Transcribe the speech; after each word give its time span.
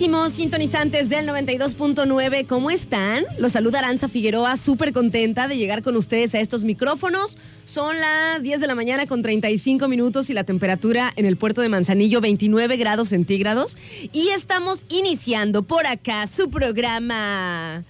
Queridísimos 0.00 0.32
sintonizantes 0.32 1.10
del 1.10 1.28
92.9. 1.28 2.46
¿Cómo 2.46 2.70
están? 2.70 3.26
Los 3.38 3.52
saluda 3.52 3.80
Aranza 3.80 4.08
Figueroa, 4.08 4.56
súper 4.56 4.94
contenta 4.94 5.46
de 5.46 5.58
llegar 5.58 5.82
con 5.82 5.94
ustedes 5.94 6.34
a 6.34 6.40
estos 6.40 6.64
micrófonos. 6.64 7.36
Son 7.66 8.00
las 8.00 8.42
10 8.42 8.60
de 8.60 8.66
la 8.66 8.74
mañana 8.74 9.06
con 9.06 9.20
35 9.20 9.88
minutos 9.88 10.30
y 10.30 10.32
la 10.32 10.44
temperatura 10.44 11.12
en 11.16 11.26
el 11.26 11.36
puerto 11.36 11.60
de 11.60 11.68
Manzanillo 11.68 12.22
29 12.22 12.78
grados 12.78 13.08
centígrados. 13.08 13.76
Y 14.14 14.30
estamos 14.30 14.86
iniciando 14.88 15.64
por 15.64 15.86
acá 15.86 16.26
su 16.26 16.48
programa. 16.48 17.84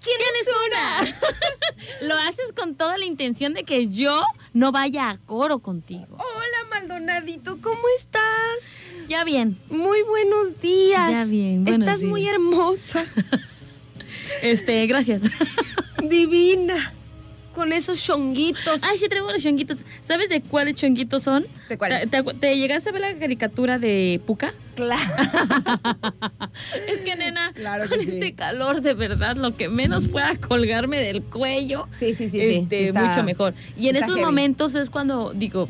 ¿Quién, 0.00 0.18
es 0.40 0.48
una? 0.68 2.06
Lo 2.06 2.14
haces 2.28 2.52
con 2.54 2.76
toda 2.76 2.96
la 2.96 3.06
intención 3.06 3.54
de 3.54 3.64
que 3.64 3.88
yo 3.88 4.22
no 4.52 4.70
vaya 4.70 5.10
a 5.10 5.18
coro 5.18 5.58
contigo. 5.58 6.16
Hola, 6.16 6.70
Maldonadito, 6.70 7.60
¿cómo 7.60 7.82
estás? 7.98 8.22
Ya 9.08 9.24
bien. 9.24 9.56
Muy 9.70 10.02
buenos 10.02 10.60
días. 10.60 11.10
Ya 11.10 11.24
bien, 11.24 11.64
buenos 11.64 11.80
Estás 11.80 12.00
días. 12.00 12.10
muy 12.10 12.26
hermosa, 12.26 13.04
Este, 14.42 14.86
gracias. 14.86 15.22
divina, 16.02 16.92
con 17.54 17.72
esos 17.72 18.02
chonguitos. 18.02 18.82
Ay, 18.82 18.98
sí 18.98 19.08
traigo 19.08 19.30
los 19.32 19.42
chonguitos. 19.42 19.78
¿Sabes 20.02 20.28
de 20.28 20.40
cuáles 20.42 20.74
chonguitos 20.74 21.22
son? 21.22 21.46
¿De 21.68 21.78
cuáles? 21.78 22.10
¿Te, 22.10 22.22
te, 22.22 22.34
te 22.34 22.56
llegaste 22.58 22.90
a 22.90 22.92
ver 22.92 23.00
la 23.02 23.18
caricatura 23.18 23.78
de 23.78 24.20
Puka? 24.26 24.52
Claro. 24.74 25.02
Es 26.88 27.00
que, 27.02 27.16
nena, 27.16 27.52
Claro 27.54 27.88
con 27.88 27.98
que 27.98 28.04
sí. 28.04 28.10
este 28.10 28.34
calor, 28.34 28.80
de 28.82 28.94
verdad, 28.94 29.36
lo 29.36 29.56
que 29.56 29.68
menos 29.68 30.08
pueda 30.08 30.36
colgarme 30.36 30.98
del 30.98 31.22
cuello, 31.22 31.86
Sí, 31.98 32.12
sí, 32.14 32.28
sí, 32.28 32.40
este, 32.40 32.78
sí 32.78 32.84
está- 32.86 33.02
mucho 33.04 33.22
mejor. 33.24 33.54
Y 33.76 33.88
en 33.88 33.96
está 33.96 34.06
esos 34.06 34.16
heavy. 34.16 34.26
momentos 34.26 34.74
es 34.74 34.90
cuando 34.90 35.32
digo, 35.34 35.68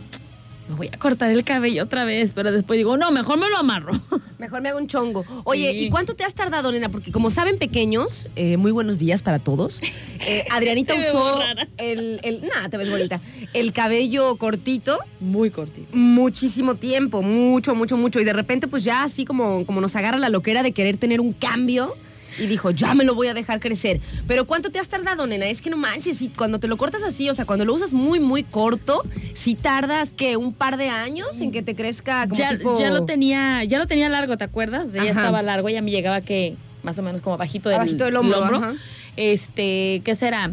me 0.69 0.75
voy 0.75 0.91
a 0.93 0.99
cortar 0.99 1.31
el 1.31 1.44
cabello 1.44 1.84
otra 1.84 2.04
vez, 2.04 2.32
pero 2.34 2.50
después 2.53 2.77
digo, 2.77 2.97
no, 2.97 3.10
mejor 3.10 3.38
me 3.38 3.49
lo 3.49 3.56
amarro. 3.59 3.93
Mejor 4.38 4.60
me 4.60 4.69
hago 4.69 4.78
un 4.78 4.87
chongo. 4.87 5.25
Oye, 5.44 5.71
Sí. 5.71 5.84
¿y 5.87 5.88
cuánto 5.91 6.15
te 6.15 6.22
has 6.22 6.34
tardado, 6.34 6.71
nena? 6.71 6.91
Porque 6.91 7.10
como 7.10 7.31
saben 7.31 7.56
pequeños, 7.56 8.28
eh, 8.37 8.59
muy 8.59 8.71
buenos 8.71 8.99
días 8.99 9.22
para 9.22 9.38
todos. 9.38 9.81
Eh, 10.28 10.44
Adrianita 10.50 10.93
usó 10.94 11.38
el, 11.78 12.19
el... 12.25 12.41
Nah, 12.43 12.69
te 12.69 12.76
ves 12.78 12.91
bonita. 12.91 13.21
El 13.53 13.72
cabello 13.72 14.34
cortito 14.37 14.99
Muy 15.21 15.50
cortito. 15.50 15.87
muchísimo 15.97 16.75
tiempo, 16.75 17.22
mucho, 17.22 17.75
mucho, 17.76 17.97
mucho. 17.97 18.19
Y 18.21 18.25
de 18.25 18.32
repente, 18.32 18.66
pues 18.66 18.82
ya 18.82 19.05
así 19.05 19.25
como, 19.25 19.65
como 19.66 19.81
nos 19.81 19.94
agarra 19.94 20.19
la 20.19 20.28
loquera 20.28 20.62
de 20.65 20.72
querer 20.72 20.97
tener 20.99 21.21
un 21.21 21.32
cambio. 21.32 21.94
Y 22.39 22.47
dijo, 22.47 22.71
ya 22.71 22.95
me 22.95 23.05
lo 23.05 23.15
voy 23.15 23.29
a 23.29 23.35
dejar 23.35 23.61
crecer. 23.61 24.01
Pero 24.29 24.47
¿cuánto 24.47 24.71
te 24.71 24.79
has 24.79 24.89
tardado, 24.89 25.27
nena? 25.27 25.47
Es 25.47 25.63
que 25.63 25.71
no 25.71 25.77
manches, 25.77 26.21
y 26.23 26.29
cuando 26.29 26.59
te 26.61 26.69
lo 26.69 26.77
cortas 26.77 27.03
así, 27.03 27.29
o 27.31 27.35
sea, 27.35 27.45
cuando 27.45 27.65
lo 27.65 27.75
usas 27.75 27.93
muy, 27.93 28.21
muy 28.21 28.43
corto, 28.43 29.03
sí 29.35 29.55
tardas 29.55 30.13
que 30.13 30.37
un 30.37 30.53
par 30.53 30.77
de 30.77 30.89
años 30.89 31.41
en 31.41 31.53
que 31.53 31.63
te 31.63 31.75
crezca 31.75 32.25
como 32.29 32.39
ya, 32.39 32.57
tipo- 32.57 32.79
ya 32.79 32.91
lo 32.91 33.05
tenía, 33.05 33.65
ya 33.65 33.79
lo 33.79 33.87
tenía 33.87 34.09
largo, 34.09 34.37
¿te 34.37 34.45
acuerdas? 34.45 34.93
Ya 34.93 35.01
Ajá. 35.03 35.11
estaba 35.11 35.43
largo, 35.43 35.69
ya 35.69 35.83
me 35.83 35.91
llegaba 35.91 36.21
que 36.21 36.57
más 36.83 36.99
o 36.99 37.03
menos 37.03 37.21
como 37.21 37.35
abajito 37.35 37.69
del, 37.69 37.77
Abajito 37.81 38.05
del 38.05 38.17
hombro, 38.17 38.39
ajá. 38.57 38.75
Este, 39.17 40.03
¿qué 40.05 40.15
será? 40.15 40.53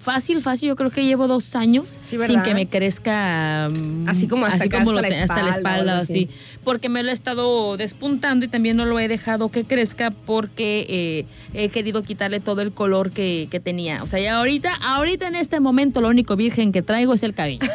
Fácil, 0.00 0.40
fácil, 0.42 0.68
yo 0.68 0.76
creo 0.76 0.90
que 0.90 1.04
llevo 1.04 1.26
dos 1.26 1.56
años 1.56 1.96
sin 2.02 2.20
que 2.42 2.54
me 2.54 2.66
crezca 2.68 3.68
mm, 3.74 4.08
Así 4.08 4.28
como 4.28 4.46
hasta 4.46 4.64
acá, 4.64 4.78
hasta 4.78 4.92
lo 4.92 5.00
la 5.00 5.08
te- 5.08 5.20
hasta 5.20 5.42
la 5.42 5.50
espalda 5.50 5.56
espalda, 5.56 5.98
así. 5.98 6.28
Porque 6.64 6.88
me 6.88 7.02
lo 7.02 7.10
he 7.10 7.12
estado 7.12 7.76
despuntando 7.76 8.44
y 8.44 8.48
también 8.48 8.76
no 8.76 8.84
lo 8.84 8.98
he 9.00 9.08
dejado 9.08 9.50
que 9.50 9.64
crezca 9.64 10.10
porque 10.10 10.86
eh, 10.88 11.24
he 11.54 11.68
querido 11.70 12.02
quitarle 12.02 12.40
todo 12.40 12.60
el 12.62 12.72
color 12.72 13.10
que, 13.10 13.48
que 13.50 13.60
tenía. 13.60 14.02
O 14.02 14.06
sea, 14.06 14.20
ya 14.20 14.36
ahorita, 14.36 14.74
ahorita 14.74 15.26
en 15.28 15.34
este 15.36 15.60
momento 15.60 16.00
lo 16.00 16.08
único 16.08 16.36
virgen 16.36 16.72
que 16.72 16.82
traigo 16.82 17.14
es 17.14 17.22
el 17.22 17.34
cabello. 17.34 17.60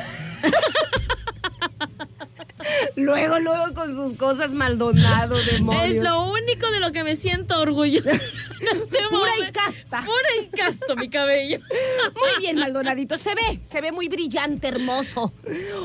Luego, 2.95 3.39
luego 3.39 3.73
con 3.73 3.93
sus 3.93 4.13
cosas 4.13 4.53
Maldonado, 4.53 5.35
demonios. 5.51 5.85
Es 5.85 6.03
lo 6.03 6.31
único 6.31 6.69
de 6.71 6.79
lo 6.79 6.91
que 6.91 7.03
me 7.03 7.15
siento 7.15 7.59
orgullosa. 7.59 8.11
este 8.73 8.97
Pura 9.09 9.31
y 9.47 9.51
casta. 9.51 10.01
Pura 10.01 10.29
y 10.41 10.47
casto 10.47 10.95
mi 10.95 11.09
cabello. 11.09 11.59
Muy 11.59 12.41
bien, 12.41 12.57
Maldonadito. 12.57 13.17
Se 13.17 13.35
ve, 13.35 13.59
se 13.63 13.81
ve 13.81 13.91
muy 13.91 14.07
brillante, 14.07 14.67
hermoso. 14.67 15.33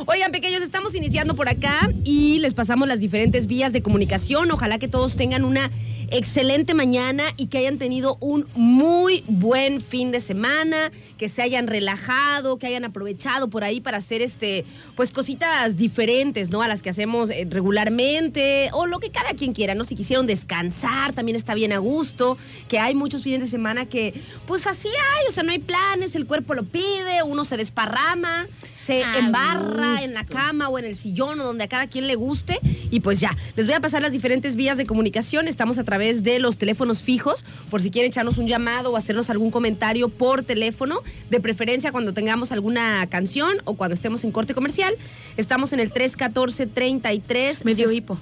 Oigan, 0.07 0.33
pequeños, 0.33 0.63
estamos 0.63 0.95
iniciando 0.95 1.35
por 1.35 1.49
acá 1.49 1.91
y 2.05 2.39
les 2.39 2.55
pasamos 2.55 2.89
las 2.89 3.01
diferentes 3.01 3.47
vías 3.47 3.73
de 3.73 3.83
comunicación. 3.83 4.51
Ojalá 4.51 4.79
que 4.79 4.89
todos 4.89 5.17
tengan 5.17 5.45
una 5.45 5.71
excelente 6.11 6.75
mañana 6.75 7.25
y 7.37 7.47
que 7.47 7.59
hayan 7.59 7.79
tenido 7.79 8.17
un 8.21 8.47
muy 8.55 9.25
buen 9.27 9.81
fin 9.81 10.11
de 10.11 10.21
semana, 10.21 10.91
que 11.19 11.29
se 11.29 11.43
hayan 11.43 11.67
relajado, 11.67 12.59
que 12.59 12.67
hayan 12.67 12.85
aprovechado 12.85 13.49
por 13.49 13.65
ahí 13.65 13.81
para 13.81 13.99
hacer 13.99 14.23
este, 14.23 14.65
pues 14.97 15.13
cositas 15.13 15.77
diferentes, 15.77 16.51
¿no? 16.51 16.63
A 16.63 16.69
las 16.69 16.83
que 16.83 16.91
hacemos 16.91 17.31
eh, 17.31 17.47
regularmente 17.49 18.71
o 18.73 18.87
lo 18.87 18.99
que 18.99 19.11
cada 19.11 19.35
quien 19.35 19.53
quiera, 19.53 19.75
¿no? 19.75 19.85
Si 19.85 19.95
quisieron 19.95 20.27
descansar, 20.27 21.13
también 21.13 21.37
está 21.37 21.55
bien 21.55 21.73
a 21.73 21.79
gusto, 21.79 22.37
que 22.69 22.79
hay 22.79 22.95
muchos 22.95 23.23
fines 23.23 23.41
de 23.41 23.47
semana 23.47 23.87
que, 23.87 24.15
pues 24.47 24.67
así 24.67 24.89
hay, 24.89 25.29
o 25.29 25.33
sea, 25.33 25.43
no 25.43 25.53
hay 25.53 25.59
planes, 25.59 26.15
el 26.15 26.27
cuerpo 26.27 26.55
lo 26.55 26.65
pide, 26.65 27.23
uno 27.23 27.45
se 27.45 27.57
desparrama, 27.57 28.47
se 28.81 29.05
A 29.05 29.19
embarra 29.19 30.03
en 30.03 30.15
la 30.15 30.25
cama 30.25 30.69
o 30.71 30.79
en 30.79 30.85
el 30.87 30.97
sillón 30.97 31.39
o 31.41 31.45
donde 31.45 31.65
a 31.65 31.69
cada 31.69 31.87
quien 31.87 32.07
le 32.07 32.15
guste 32.15 32.59
y 32.91 33.01
pues 33.01 33.21
ya, 33.21 33.37
les 33.57 33.67
voy 33.67 33.75
a 33.75 33.81
pasar 33.81 34.01
las 34.03 34.13
diferentes 34.13 34.57
vías 34.57 34.77
de 34.77 34.87
comunicación, 34.87 35.47
estamos 35.49 35.79
a 35.79 35.85
través 35.85 36.23
de 36.23 36.39
los 36.39 36.57
teléfonos 36.57 37.03
fijos, 37.03 37.45
por 37.71 37.83
si 37.83 37.91
quieren 37.91 38.11
echarnos 38.11 38.39
un 38.39 38.49
llamado 38.49 38.91
o 38.91 38.97
hacernos 38.97 39.29
algún 39.31 39.51
comentario 39.51 40.09
por 40.09 40.43
teléfono, 40.43 41.03
de 41.29 41.41
preferencia 41.41 41.93
cuando 41.93 42.15
tengamos 42.15 42.53
alguna 42.53 43.07
canción 43.11 43.59
o 43.65 43.75
cuando 43.75 43.95
estemos 43.95 44.25
en 44.25 44.33
corte 44.33 44.55
comercial, 44.55 44.95
estamos 45.37 45.73
en 45.73 45.81
el 45.81 45.93
314-33. 45.93 47.65
Me 47.65 47.75
dio 47.75 47.89
ses- 47.91 47.95
hipo. 47.97 48.19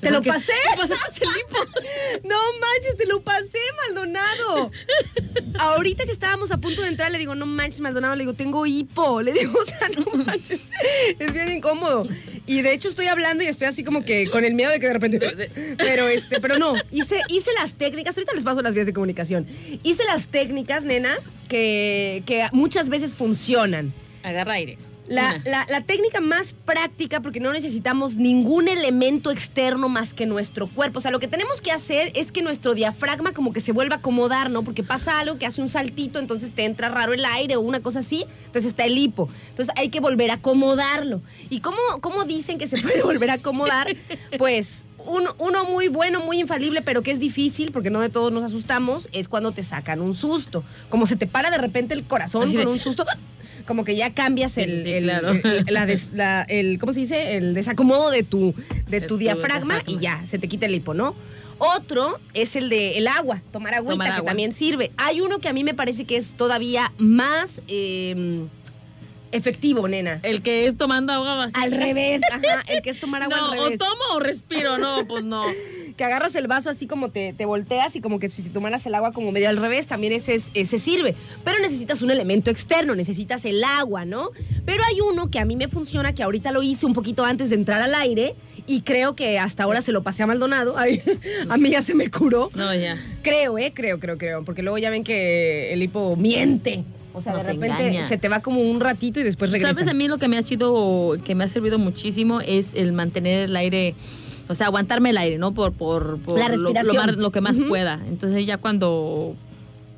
¿Te 0.00 0.10
lo 0.10 0.22
pasé? 0.22 0.52
¿Te 0.70 0.76
pasaste 0.76 1.24
el 1.24 1.30
hipo? 1.30 1.58
No 2.24 2.36
manches, 2.60 2.96
te 2.96 3.06
lo 3.06 3.22
pasé, 3.22 3.58
Maldonado. 3.76 4.70
Ahorita 5.58 6.04
que 6.04 6.12
estábamos 6.12 6.50
a 6.50 6.58
punto 6.58 6.82
de 6.82 6.88
entrar, 6.88 7.10
le 7.10 7.18
digo, 7.18 7.34
no 7.34 7.46
manches, 7.46 7.80
Maldonado, 7.80 8.16
le 8.16 8.22
digo, 8.24 8.34
tengo 8.34 8.66
hipo. 8.66 9.22
Le 9.22 9.32
digo, 9.32 9.58
o 9.60 9.64
sea, 9.64 9.88
no 9.96 10.24
manches. 10.24 10.60
Es 11.18 11.32
bien 11.32 11.50
incómodo. 11.50 12.06
Y 12.46 12.62
de 12.62 12.72
hecho 12.72 12.88
estoy 12.88 13.06
hablando 13.06 13.44
y 13.44 13.46
estoy 13.46 13.68
así 13.68 13.84
como 13.84 14.04
que 14.04 14.30
con 14.30 14.44
el 14.44 14.54
miedo 14.54 14.70
de 14.70 14.80
que 14.80 14.86
de 14.86 14.92
repente. 14.92 15.18
Pero 15.78 16.08
este, 16.08 16.40
pero 16.40 16.58
no. 16.58 16.74
Hice, 16.90 17.20
hice 17.28 17.52
las 17.52 17.74
técnicas, 17.74 18.16
ahorita 18.16 18.34
les 18.34 18.44
paso 18.44 18.62
las 18.62 18.74
vías 18.74 18.86
de 18.86 18.92
comunicación. 18.92 19.46
Hice 19.82 20.04
las 20.04 20.28
técnicas, 20.28 20.84
nena, 20.84 21.18
que, 21.48 22.22
que 22.26 22.48
muchas 22.52 22.88
veces 22.88 23.14
funcionan. 23.14 23.92
Agarra 24.22 24.54
aire. 24.54 24.78
La, 25.08 25.40
la- 25.44 25.66
la 25.68 25.80
técnica 25.82 26.20
más 26.20 26.54
práctica, 26.64 27.20
porque 27.20 27.40
no 27.40 27.52
necesitamos 27.52 28.16
ningún 28.16 28.68
elemento 28.68 29.30
externo 29.30 29.88
más 29.88 30.12
que 30.14 30.26
nuestro 30.26 30.66
cuerpo. 30.66 30.98
O 30.98 31.00
sea, 31.02 31.10
lo 31.10 31.18
que 31.18 31.28
tenemos 31.28 31.60
que 31.60 31.72
hacer 31.72 32.12
es 32.14 32.30
que 32.32 32.42
nuestro 32.42 32.74
diafragma 32.74 33.32
como 33.32 33.52
que 33.52 33.60
se 33.60 33.72
vuelva 33.72 33.96
a 33.96 33.98
acomodar, 33.98 34.50
¿no? 34.50 34.62
Porque 34.62 34.82
pasa 34.82 35.18
algo 35.18 35.38
que 35.38 35.46
hace 35.46 35.60
un 35.62 35.68
saltito, 35.68 36.18
entonces 36.18 36.52
te 36.52 36.64
entra 36.64 36.88
raro 36.88 37.12
el 37.14 37.24
aire 37.24 37.56
o 37.56 37.60
una 37.60 37.80
cosa 37.80 38.00
así, 38.00 38.24
entonces 38.46 38.66
está 38.66 38.84
el 38.84 38.98
hipo. 38.98 39.28
Entonces 39.50 39.74
hay 39.76 39.88
que 39.88 40.00
volver 40.00 40.30
a 40.30 40.34
acomodarlo. 40.34 41.20
¿Y 41.50 41.60
cómo, 41.60 41.78
cómo 42.00 42.24
dicen 42.24 42.58
que 42.58 42.66
se 42.66 42.76
puede 42.78 43.02
volver 43.10 43.30
a 43.30 43.34
acomodar? 43.34 43.96
Pues 44.38 44.84
un- 44.98 45.28
uno 45.38 45.64
muy 45.64 45.88
bueno, 45.88 46.20
muy 46.20 46.38
infalible, 46.40 46.82
pero 46.82 47.02
que 47.02 47.12
es 47.12 47.18
difícil, 47.20 47.72
porque 47.72 47.88
no 47.90 48.00
de 48.00 48.08
todos 48.10 48.30
nos 48.32 48.44
asustamos, 48.44 49.08
es 49.12 49.28
cuando 49.28 49.52
te 49.52 49.62
sacan 49.62 50.00
un 50.02 50.14
susto. 50.14 50.64
Como 50.90 51.06
se 51.06 51.16
te 51.16 51.26
para 51.26 51.50
de 51.50 51.58
repente 51.58 51.94
el 51.94 52.04
corazón 52.04 52.42
Así 52.44 52.56
de- 52.56 52.64
con 52.64 52.72
un 52.72 52.78
susto, 52.78 53.04
como 53.68 53.84
que 53.84 53.94
ya 53.94 54.14
cambias 54.14 54.56
el, 54.58 54.84
el- 54.86 55.02
claro. 55.04 55.28
el- 55.30 55.66
la 55.68 55.84
des- 55.86 56.10
la- 56.14 56.42
el- 56.48 56.78
¿cómo 56.80 56.92
se 56.94 57.00
dice? 57.00 57.36
El 57.36 57.52
desacomodo 57.54 58.10
de 58.10 58.22
tu, 58.24 58.54
de 58.88 59.00
tu 59.02 59.18
diafragma, 59.18 59.82
y 59.86 59.98
ya, 59.98 60.24
se 60.26 60.38
te 60.38 60.48
quita 60.48 60.66
el 60.66 60.74
hipo, 60.74 60.94
¿no? 60.94 61.14
Otro 61.58 62.18
es 62.34 62.56
el 62.56 62.68
de 62.70 62.96
el 62.98 63.06
agua, 63.06 63.42
tomar 63.52 63.74
agüita, 63.74 63.92
Tomar 63.92 64.08
que 64.08 64.14
agua. 64.14 64.26
también 64.30 64.52
sirve. 64.52 64.90
Hay 64.96 65.20
uno 65.20 65.38
que 65.38 65.48
a 65.48 65.52
mí 65.52 65.64
me 65.64 65.74
parece 65.74 66.04
que 66.06 66.16
es 66.16 66.34
todavía 66.34 66.92
más 66.98 67.60
eh, 67.68 68.44
efectivo, 69.32 69.86
nena. 69.88 70.20
El 70.22 70.40
que 70.40 70.66
es 70.66 70.76
tomando 70.76 71.12
agua 71.12 71.34
vacía. 71.34 71.62
Al 71.62 71.72
revés, 71.72 72.22
ajá, 72.32 72.62
el 72.68 72.80
que 72.80 72.90
es 72.90 72.98
tomar 72.98 73.22
agua 73.24 73.36
No, 73.40 73.52
al 73.52 73.58
o 73.74 73.78
tomo 73.78 74.02
o 74.14 74.20
respiro, 74.20 74.78
no, 74.78 75.06
pues 75.06 75.24
no. 75.24 75.44
que 75.98 76.04
agarras 76.04 76.34
el 76.36 76.46
vaso 76.46 76.70
así 76.70 76.86
como 76.86 77.10
te, 77.10 77.34
te 77.34 77.44
volteas 77.44 77.94
y 77.96 78.00
como 78.00 78.18
que 78.18 78.30
si 78.30 78.42
te 78.42 78.48
tomaras 78.48 78.86
el 78.86 78.94
agua 78.94 79.12
como 79.12 79.30
medio 79.32 79.50
al 79.50 79.58
revés, 79.58 79.86
también 79.86 80.14
ese, 80.14 80.34
es- 80.36 80.50
ese 80.54 80.78
sirve. 80.78 81.14
Pero 81.44 81.58
necesitas 81.58 82.00
un 82.00 82.10
elemento 82.10 82.50
externo, 82.50 82.94
necesitas 82.94 83.44
el 83.44 83.62
agua, 83.62 84.06
¿no? 84.06 84.30
Pero 84.64 84.82
hay 84.88 85.00
uno 85.02 85.30
que 85.30 85.38
a 85.38 85.44
mí 85.44 85.56
me 85.56 85.68
funciona, 85.68 86.14
que 86.14 86.22
ahorita 86.22 86.52
lo 86.52 86.62
hice 86.62 86.86
un 86.86 86.94
poquito 86.94 87.26
antes 87.26 87.50
de 87.50 87.56
entrar 87.56 87.82
al 87.82 87.94
aire 87.94 88.34
y 88.66 88.80
creo 88.80 89.14
que 89.14 89.38
hasta 89.38 89.64
ahora 89.64 89.82
se 89.82 89.92
lo 89.92 90.02
pasé 90.02 90.22
a 90.22 90.26
Maldonado. 90.26 90.78
Ay, 90.78 91.02
a 91.50 91.58
mí 91.58 91.68
ya 91.70 91.82
se 91.82 91.94
me 91.94 92.10
curó. 92.10 92.50
No, 92.54 92.74
ya. 92.74 92.96
Creo, 93.22 93.58
¿eh? 93.58 93.72
Creo, 93.74 93.98
creo, 93.98 94.16
creo. 94.16 94.44
Porque 94.44 94.62
luego 94.62 94.78
ya 94.78 94.88
ven 94.90 95.04
que 95.04 95.72
el 95.74 95.82
hipo 95.82 96.16
miente. 96.16 96.84
O 97.12 97.20
sea, 97.20 97.32
Nos 97.32 97.44
de 97.44 97.54
repente 97.54 97.82
engaña. 97.88 98.06
se 98.06 98.16
te 98.18 98.28
va 98.28 98.40
como 98.40 98.60
un 98.60 98.78
ratito 98.78 99.18
y 99.18 99.24
después 99.24 99.50
regresa. 99.50 99.74
¿Sabes? 99.74 99.88
A 99.88 99.94
mí 99.94 100.06
lo 100.06 100.18
que 100.18 100.28
me 100.28 100.38
ha 100.38 100.42
sido, 100.42 101.16
que 101.24 101.34
me 101.34 101.42
ha 101.42 101.48
servido 101.48 101.76
muchísimo 101.76 102.40
es 102.40 102.74
el 102.74 102.92
mantener 102.92 103.40
el 103.48 103.56
aire, 103.56 103.96
o 104.48 104.54
sea, 104.54 104.66
aguantarme 104.66 105.10
el 105.10 105.18
aire, 105.18 105.38
¿no? 105.38 105.52
Por, 105.54 105.72
por, 105.72 106.18
por 106.20 106.38
La 106.38 106.48
lo- 106.48 106.56
lo, 106.56 106.62
respiración. 106.72 107.06
más- 107.06 107.16
lo 107.16 107.30
que 107.32 107.40
más 107.40 107.58
pueda. 107.68 108.00
Entonces 108.08 108.46
ya 108.46 108.56
cuando 108.58 109.36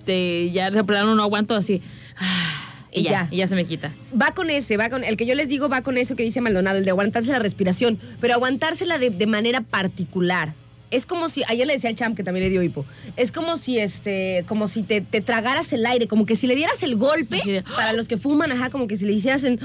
te, 0.04 0.50
ya 0.50 0.70
de 0.70 0.82
plano 0.84 1.14
no 1.14 1.22
aguanto 1.22 1.54
así, 1.54 1.80
ah, 2.18 2.86
y, 2.92 3.02
ya, 3.02 3.10
ya. 3.10 3.28
y 3.30 3.36
ya 3.38 3.46
se 3.46 3.54
me 3.54 3.64
quita. 3.66 3.92
Va 4.20 4.32
con 4.34 4.50
ese, 4.50 4.76
va 4.76 4.90
con 4.90 5.04
el 5.04 5.16
que 5.16 5.26
yo 5.26 5.34
les 5.34 5.48
digo 5.48 5.68
va 5.68 5.82
con 5.82 5.96
eso 5.98 6.16
que 6.16 6.22
dice 6.22 6.40
Maldonado, 6.40 6.78
el 6.78 6.84
de 6.84 6.90
aguantarse 6.90 7.30
la 7.32 7.38
respiración, 7.38 7.98
pero 8.20 8.34
aguantársela 8.34 8.98
de, 8.98 9.10
de 9.10 9.26
manera 9.26 9.60
particular. 9.60 10.54
Es 10.90 11.06
como 11.06 11.28
si, 11.28 11.44
ayer 11.46 11.68
le 11.68 11.74
decía 11.74 11.88
al 11.88 11.94
champ 11.94 12.16
que 12.16 12.24
también 12.24 12.42
le 12.46 12.50
dio 12.50 12.64
hipo, 12.64 12.84
es 13.16 13.30
como 13.30 13.56
si 13.58 13.78
este, 13.78 14.44
como 14.48 14.66
si 14.66 14.82
te, 14.82 15.00
te 15.00 15.20
tragaras 15.20 15.72
el 15.72 15.86
aire, 15.86 16.08
como 16.08 16.26
que 16.26 16.34
si 16.34 16.48
le 16.48 16.56
dieras 16.56 16.82
el 16.82 16.96
golpe, 16.96 17.62
para 17.76 17.92
los 17.92 18.08
que 18.08 18.16
fuman, 18.16 18.50
ajá, 18.50 18.70
como 18.70 18.88
que 18.88 18.96
si 18.96 19.04
le 19.06 19.12
hicieras 19.12 19.44
en 19.44 19.60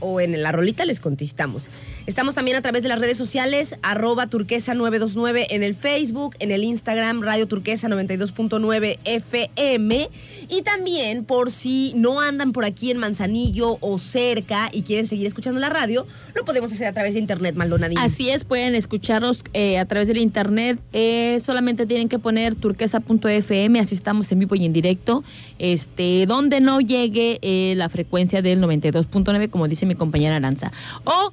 o 0.00 0.20
en 0.20 0.42
la 0.42 0.52
rolita 0.52 0.84
les 0.84 1.00
contestamos. 1.00 1.68
Estamos 2.06 2.34
también 2.34 2.56
a 2.56 2.62
través 2.62 2.82
de 2.82 2.88
las 2.88 2.98
redes 2.98 3.18
sociales, 3.18 3.76
arroba 3.82 4.26
turquesa 4.28 4.74
929 4.74 5.48
en 5.50 5.62
el 5.62 5.74
Facebook, 5.74 6.34
en 6.38 6.50
el 6.50 6.64
Instagram, 6.64 7.22
Radio 7.22 7.46
Turquesa 7.46 7.88
92.9 7.88 8.98
FM. 9.04 10.08
Y 10.48 10.62
también, 10.62 11.24
por 11.24 11.50
si 11.50 11.92
no 11.94 12.20
andan 12.20 12.52
por 12.52 12.64
aquí 12.64 12.90
en 12.90 12.98
Manzanillo 12.98 13.78
o 13.80 13.98
cerca 13.98 14.70
y 14.72 14.82
quieren 14.82 15.06
seguir 15.06 15.26
escuchando 15.26 15.60
la 15.60 15.68
radio, 15.68 16.06
lo 16.34 16.44
podemos 16.44 16.72
hacer 16.72 16.86
a 16.86 16.92
través 16.92 17.14
de 17.14 17.20
internet, 17.20 17.54
Maldonadín. 17.54 17.98
Así 17.98 18.30
es, 18.30 18.44
pueden 18.44 18.74
escucharnos 18.74 19.44
eh, 19.52 19.78
a 19.78 19.84
través 19.84 20.08
del 20.08 20.18
internet. 20.18 20.80
Eh, 20.92 21.38
solamente 21.42 21.86
tienen 21.86 22.08
que 22.08 22.18
poner 22.18 22.54
turquesa.fm, 22.54 23.78
así 23.78 23.94
estamos 23.94 24.32
en 24.32 24.38
vivo 24.40 24.56
y 24.56 24.64
en 24.64 24.72
directo. 24.72 25.22
Este, 25.58 26.26
donde 26.26 26.60
no 26.60 26.80
llegue 26.80 27.38
eh, 27.42 27.74
la 27.76 27.88
frecuencia 27.88 28.42
del 28.42 28.60
92.9, 28.60 29.50
como 29.50 29.68
dice 29.68 29.86
mi 29.86 29.94
compañera 29.94 30.36
Aranza. 30.36 30.72
O 31.04 31.32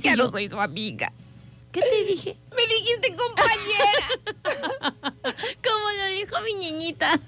fácil 0.00 0.10
y 0.10 0.16
sencillo. 0.16 0.30
soy 0.30 0.50
su 0.50 0.60
amiga. 0.60 1.12
¿Qué 1.72 1.80
te 1.80 2.04
dije? 2.12 2.36
Me 2.56 2.62
dijiste 2.66 3.14
compañera. 3.14 3.92
Como 5.62 5.90
lo 5.98 6.06
dijo 6.16 6.36
mi 6.44 6.54
niñita. 6.54 7.20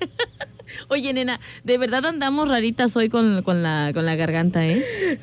Oye, 0.88 1.12
nena, 1.12 1.38
de 1.64 1.78
verdad 1.78 2.06
andamos 2.06 2.48
raritas 2.48 2.96
hoy 2.96 3.08
con, 3.08 3.42
con 3.42 3.62
la, 3.62 3.92
con 3.94 4.04
la 4.04 4.16
garganta, 4.16 4.66
¿eh? 4.66 4.82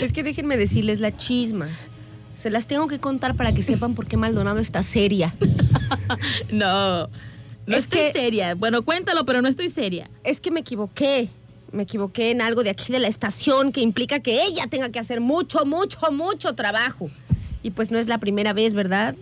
es 0.00 0.12
que 0.12 0.22
déjenme 0.22 0.56
decirles 0.56 1.00
la 1.00 1.16
chisma. 1.16 1.68
Se 2.34 2.50
las 2.50 2.66
tengo 2.66 2.86
que 2.88 2.98
contar 2.98 3.34
para 3.36 3.52
que 3.54 3.62
sepan 3.62 3.94
por 3.94 4.06
qué 4.06 4.16
Maldonado 4.16 4.58
está 4.58 4.82
seria. 4.82 5.34
No, 6.50 7.08
no 7.66 7.76
Es 7.76 7.84
estoy 7.84 8.00
que- 8.00 8.12
seria. 8.12 8.54
Bueno, 8.54 8.82
cuéntalo, 8.84 9.24
pero 9.24 9.42
no 9.42 9.48
estoy 9.48 9.68
seria. 9.68 10.08
es 10.24 10.40
que 10.40 10.50
me 10.50 10.60
equivoqué. 10.60 11.28
Me 11.76 11.82
equivoqué 11.82 12.30
en 12.30 12.40
algo 12.40 12.62
de 12.64 12.70
aquí 12.70 12.90
de 12.92 12.98
la 12.98 13.06
estación 13.08 13.70
que 13.70 13.82
implica 13.82 14.20
que 14.20 14.42
ella 14.44 14.66
tenga 14.66 14.88
que 14.88 14.98
hacer 14.98 15.20
mucho, 15.20 15.64
mucho, 15.66 15.98
mucho 16.10 16.54
trabajo. 16.54 17.10
Y 17.62 17.70
pues 17.70 17.90
no 17.90 17.98
es 17.98 18.08
la 18.08 18.16
primera 18.18 18.54
vez, 18.54 18.72
¿verdad? 18.74 19.14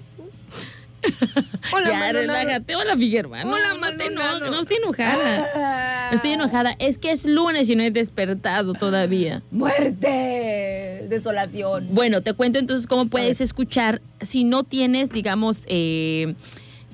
Hola, 1.73 1.91
ya, 1.91 2.13
relájate. 2.13 2.77
Hola, 2.77 2.97
Figueroa. 2.97 3.45
No, 3.45 3.55
Hola, 3.55 3.75
no, 3.75 3.97
te- 3.99 4.11
no, 4.11 4.61
estoy 4.61 4.77
enojada. 4.77 5.47
Ah. 5.57 6.09
No 6.11 6.17
estoy 6.17 6.31
enojada. 6.33 6.77
Es 6.79 6.97
que 6.97 7.11
es 7.11 7.25
lunes 7.25 7.69
y 7.69 7.75
no 7.77 7.83
he 7.83 7.91
despertado 7.91 8.73
todavía. 8.75 9.43
Muerte, 9.51 11.07
desolación. 11.09 11.89
Bueno, 11.91 12.23
te 12.23 12.33
cuento 12.35 12.59
entonces 12.59 12.87
cómo 12.87 13.07
puedes 13.09 13.41
escuchar 13.41 14.01
si 14.21 14.45
no 14.45 14.63
tienes, 14.63 15.11
digamos, 15.11 15.65
eh, 15.67 16.35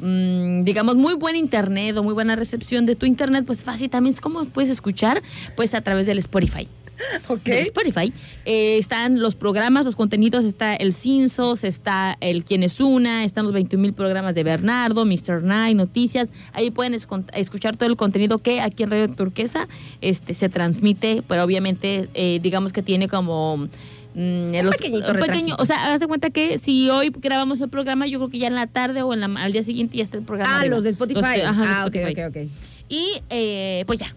mm, 0.00 0.62
digamos, 0.62 0.97
muy 0.97 1.14
buen 1.14 1.37
internet 1.37 1.97
o 1.97 2.02
muy 2.02 2.14
buena 2.14 2.37
recepción 2.37 2.87
de 2.87 2.97
tu 2.97 3.07
internet, 3.07 3.45
pues 3.47 3.62
fácil 3.62 3.90
también. 3.90 4.14
¿Cómo 4.21 4.45
puedes 4.47 4.71
escuchar? 4.71 5.23
Pues 5.57 5.75
a 5.75 5.80
través 5.80 6.07
del 6.07 6.19
Spotify. 6.19 6.69
Ok. 7.28 7.45
de 7.45 7.61
Spotify. 7.61 8.12
Eh, 8.45 8.78
están 8.78 9.21
los 9.21 9.35
programas, 9.35 9.85
los 9.85 9.97
contenidos, 9.97 10.45
está 10.45 10.75
el 10.75 10.92
Cinsos, 10.92 11.64
está 11.64 12.16
el 12.21 12.45
Quién 12.45 12.62
es 12.62 12.80
Una, 12.80 13.25
están 13.25 13.45
los 13.45 13.54
21 13.54 13.80
mil 13.80 13.92
programas 13.92 14.35
de 14.35 14.42
Bernardo, 14.42 15.04
Mr. 15.04 15.42
Night, 15.42 15.76
noticias. 15.76 16.30
Ahí 16.52 16.71
pueden 16.71 16.95
escuchar 16.95 17.76
todo 17.76 17.88
el 17.88 17.97
contenido 17.97 18.38
que 18.38 18.61
aquí 18.61 18.83
en 18.83 18.90
Radio 18.90 19.09
Turquesa 19.09 19.69
este, 20.00 20.35
se 20.35 20.49
transmite, 20.49 21.23
pero 21.26 21.42
obviamente 21.45 22.09
eh, 22.14 22.40
digamos 22.42 22.73
que 22.73 22.83
tiene 22.83 23.09
como... 23.09 23.69
mm, 24.14 24.52
los- 24.64 24.76
pequeñito 24.76 25.12
un 25.12 25.19
pequeño, 25.21 25.57
o 25.59 25.64
sea, 25.64 25.93
haz 25.93 26.00
de 26.00 26.07
cuenta 26.07 26.31
que 26.31 26.59
si 26.59 26.88
hoy 26.90 27.11
grabamos 27.17 27.61
el 27.61 27.69
programa, 27.69 28.07
yo 28.07 28.19
creo 28.19 28.31
que 28.31 28.38
ya 28.38 28.47
en 28.49 28.55
la 28.55 28.67
tarde 28.67 29.02
o 29.02 29.12
en 29.14 29.21
la- 29.21 29.43
al 29.43 29.52
día 29.52 29.62
siguiente 29.62 29.97
ya 29.97 30.02
está 30.02 30.17
el 30.19 30.25
programa. 30.25 30.52
Ah, 30.57 30.61
arriba. 30.61 30.75
los 30.76 30.85
de 30.85 30.90
Spotify. 30.90 31.21
Los 31.21 31.26
que- 31.26 31.43
ajá, 31.43 31.62
de 31.62 31.69
ah, 31.69 31.87
ok, 31.87 31.95
Spotify. 31.97 32.23
ok, 32.23 32.29
ok. 32.47 32.50
Y 32.88 33.23
eh, 33.31 33.85
pues 33.87 33.99
ya. 34.00 34.14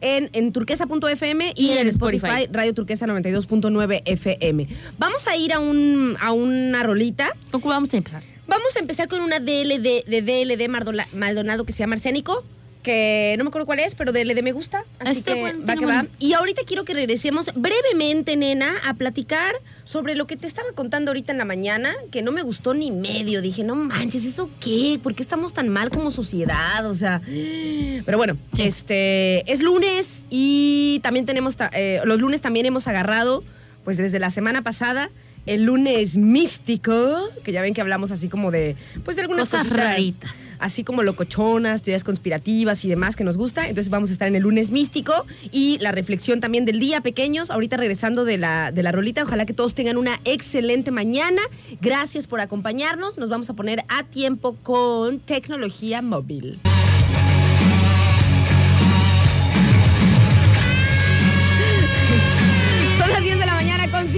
en, 0.00 0.28
en 0.32 0.50
turquesa.fm 0.52 1.52
y, 1.54 1.66
Y 1.66 1.70
en 1.72 1.78
en 1.78 1.88
Spotify, 1.88 2.26
Spotify. 2.26 2.48
Radio 2.52 2.74
Turquesa 2.74 3.06
92.9 3.06 4.02
FM. 4.06 4.66
Vamos 4.98 5.26
a 5.28 5.36
ir 5.36 5.52
a, 5.52 5.60
un, 5.60 6.16
a 6.20 6.32
una 6.32 6.82
rolita. 6.82 7.30
¿Con 7.52 7.60
vamos 7.62 7.92
a 7.94 7.96
empezar? 7.98 8.22
Vamos 8.48 8.74
a 8.76 8.80
empezar 8.80 9.08
con 9.08 9.20
una 9.20 9.38
DLD 9.40 10.04
de 10.06 10.22
DLD 10.22 10.68
Maldonado 11.14 11.64
que 11.64 11.72
se 11.72 11.78
llama 11.78 11.94
Arsénico. 11.94 12.44
Que 12.84 13.34
no 13.36 13.42
me 13.42 13.48
acuerdo 13.48 13.66
cuál 13.66 13.80
es, 13.80 13.96
pero 13.96 14.12
dele 14.12 14.36
de 14.36 14.42
me 14.42 14.52
gusta. 14.52 14.84
Así 15.00 15.18
Está 15.18 15.34
que 15.34 15.40
bueno, 15.40 15.66
va 15.68 15.74
que 15.74 15.86
va. 15.86 16.06
Y 16.20 16.34
ahorita 16.34 16.62
quiero 16.64 16.84
que 16.84 16.94
regresemos 16.94 17.50
brevemente, 17.56 18.36
nena, 18.36 18.74
a 18.84 18.94
platicar 18.94 19.56
sobre 19.82 20.14
lo 20.14 20.28
que 20.28 20.36
te 20.36 20.46
estaba 20.46 20.68
contando 20.74 21.10
ahorita 21.10 21.32
en 21.32 21.38
la 21.38 21.44
mañana, 21.44 21.94
que 22.12 22.22
no 22.22 22.30
me 22.30 22.42
gustó 22.42 22.74
ni 22.74 22.92
medio. 22.92 23.42
Dije, 23.42 23.64
no 23.64 23.74
manches, 23.74 24.24
¿eso 24.24 24.48
qué? 24.60 25.00
¿Por 25.02 25.16
qué 25.16 25.22
estamos 25.22 25.52
tan 25.52 25.68
mal 25.68 25.90
como 25.90 26.12
sociedad? 26.12 26.88
O 26.88 26.94
sea, 26.94 27.20
pero 28.04 28.18
bueno, 28.18 28.36
este 28.56 29.50
es 29.50 29.60
lunes 29.62 30.26
y 30.30 31.00
también 31.02 31.26
tenemos, 31.26 31.56
eh, 31.72 32.00
los 32.04 32.20
lunes 32.20 32.40
también 32.40 32.66
hemos 32.66 32.86
agarrado, 32.86 33.42
pues 33.82 33.96
desde 33.96 34.18
la 34.20 34.30
semana 34.30 34.62
pasada, 34.62 35.10
el 35.46 35.64
lunes 35.64 36.16
místico, 36.16 37.30
que 37.42 37.52
ya 37.52 37.62
ven 37.62 37.74
que 37.74 37.80
hablamos 37.80 38.10
así 38.10 38.28
como 38.28 38.50
de, 38.50 38.76
pues 39.04 39.16
de 39.16 39.22
algunas 39.22 39.48
Cosas 39.48 39.66
cositas, 39.66 39.86
raritas. 39.90 40.56
así 40.58 40.84
como 40.84 41.02
locochonas, 41.02 41.82
teorías 41.82 42.04
conspirativas 42.04 42.84
y 42.84 42.88
demás 42.88 43.16
que 43.16 43.24
nos 43.24 43.36
gusta. 43.36 43.68
Entonces 43.68 43.90
vamos 43.90 44.10
a 44.10 44.12
estar 44.12 44.28
en 44.28 44.36
el 44.36 44.42
lunes 44.42 44.70
místico 44.70 45.26
y 45.50 45.78
la 45.80 45.92
reflexión 45.92 46.40
también 46.40 46.64
del 46.64 46.80
día, 46.80 47.00
pequeños. 47.00 47.50
Ahorita 47.50 47.76
regresando 47.76 48.24
de 48.24 48.38
la, 48.38 48.72
de 48.72 48.82
la 48.82 48.92
rolita, 48.92 49.22
ojalá 49.22 49.46
que 49.46 49.52
todos 49.52 49.74
tengan 49.74 49.96
una 49.96 50.20
excelente 50.24 50.90
mañana. 50.90 51.42
Gracias 51.80 52.26
por 52.26 52.40
acompañarnos. 52.40 53.18
Nos 53.18 53.28
vamos 53.28 53.50
a 53.50 53.54
poner 53.54 53.84
a 53.88 54.04
tiempo 54.04 54.56
con 54.62 55.20
tecnología 55.20 56.02
móvil. 56.02 56.58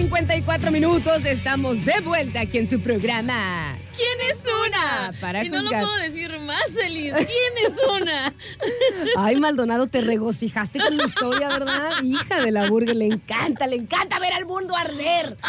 54 0.07 0.71
minutos. 0.71 1.25
Estamos 1.25 1.85
de 1.85 1.99
vuelta 2.01 2.43
aquí 2.43 2.59
en 2.59 2.69
su 2.69 2.81
programa. 2.81 3.77
¿Quién 3.97 4.31
es 4.31 4.39
una? 4.69 5.13
Para 5.21 5.43
y 5.43 5.51
no 5.51 5.63
lo 5.63 5.69
puedo 5.69 5.97
decir 5.97 6.39
más 6.39 6.63
feliz. 6.71 7.13
¿Quién 7.13 7.67
es 7.67 7.73
una? 8.01 8.33
Ay, 9.17 9.35
Maldonado, 9.35 9.89
te 9.89 10.03
regocijaste 10.03 10.79
con 10.79 10.97
la 10.97 11.07
historia, 11.07 11.49
¿verdad? 11.49 11.91
Hija 12.05 12.41
de 12.41 12.53
la 12.53 12.71
burger, 12.71 12.95
le 12.95 13.07
encanta, 13.07 13.67
le 13.67 13.75
encanta 13.75 14.21
ver 14.21 14.33
al 14.35 14.47
mundo 14.47 14.77
arder. 14.77 15.37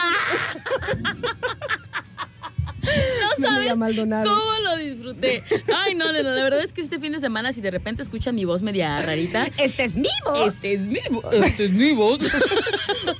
No 3.39 3.46
sabes 3.46 3.72
cómo 3.72 4.51
lo 4.63 4.77
disfruté. 4.77 5.44
Ay, 5.75 5.96
no, 5.96 6.12
no, 6.12 6.22
la 6.22 6.44
verdad 6.44 6.62
es 6.62 6.74
que 6.74 6.82
este 6.82 7.00
fin 7.00 7.12
de 7.12 7.20
semana, 7.20 7.53
si 7.53 7.62
de 7.62 7.72
repente 7.72 8.01
escuchan 8.01 8.36
mi 8.36 8.46
voz 8.46 8.62
media 8.62 9.01
rarita, 9.01 9.50
Este 9.58 9.84
es 9.84 9.96
mi 9.96 10.10
voz. 10.25 10.48
Este 10.56 10.74
es 10.74 10.82
mi 10.82 11.00
voz. 11.10 11.34
Este 11.34 11.65
es 11.65 11.72
mi 11.72 11.91
voz. 11.94 12.20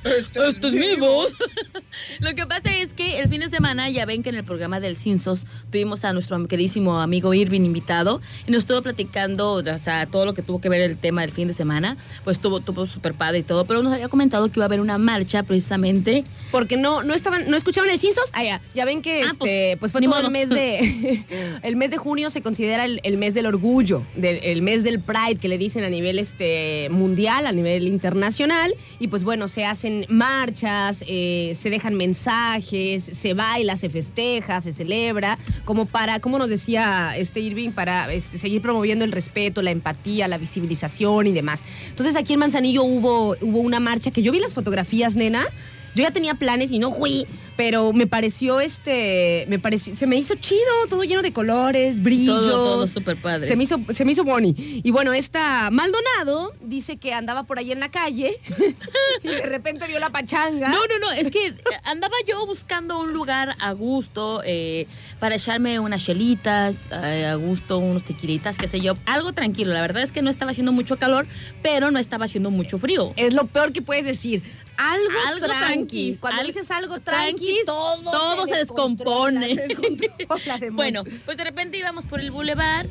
Este 0.04 0.68
es 0.68 0.72
mi 0.72 0.96
voz. 0.96 1.32
Lo 2.20 2.34
que 2.34 2.46
pasa 2.46 2.74
es 2.74 2.92
que 2.92 3.20
el 3.20 3.28
fin 3.28 3.40
de 3.40 3.48
semana, 3.48 3.88
ya 3.90 4.04
ven 4.06 4.22
que 4.22 4.28
en 4.30 4.34
el 4.34 4.44
programa 4.44 4.80
del 4.80 4.96
Cinsos 4.96 5.44
tuvimos 5.70 6.04
a 6.04 6.12
nuestro 6.12 6.38
queridísimo 6.46 7.00
amigo 7.00 7.34
Irving 7.34 7.62
invitado 7.62 8.20
y 8.46 8.50
nos 8.50 8.60
estuvo 8.60 8.82
platicando, 8.82 9.52
o 9.52 9.78
sea, 9.78 10.06
todo 10.06 10.24
lo 10.24 10.34
que 10.34 10.42
tuvo 10.42 10.60
que 10.60 10.68
ver 10.68 10.82
el 10.82 10.98
tema 10.98 11.22
del 11.22 11.32
fin 11.32 11.48
de 11.48 11.54
semana. 11.54 11.96
Pues 12.24 12.40
tuvo, 12.40 12.60
tuvo 12.60 12.86
súper 12.86 13.14
padre 13.14 13.38
y 13.38 13.42
todo, 13.42 13.64
pero 13.66 13.82
nos 13.82 13.92
había 13.92 14.08
comentado 14.08 14.48
que 14.48 14.58
iba 14.58 14.64
a 14.64 14.66
haber 14.66 14.80
una 14.80 14.98
marcha 14.98 15.42
precisamente. 15.42 16.24
Porque 16.50 16.76
no, 16.76 17.02
no 17.02 17.14
estaban, 17.14 17.50
no 17.50 17.56
escucharon 17.56 17.90
el 17.90 17.98
Cinsos. 17.98 18.30
Ah, 18.32 18.44
ya. 18.44 18.60
Ya 18.74 18.84
ven 18.84 19.02
que 19.02 19.22
Ah, 19.22 19.26
este, 19.26 19.38
pues, 19.38 19.50
pues, 19.78 19.92
fue 19.92 20.00
el 20.00 20.30
mes 20.30 20.48
de. 20.48 21.24
el 21.62 21.76
mes 21.76 21.90
de 21.90 21.96
junio 21.96 22.30
se 22.30 22.42
considera 22.42 22.84
el, 22.84 23.00
el 23.02 23.16
mes 23.16 23.34
del 23.34 23.46
orgullo, 23.46 24.02
del, 24.14 24.40
el 24.42 24.62
mes 24.62 24.82
del 24.82 25.00
Pride, 25.00 25.36
que 25.40 25.48
le 25.48 25.58
dicen 25.58 25.84
a 25.84 25.90
nivel 25.90 26.18
este, 26.18 26.88
mundial, 26.90 27.46
a 27.46 27.52
nivel 27.52 27.86
internacional. 27.86 28.74
Y 28.98 29.08
pues 29.08 29.24
bueno, 29.24 29.48
se 29.48 29.64
hacen 29.64 30.06
marchas, 30.08 31.04
eh, 31.06 31.56
se 31.58 31.70
dejan 31.70 31.94
mensajes, 31.94 33.10
se 33.12 33.34
baila, 33.34 33.76
se 33.76 33.90
festeja, 33.90 34.60
se 34.60 34.72
celebra, 34.72 35.38
como 35.64 35.86
para, 35.86 36.20
como 36.20 36.38
nos 36.38 36.48
decía 36.48 37.16
este 37.16 37.40
Irving, 37.40 37.70
para 37.70 38.12
este, 38.12 38.38
seguir 38.38 38.62
promoviendo 38.62 39.04
el 39.04 39.12
respeto, 39.12 39.62
la 39.62 39.70
empatía, 39.70 40.28
la 40.28 40.38
visibilización 40.38 41.26
y 41.26 41.32
demás. 41.32 41.62
Entonces 41.88 42.16
aquí 42.16 42.34
en 42.34 42.40
Manzanillo 42.40 42.82
hubo, 42.82 43.36
hubo 43.40 43.58
una 43.58 43.80
marcha 43.80 44.10
que 44.10 44.22
yo 44.22 44.32
vi 44.32 44.40
las 44.40 44.54
fotografías, 44.54 45.14
nena. 45.14 45.46
Yo 45.94 46.02
ya 46.02 46.10
tenía 46.10 46.34
planes 46.34 46.70
y 46.70 46.78
no 46.78 46.90
fui, 46.90 47.26
pero 47.58 47.92
me 47.92 48.06
pareció 48.06 48.60
este, 48.60 49.44
me 49.48 49.58
pareció, 49.58 49.96
se 49.96 50.06
me 50.06 50.16
hizo 50.16 50.36
chido, 50.36 50.60
todo 50.88 51.02
lleno 51.02 51.22
de 51.22 51.32
colores, 51.32 52.00
brillos. 52.00 52.40
Todo, 52.40 52.64
todo 52.74 52.86
súper 52.86 53.16
padre. 53.16 53.48
Se 53.48 53.56
me 53.56 53.64
hizo, 53.64 53.80
se 53.92 54.04
me 54.04 54.12
hizo 54.12 54.22
boni. 54.22 54.54
Y 54.84 54.90
bueno, 54.92 55.12
esta 55.12 55.68
Maldonado 55.72 56.54
dice 56.60 56.98
que 56.98 57.12
andaba 57.12 57.42
por 57.42 57.58
ahí 57.58 57.72
en 57.72 57.80
la 57.80 57.90
calle 57.90 58.38
y 59.24 59.28
de 59.28 59.46
repente 59.46 59.88
vio 59.88 59.98
la 59.98 60.10
pachanga. 60.10 60.68
No, 60.68 60.78
no, 60.78 60.98
no, 61.00 61.10
es 61.10 61.30
que 61.30 61.52
andaba 61.82 62.14
yo 62.28 62.46
buscando 62.46 63.00
un 63.00 63.12
lugar 63.12 63.56
a 63.58 63.72
gusto 63.72 64.40
eh, 64.44 64.86
para 65.18 65.34
echarme 65.34 65.80
unas 65.80 66.04
chelitas, 66.04 66.86
eh, 66.92 67.26
a 67.26 67.34
gusto, 67.34 67.78
unos 67.78 68.04
tequilitas, 68.04 68.56
qué 68.56 68.68
sé 68.68 68.80
yo, 68.80 68.96
algo 69.04 69.32
tranquilo. 69.32 69.72
La 69.72 69.80
verdad 69.80 70.04
es 70.04 70.12
que 70.12 70.22
no 70.22 70.30
estaba 70.30 70.52
haciendo 70.52 70.70
mucho 70.70 70.96
calor, 70.96 71.26
pero 71.60 71.90
no 71.90 71.98
estaba 71.98 72.26
haciendo 72.26 72.52
mucho 72.52 72.78
frío. 72.78 73.12
Es 73.16 73.34
lo 73.34 73.46
peor 73.46 73.72
que 73.72 73.82
puedes 73.82 74.04
decir. 74.04 74.44
Algo, 74.76 75.18
Algo 75.26 75.46
tranqui. 75.46 75.77
Tranquis, 75.78 76.18
Cuando 76.18 76.40
al- 76.40 76.46
dices 76.46 76.70
algo 76.70 77.00
tranqui, 77.00 77.36
tranquis, 77.36 77.64
todo, 77.66 78.10
todo 78.10 78.46
se 78.46 78.56
descontrola, 78.56 79.40
descompone. 79.40 79.54
se 79.54 80.08
descontrola 80.18 80.58
de 80.58 80.70
Bueno, 80.70 81.04
pues 81.24 81.36
de 81.36 81.44
repente 81.44 81.78
íbamos 81.78 82.04
por 82.04 82.20
el 82.20 82.30
bulevar 82.30 82.86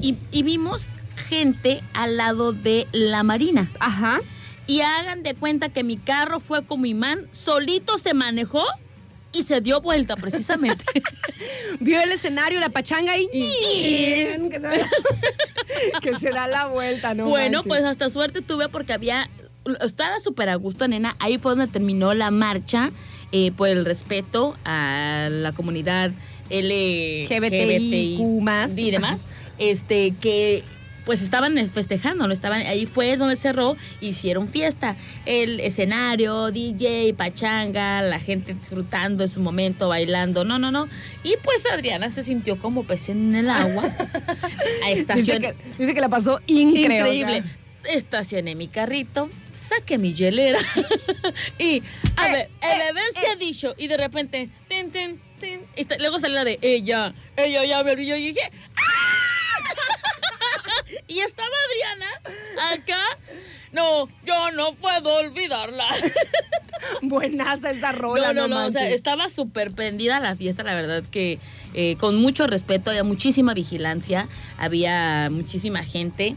y, 0.00 0.16
y 0.30 0.42
vimos 0.42 0.86
gente 1.28 1.82
al 1.94 2.16
lado 2.16 2.52
de 2.52 2.86
la 2.92 3.22
marina. 3.22 3.70
Ajá. 3.80 4.20
Y 4.66 4.80
hagan 4.80 5.22
de 5.22 5.34
cuenta 5.34 5.68
que 5.68 5.84
mi 5.84 5.96
carro 5.96 6.40
fue 6.40 6.64
como 6.64 6.86
imán, 6.86 7.28
solito 7.30 7.98
se 7.98 8.14
manejó 8.14 8.64
y 9.32 9.42
se 9.42 9.60
dio 9.60 9.80
vuelta 9.80 10.16
precisamente. 10.16 10.84
Vio 11.80 12.00
el 12.00 12.10
escenario, 12.10 12.58
la 12.58 12.70
pachanga 12.70 13.16
y... 13.18 13.28
que, 13.28 14.48
se 14.52 14.58
da, 14.60 14.88
que 16.02 16.14
se 16.18 16.30
da 16.30 16.48
la 16.48 16.66
vuelta, 16.66 17.14
¿no? 17.14 17.26
bueno, 17.28 17.58
manches. 17.58 17.68
pues 17.68 17.84
hasta 17.84 18.08
suerte 18.10 18.40
tuve 18.42 18.68
porque 18.68 18.92
había, 18.92 19.28
estaba 19.80 20.20
súper 20.20 20.48
a 20.48 20.54
gusto, 20.56 20.86
nena. 20.88 21.16
Ahí 21.18 21.38
fue 21.38 21.52
donde 21.52 21.66
terminó 21.66 22.14
la 22.14 22.30
marcha 22.30 22.90
eh, 23.32 23.52
por 23.52 23.68
el 23.68 23.84
respeto 23.84 24.56
a 24.64 25.28
la 25.30 25.52
comunidad 25.52 26.12
LGBTIQ 26.50 28.42
más. 28.42 28.76
y 28.78 28.90
demás. 28.90 29.22
Este, 29.58 30.14
que 30.20 30.64
pues 31.06 31.22
estaban 31.22 31.56
festejando, 31.70 32.26
¿no? 32.26 32.32
Estaban, 32.32 32.62
ahí 32.66 32.84
fue 32.84 33.16
donde 33.16 33.36
cerró, 33.36 33.76
hicieron 34.00 34.48
fiesta. 34.48 34.96
El 35.24 35.60
escenario, 35.60 36.50
DJ, 36.50 37.14
pachanga, 37.14 38.02
la 38.02 38.18
gente 38.18 38.54
disfrutando 38.54 39.22
de 39.22 39.28
su 39.28 39.40
momento, 39.40 39.88
bailando, 39.88 40.44
no, 40.44 40.58
no, 40.58 40.72
no. 40.72 40.88
Y 41.22 41.36
pues 41.44 41.64
Adriana 41.72 42.10
se 42.10 42.24
sintió 42.24 42.58
como 42.58 42.84
pez 42.84 43.08
en 43.08 43.34
el 43.36 43.48
agua. 43.48 43.84
A 44.84 44.88
Dice 44.88 45.00
estación, 45.00 45.40
que, 45.40 45.54
dice 45.78 45.94
que 45.94 46.00
la 46.00 46.08
pasó 46.08 46.40
increíble. 46.48 46.96
Increíble. 46.96 47.44
Estacioné 47.88 48.54
mi 48.54 48.68
carrito, 48.68 49.28
saqué 49.52 49.98
mi 49.98 50.14
hielera 50.14 50.58
y 51.58 51.82
a 52.16 52.28
Eh, 52.28 52.32
ver, 52.32 52.50
el 52.62 52.80
eh, 52.80 52.84
beber 52.86 53.12
se 53.12 53.26
ha 53.28 53.36
dicho 53.36 53.74
y 53.78 53.86
de 53.88 53.96
repente, 53.96 54.48
tin, 54.68 54.90
tin, 54.90 55.20
tin, 55.40 55.60
y 55.76 55.80
esta- 55.80 55.96
luego 55.98 56.18
salió 56.18 56.34
la 56.36 56.44
de 56.44 56.58
ella, 56.62 57.14
ella 57.36 57.64
ya 57.64 57.82
bebió 57.82 58.04
y 58.04 58.08
yo 58.08 58.14
dije, 58.34 58.50
¡ah! 58.76 59.62
y 61.08 61.20
estaba 61.20 61.48
Adriana 61.68 62.72
acá. 62.74 63.00
No, 63.72 64.08
yo 64.24 64.52
no 64.52 64.72
puedo 64.74 65.14
olvidarla. 65.16 65.86
Buenaza 67.02 67.70
esa 67.72 67.92
rola, 67.92 68.32
no, 68.32 68.42
no, 68.42 68.48
no, 68.48 68.60
no, 68.62 68.66
o 68.68 68.70
sea, 68.70 68.88
estaba 68.88 69.28
súper 69.28 69.72
prendida 69.72 70.20
la 70.20 70.34
fiesta, 70.36 70.62
la 70.62 70.74
verdad 70.74 71.02
que 71.10 71.38
eh, 71.74 71.96
con 71.98 72.16
mucho 72.16 72.46
respeto, 72.46 72.90
había 72.90 73.04
muchísima 73.04 73.52
vigilancia, 73.54 74.28
había 74.56 75.28
muchísima 75.30 75.82
gente 75.84 76.36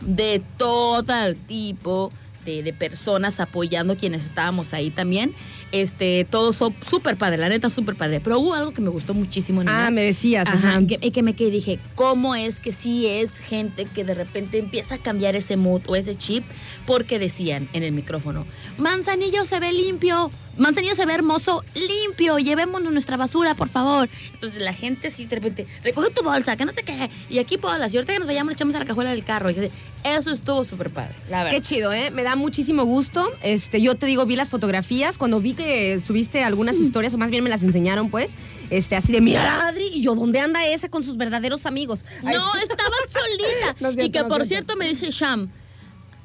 de 0.00 0.42
todo 0.56 1.34
tipo 1.46 2.12
de, 2.44 2.62
de 2.62 2.72
personas 2.72 3.40
apoyando 3.40 3.96
quienes 3.96 4.24
estábamos 4.24 4.72
ahí 4.74 4.90
también. 4.90 5.34
Este, 5.72 6.26
todo 6.28 6.52
súper 6.52 7.16
padre, 7.16 7.36
la 7.38 7.48
neta 7.48 7.70
súper 7.70 7.94
padre. 7.94 8.20
Pero 8.20 8.38
hubo 8.40 8.54
algo 8.54 8.72
que 8.72 8.80
me 8.82 8.88
gustó 8.88 9.14
muchísimo, 9.14 9.60
nena. 9.60 9.86
Ah, 9.86 9.90
me 9.90 10.02
decías, 10.02 10.48
Ajá, 10.48 10.76
ajá. 10.76 10.86
que, 10.86 10.98
y 11.00 11.10
que 11.12 11.22
me 11.22 11.34
quedé 11.34 11.50
dije, 11.50 11.78
¿cómo 11.94 12.34
es 12.34 12.60
que 12.60 12.72
sí 12.72 13.06
es 13.06 13.38
gente 13.38 13.84
que 13.84 14.04
de 14.04 14.14
repente 14.14 14.58
empieza 14.58 14.96
a 14.96 14.98
cambiar 14.98 15.36
ese 15.36 15.56
mood 15.56 15.82
o 15.86 15.96
ese 15.96 16.14
chip? 16.14 16.44
Porque 16.86 17.18
decían 17.18 17.68
en 17.72 17.82
el 17.82 17.92
micrófono, 17.92 18.46
Manzanillo 18.78 19.44
se 19.44 19.60
ve 19.60 19.72
limpio, 19.72 20.30
Manzanillo 20.58 20.94
se 20.94 21.06
ve 21.06 21.14
hermoso, 21.14 21.64
limpio, 21.74 22.38
llevémonos 22.38 22.92
nuestra 22.92 23.16
basura, 23.16 23.54
por 23.54 23.68
favor. 23.68 24.08
Entonces 24.34 24.60
la 24.60 24.72
gente 24.72 25.10
sí 25.10 25.26
de 25.26 25.36
repente, 25.36 25.66
recoge 25.84 26.10
tu 26.10 26.22
bolsa, 26.22 26.56
que 26.56 26.64
no 26.64 26.72
sé 26.72 26.82
qué, 26.82 27.10
y 27.28 27.38
aquí 27.38 27.56
bolas, 27.56 27.94
y 27.94 27.96
ahorita 27.96 28.12
que 28.12 28.18
nos 28.18 28.28
vayamos 28.28 28.50
le 28.50 28.54
echamos 28.54 28.74
a 28.74 28.80
la 28.80 28.84
cajuela 28.86 29.10
del 29.10 29.24
carro. 29.24 29.50
Y 29.50 29.70
eso 30.04 30.30
estuvo 30.30 30.64
súper 30.64 30.90
padre, 30.90 31.14
la 31.28 31.44
verdad. 31.44 31.56
Qué 31.58 31.62
chido, 31.62 31.92
¿eh? 31.92 32.10
Me 32.10 32.22
da 32.22 32.34
muchísimo 32.36 32.84
gusto. 32.84 33.30
Este, 33.42 33.80
yo 33.80 33.94
te 33.94 34.06
digo, 34.06 34.26
vi 34.26 34.36
las 34.36 34.48
fotografías. 34.50 35.18
Cuando 35.18 35.40
vi 35.40 35.52
que 35.64 36.00
subiste 36.00 36.42
algunas 36.44 36.76
Mm. 36.76 36.82
historias, 36.84 37.14
o 37.14 37.18
más 37.18 37.30
bien 37.30 37.44
me 37.44 37.50
las 37.50 37.62
enseñaron, 37.62 38.10
pues, 38.10 38.32
este, 38.70 38.96
así 38.96 39.12
de, 39.12 39.20
mira, 39.20 39.68
Adri, 39.68 39.88
y 39.92 40.02
yo, 40.02 40.14
¿dónde 40.14 40.40
anda 40.40 40.66
esa 40.66 40.88
con 40.88 41.02
sus 41.02 41.16
verdaderos 41.16 41.66
amigos? 41.66 42.04
Ay, 42.24 42.34
No, 42.36 42.54
estaba 42.56 42.96
solita. 43.10 43.76
No 43.80 43.88
es 43.88 43.94
y 43.94 43.96
cierto, 43.96 44.12
que 44.12 44.18
no 44.20 44.26
es 44.26 44.28
por 44.28 44.46
cierto. 44.46 44.46
cierto 44.46 44.76
me 44.76 44.88
dice 44.88 45.10
Sham, 45.10 45.50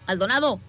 Aldonado, 0.07 0.59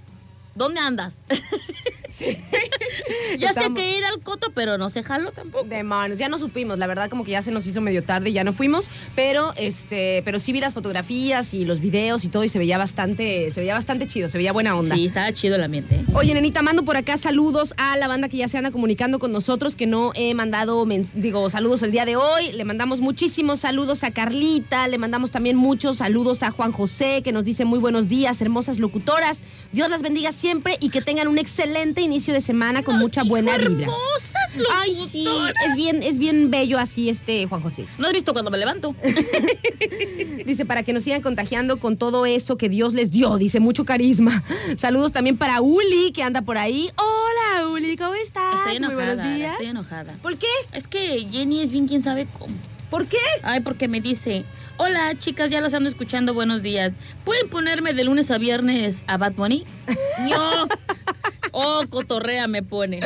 ¿dónde 0.55 0.81
andas? 0.81 1.23
Ya 3.39 3.53
sé 3.53 3.73
que 3.75 3.99
ir 3.99 4.05
al 4.05 4.21
coto, 4.21 4.51
pero 4.55 4.79
no 4.79 4.89
se 4.89 5.03
jaló 5.03 5.31
tampoco. 5.33 5.67
Demonios, 5.69 6.19
ya 6.19 6.29
no 6.29 6.39
supimos, 6.39 6.79
la 6.79 6.87
verdad 6.87 7.11
como 7.11 7.25
que 7.25 7.33
ya 7.33 7.43
se 7.43 7.51
nos 7.51 7.67
hizo 7.67 7.81
medio 7.81 8.03
tarde 8.03 8.31
y 8.31 8.33
ya 8.33 8.45
no 8.45 8.53
fuimos, 8.53 8.89
pero 9.15 9.53
este, 9.57 10.23
pero 10.25 10.39
sí 10.39 10.53
vi 10.53 10.61
las 10.61 10.75
fotografías 10.75 11.53
y 11.55 11.65
los 11.65 11.81
videos 11.81 12.25
y 12.25 12.29
todo 12.29 12.45
y 12.45 12.49
se 12.49 12.59
veía 12.59 12.79
bastante, 12.79 13.51
se 13.53 13.61
veía 13.61 13.75
bastante 13.75 14.09
chido, 14.09 14.29
se 14.29 14.39
veía 14.39 14.53
buena 14.53 14.77
onda. 14.77 14.95
Sí, 14.95 15.05
estaba 15.05 15.33
chido 15.33 15.57
el 15.57 15.63
ambiente. 15.63 15.97
¿eh? 15.97 16.05
Oye, 16.15 16.35
nenita, 16.35 16.63
mando 16.63 16.85
por 16.85 16.97
acá 16.97 17.17
saludos 17.17 17.75
a 17.77 17.97
la 17.97 18.09
banda 18.09 18.29
que 18.29 18.39
ya 18.39 18.49
se 18.49 18.59
anda 18.59 18.71
comunicando 18.71 19.19
con 19.19 19.33
nosotros, 19.33 19.77
que 19.77 19.87
no 19.87 20.13
he 20.15 20.35
mandado, 20.35 20.87
digo, 21.15 21.51
saludos 21.51 21.83
el 21.83 21.93
día 21.93 22.05
de 22.05 22.17
hoy. 22.17 22.53
Le 22.53 22.65
mandamos 22.65 23.01
muchísimos 23.01 23.61
saludos 23.61 24.05
a 24.05 24.11
Carlita, 24.11 24.89
le 24.89 24.99
mandamos 24.99 25.31
también 25.31 25.57
muchos 25.57 25.99
saludos 25.99 26.43
a 26.43 26.51
Juan 26.51 26.73
José, 26.73 27.23
que 27.23 27.33
nos 27.33 27.45
dice 27.45 27.65
muy 27.65 27.79
buenos 27.79 28.09
días, 28.09 28.41
hermosas 28.41 28.79
locutoras. 28.79 29.43
Dios 29.73 29.89
las 29.91 30.03
bendiga 30.03 30.33
siempre 30.33 30.77
y 30.81 30.91
que 30.91 31.03
tengan 31.03 31.29
un 31.29 31.39
excelente 31.39 32.01
inicio 32.01 32.33
de 32.33 32.41
semana 32.41 32.83
con 32.83 32.99
mucha 32.99 33.23
buena 33.23 33.57
vibra. 33.59 33.83
Hermosas 33.85 34.37
Ay, 34.73 34.97
sí, 35.09 35.27
es 35.69 35.77
bien, 35.77 36.03
es 36.03 36.19
bien 36.19 36.51
bello 36.51 36.79
así 36.79 37.09
este 37.09 37.47
Juan 37.47 37.61
José. 37.61 37.87
¿No 37.99 38.07
has 38.07 38.13
visto 38.13 38.33
cuando 38.33 38.51
me 38.51 38.59
levanto? 38.59 38.95
Dice, 40.47 40.65
para 40.65 40.83
que 40.83 40.93
nos 40.93 41.03
sigan 41.03 41.23
contagiando 41.23 41.79
con 41.79 41.97
todo 41.97 42.27
eso 42.27 42.57
que 42.57 42.69
Dios 42.69 42.95
les 42.95 43.11
dio. 43.11 43.37
Dice, 43.37 43.61
mucho 43.61 43.85
carisma. 43.85 44.43
Saludos 44.77 45.13
también 45.13 45.37
para 45.37 45.61
Uli, 45.61 46.13
que 46.13 46.23
anda 46.23 46.43
por 46.43 46.59
ahí. 46.59 46.91
Hola, 46.97 47.69
Uli, 47.69 47.97
¿cómo 47.97 48.15
estás? 48.15 48.55
Estoy 48.57 48.79
Muy 48.81 48.95
buenos 48.95 49.15
enojada, 49.15 49.35
días. 49.37 49.53
estoy 49.53 49.67
enojada. 49.67 50.17
¿Por 50.23 50.37
qué? 50.39 50.47
Es 50.73 50.87
que 50.87 51.27
Jenny 51.31 51.61
es 51.61 51.71
bien 51.71 51.89
quién 51.89 52.03
sabe 52.03 52.27
cómo. 52.39 52.55
¿Por 52.91 53.07
qué? 53.07 53.19
Ay, 53.43 53.61
porque 53.61 53.89
me 53.89 54.01
dice, 54.01 54.45
hola 54.79 55.15
chicas, 55.19 55.51
ya 55.51 55.61
los 55.61 55.75
ando 55.75 55.89
escuchando, 55.89 56.35
buenos 56.35 56.63
días. 56.63 56.93
¿Pueden 57.25 57.49
ponerme 57.49 57.93
de 57.93 58.05
lunes 58.05 58.31
a 58.31 58.39
viernes 58.39 59.05
a 59.07 59.17
Bad 59.17 59.33
Bunny? 59.35 59.65
Yo. 60.29 60.67
Oh, 61.59 61.85
cotorrea 61.89 62.47
me 62.49 62.63
pone. 62.63 63.01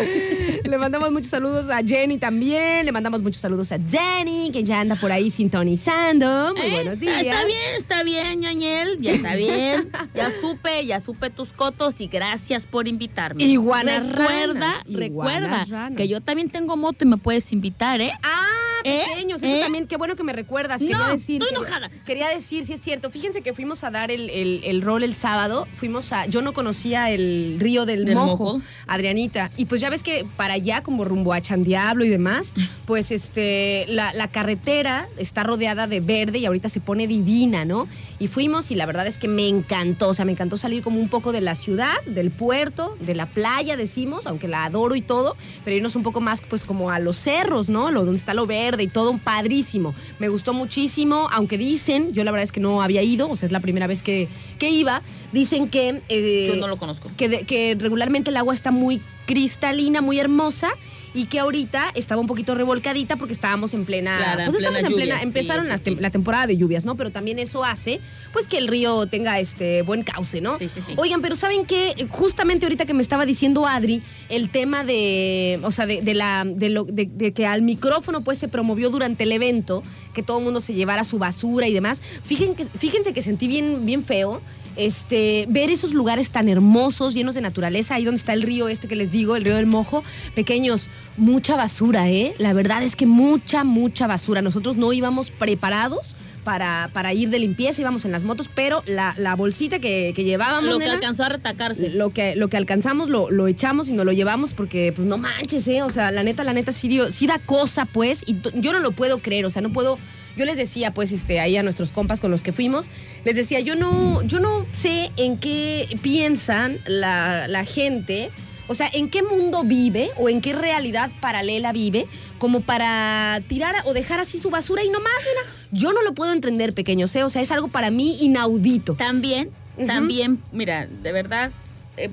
Le 0.64 0.76
mandamos 0.76 1.12
muchos 1.12 1.28
saludos 1.30 1.68
a 1.70 1.84
Jenny 1.84 2.18
también. 2.18 2.84
Le 2.84 2.90
mandamos 2.90 3.22
muchos 3.22 3.40
saludos 3.40 3.70
a 3.70 3.78
Danny, 3.78 4.50
que 4.52 4.64
ya 4.64 4.80
anda 4.80 4.96
por 4.96 5.12
ahí 5.12 5.30
sintonizando. 5.30 6.52
Muy 6.56 6.66
Eh, 6.66 6.70
buenos 6.72 6.98
días. 6.98 7.20
Está 7.20 7.44
bien, 7.44 7.74
está 7.76 8.02
bien, 8.02 8.40
ñañel, 8.40 8.98
ya 9.00 9.12
está 9.12 9.36
bien. 9.36 9.92
Ya 10.16 10.32
supe, 10.32 10.84
ya 10.84 10.98
supe 10.98 11.30
tus 11.30 11.52
cotos 11.52 12.00
y 12.00 12.08
gracias 12.08 12.66
por 12.66 12.88
invitarme. 12.88 13.44
Iguanas 13.44 14.08
Recuerda, 14.08 14.82
recuerda 14.84 15.64
que 15.96 16.08
yo 16.08 16.20
también 16.20 16.50
tengo 16.50 16.76
moto 16.76 17.04
y 17.04 17.06
me 17.06 17.18
puedes 17.18 17.52
invitar, 17.52 18.00
¿eh? 18.00 18.12
Ah, 18.24 18.46
¿Eh? 18.84 19.02
pequeños, 19.08 19.42
eso 19.42 19.54
¿Eh? 19.54 19.60
también, 19.60 19.87
qué 19.87 19.96
bueno 19.96 20.16
que 20.16 20.22
me 20.25 20.32
recuerdas. 20.32 20.80
No, 20.80 20.87
quería 20.88 21.06
decir, 21.08 21.42
estoy 21.42 21.54
quería- 21.56 21.66
enojada. 21.78 21.90
Quería 22.06 22.28
decir, 22.28 22.64
si 22.66 22.72
es 22.75 22.80
cierto, 22.82 23.10
fíjense 23.10 23.42
que 23.42 23.52
fuimos 23.54 23.84
a 23.84 23.90
dar 23.90 24.10
el, 24.10 24.30
el- 24.30 24.60
el 24.64 24.82
rol 24.82 25.02
el 25.04 25.14
sábado, 25.14 25.66
fuimos 25.76 26.12
a, 26.12 26.26
yo 26.26 26.42
no 26.42 26.52
conocía 26.52 27.10
el 27.10 27.56
río 27.60 27.87
del, 27.87 28.04
¿Del 28.04 28.14
mojo, 28.16 28.54
Mojo? 28.54 28.62
Adrianita, 28.87 29.50
y 29.56 29.64
pues 29.66 29.80
ya 29.80 29.90
ves 29.90 30.02
que 30.02 30.26
para 30.37 30.54
allá, 30.54 30.82
como 30.82 31.04
rumbo 31.04 31.32
a 31.32 31.40
Chandiablo 31.40 32.04
y 32.04 32.08
demás, 32.08 32.52
pues 32.87 33.10
este, 33.12 33.84
la, 33.88 34.12
la 34.12 34.28
carretera 34.28 35.08
está 35.16 35.42
rodeada 35.42 35.87
de 35.87 36.00
verde 36.00 36.38
y 36.38 36.46
ahorita 36.46 36.68
se 36.68 36.80
pone 36.80 37.06
divina, 37.06 37.64
¿no? 37.64 37.88
Y 38.20 38.28
fuimos 38.28 38.70
y 38.70 38.74
la 38.74 38.84
verdad 38.84 39.06
es 39.06 39.16
que 39.18 39.26
me 39.28 39.48
encantó, 39.48 40.08
o 40.10 40.14
sea, 40.14 40.24
me 40.26 40.32
encantó 40.32 40.58
salir 40.58 40.82
como 40.82 41.00
un 41.00 41.08
poco 41.08 41.32
de 41.32 41.40
la 41.40 41.54
ciudad, 41.54 41.94
del 42.04 42.30
puerto, 42.30 42.96
de 43.00 43.14
la 43.14 43.24
playa, 43.24 43.78
decimos, 43.78 44.26
aunque 44.26 44.46
la 44.46 44.64
adoro 44.66 44.94
y 44.94 45.00
todo, 45.00 45.36
pero 45.64 45.74
irnos 45.76 45.96
un 45.96 46.02
poco 46.02 46.20
más 46.20 46.42
pues 46.42 46.64
como 46.64 46.90
a 46.90 46.98
los 46.98 47.16
cerros, 47.16 47.70
¿no? 47.70 47.90
Lo, 47.90 48.04
donde 48.04 48.18
está 48.18 48.34
lo 48.34 48.46
verde 48.46 48.82
y 48.82 48.88
todo, 48.88 49.16
padrísimo. 49.16 49.94
Me 50.18 50.28
gustó 50.28 50.52
muchísimo, 50.52 51.28
aunque 51.32 51.56
dicen, 51.56 52.12
yo 52.12 52.22
la 52.22 52.30
verdad 52.30 52.44
es 52.44 52.52
que 52.52 52.60
no 52.60 52.82
había 52.82 53.02
ido, 53.02 53.28
o 53.30 53.36
sea, 53.36 53.46
es 53.46 53.52
la 53.52 53.60
primera 53.60 53.86
vez 53.86 54.02
que, 54.02 54.28
que 54.58 54.68
iba, 54.68 55.00
dicen 55.32 55.70
que... 55.70 56.02
eh, 56.10 56.44
Yo 56.46 56.56
no 56.56 56.68
lo 56.68 56.76
conozco. 56.76 57.10
que, 57.16 57.28
de- 57.30 57.44
que 57.44 57.74
regularmente 57.80 58.28
el 58.28 58.36
agua 58.36 58.52
está 58.52 58.70
muy 58.70 59.00
cristalina, 59.24 60.02
muy 60.02 60.18
hermosa 60.20 60.68
y 61.14 61.26
que 61.26 61.38
ahorita 61.40 61.90
estaba 61.94 62.20
un 62.20 62.26
poquito 62.26 62.54
revolcadita 62.54 63.16
porque 63.16 63.34
estábamos 63.34 63.74
en 63.74 63.84
plena, 63.84 64.16
Claro, 64.18 64.44
pues 64.46 64.56
plena 64.58 64.78
estamos 64.78 64.90
en 64.92 64.96
plena, 64.96 65.22
empezaron 65.22 65.64
sí, 65.64 65.70
las 65.70 65.80
sí. 65.80 65.90
tem- 65.90 65.98
la 66.00 66.10
temporada 66.10 66.46
de 66.46 66.56
lluvias, 66.56 66.84
¿no? 66.84 66.94
Pero 66.94 67.10
también 67.10 67.38
eso 67.38 67.64
hace 67.64 68.00
pues 68.32 68.46
que 68.46 68.58
el 68.58 68.68
río 68.68 69.06
tenga 69.06 69.40
este 69.40 69.82
buen 69.82 70.02
cauce, 70.04 70.40
¿no? 70.40 70.56
Sí, 70.56 70.68
sí, 70.68 70.80
sí. 70.86 70.94
Oigan, 70.96 71.20
pero 71.20 71.34
¿saben 71.34 71.66
qué? 71.66 72.06
Justamente 72.10 72.64
ahorita 72.66 72.86
que 72.86 72.94
me 72.94 73.02
estaba 73.02 73.26
diciendo 73.26 73.66
Adri, 73.66 74.02
el 74.28 74.50
tema 74.50 74.84
de, 74.84 75.58
o 75.64 75.70
sea, 75.72 75.86
de, 75.86 76.00
de 76.02 76.14
la, 76.14 76.44
de, 76.46 76.68
lo, 76.68 76.84
de, 76.84 77.06
de 77.12 77.32
que 77.32 77.46
al 77.46 77.62
micrófono 77.62 78.20
pues 78.22 78.38
se 78.38 78.46
promovió 78.48 78.90
durante 78.90 79.24
el 79.24 79.32
evento, 79.32 79.82
que 80.14 80.22
todo 80.22 80.38
el 80.38 80.44
mundo 80.44 80.60
se 80.60 80.74
llevara 80.74 81.02
su 81.04 81.18
basura 81.18 81.66
y 81.66 81.72
demás. 81.72 82.00
Fíjense 82.24 82.66
fíjense 82.78 83.12
que 83.12 83.22
sentí 83.22 83.48
bien, 83.48 83.84
bien 83.84 84.04
feo 84.04 84.40
este, 84.87 85.46
ver 85.49 85.70
esos 85.70 85.92
lugares 85.92 86.30
tan 86.30 86.49
hermosos, 86.49 87.14
llenos 87.14 87.34
de 87.34 87.40
naturaleza, 87.40 87.94
ahí 87.94 88.04
donde 88.04 88.18
está 88.18 88.32
el 88.32 88.42
río 88.42 88.68
este 88.68 88.88
que 88.88 88.96
les 88.96 89.10
digo, 89.10 89.37
el 89.37 89.44
río 89.44 89.56
del 89.56 89.66
Mojo, 89.66 90.02
pequeños, 90.34 90.88
mucha 91.16 91.56
basura, 91.56 92.08
¿eh? 92.08 92.34
La 92.38 92.52
verdad 92.52 92.82
es 92.82 92.97
que 92.97 93.06
mucha, 93.06 93.64
mucha 93.64 94.06
basura. 94.06 94.43
Nosotros 94.43 94.76
no 94.76 94.93
íbamos 94.93 95.30
preparados 95.30 96.16
para, 96.45 96.90
para 96.93 97.12
ir 97.12 97.28
de 97.28 97.38
limpieza, 97.38 97.80
íbamos 97.80 98.04
en 98.04 98.12
las 98.12 98.25
motos, 98.25 98.49
pero 98.54 98.82
la, 98.86 99.14
la 99.19 99.36
bolsita 99.36 99.78
que, 99.78 100.12
que 100.16 100.25
llevábamos, 100.25 100.64
Lo 100.64 100.78
que 100.78 100.86
alcanzó 100.86 101.25
a 101.25 101.28
retacarse. 101.28 101.90
lo 101.90 102.10
que, 102.10 102.34
lo 102.36 102.49
que 102.49 102.56
alcanzamos 102.56 103.08
lo, 103.08 103.30
lo 103.30 103.47
echamos 103.47 103.88
y 103.88 103.93
nos 103.93 104.06
lo 104.06 104.12
llevamos 104.12 104.54
porque, 104.54 104.93
pues 104.95 105.06
no 105.06 105.19
manches, 105.19 105.66
¿eh? 105.69 105.82
O 105.82 105.90
sea, 105.90 106.10
la 106.10 106.23
neta, 106.23 106.45
la 106.45 106.52
neta 106.52 106.73
sí, 106.73 106.88
dio, 106.88 107.10
sí 107.10 107.26
da 107.26 107.38
cosa, 107.38 107.84
pues, 107.84 108.25
y 108.26 108.36
yo 108.54 108.73
no 108.73 108.80
lo 108.80 108.93
puedo 108.93 109.19
creer, 109.19 109.45
o 109.47 109.50
sea, 109.50 109.62
no 109.62 109.73
puedo. 109.73 109.99
Yo 110.36 110.45
les 110.45 110.56
decía, 110.56 110.93
pues, 110.95 111.12
este, 111.12 111.40
ahí 111.40 111.56
a 111.56 111.62
nuestros 111.62 111.90
compas 111.90 112.21
con 112.21 112.30
los 112.30 112.43
que 112.43 112.52
fuimos, 112.52 112.88
les 113.25 113.34
decía, 113.34 113.60
yo 113.60 113.76
no, 113.76 114.23
yo 114.23 114.40
no 114.40 114.66
sé 114.73 115.10
en 115.16 115.38
qué 115.38 115.88
piensan 116.02 116.76
la, 116.86 117.49
la 117.49 117.64
gente, 117.64 118.30
o 118.69 118.75
sea, 118.75 118.88
en 118.93 119.10
qué 119.10 119.23
mundo 119.23 119.64
vive 119.64 120.10
o 120.16 120.28
en 120.28 120.40
qué 120.40 120.52
realidad 120.52 121.10
paralela 121.21 121.73
vive, 121.73 122.06
como 122.38 122.60
para 122.60 123.43
tirar 123.49 123.82
o 123.84 123.93
dejar 123.93 124.21
así 124.21 124.38
su 124.38 124.50
basura 124.50 124.82
y 124.82 124.88
nomás, 124.88 125.12
nena. 125.19 125.54
Yo 125.73 125.93
no 125.93 126.02
lo 126.02 126.14
puedo 126.14 126.32
entender, 126.32 126.73
pequeños, 126.73 127.14
¿eh? 127.16 127.25
O 127.25 127.28
sea, 127.28 127.43
es 127.43 127.50
algo 127.50 127.69
para 127.69 127.90
mí 127.90 128.16
inaudito. 128.21 128.95
También, 128.95 129.50
también, 129.86 130.43
mira, 130.52 130.86
de 130.86 131.12
verdad, 131.12 131.50
eh, 131.97 132.10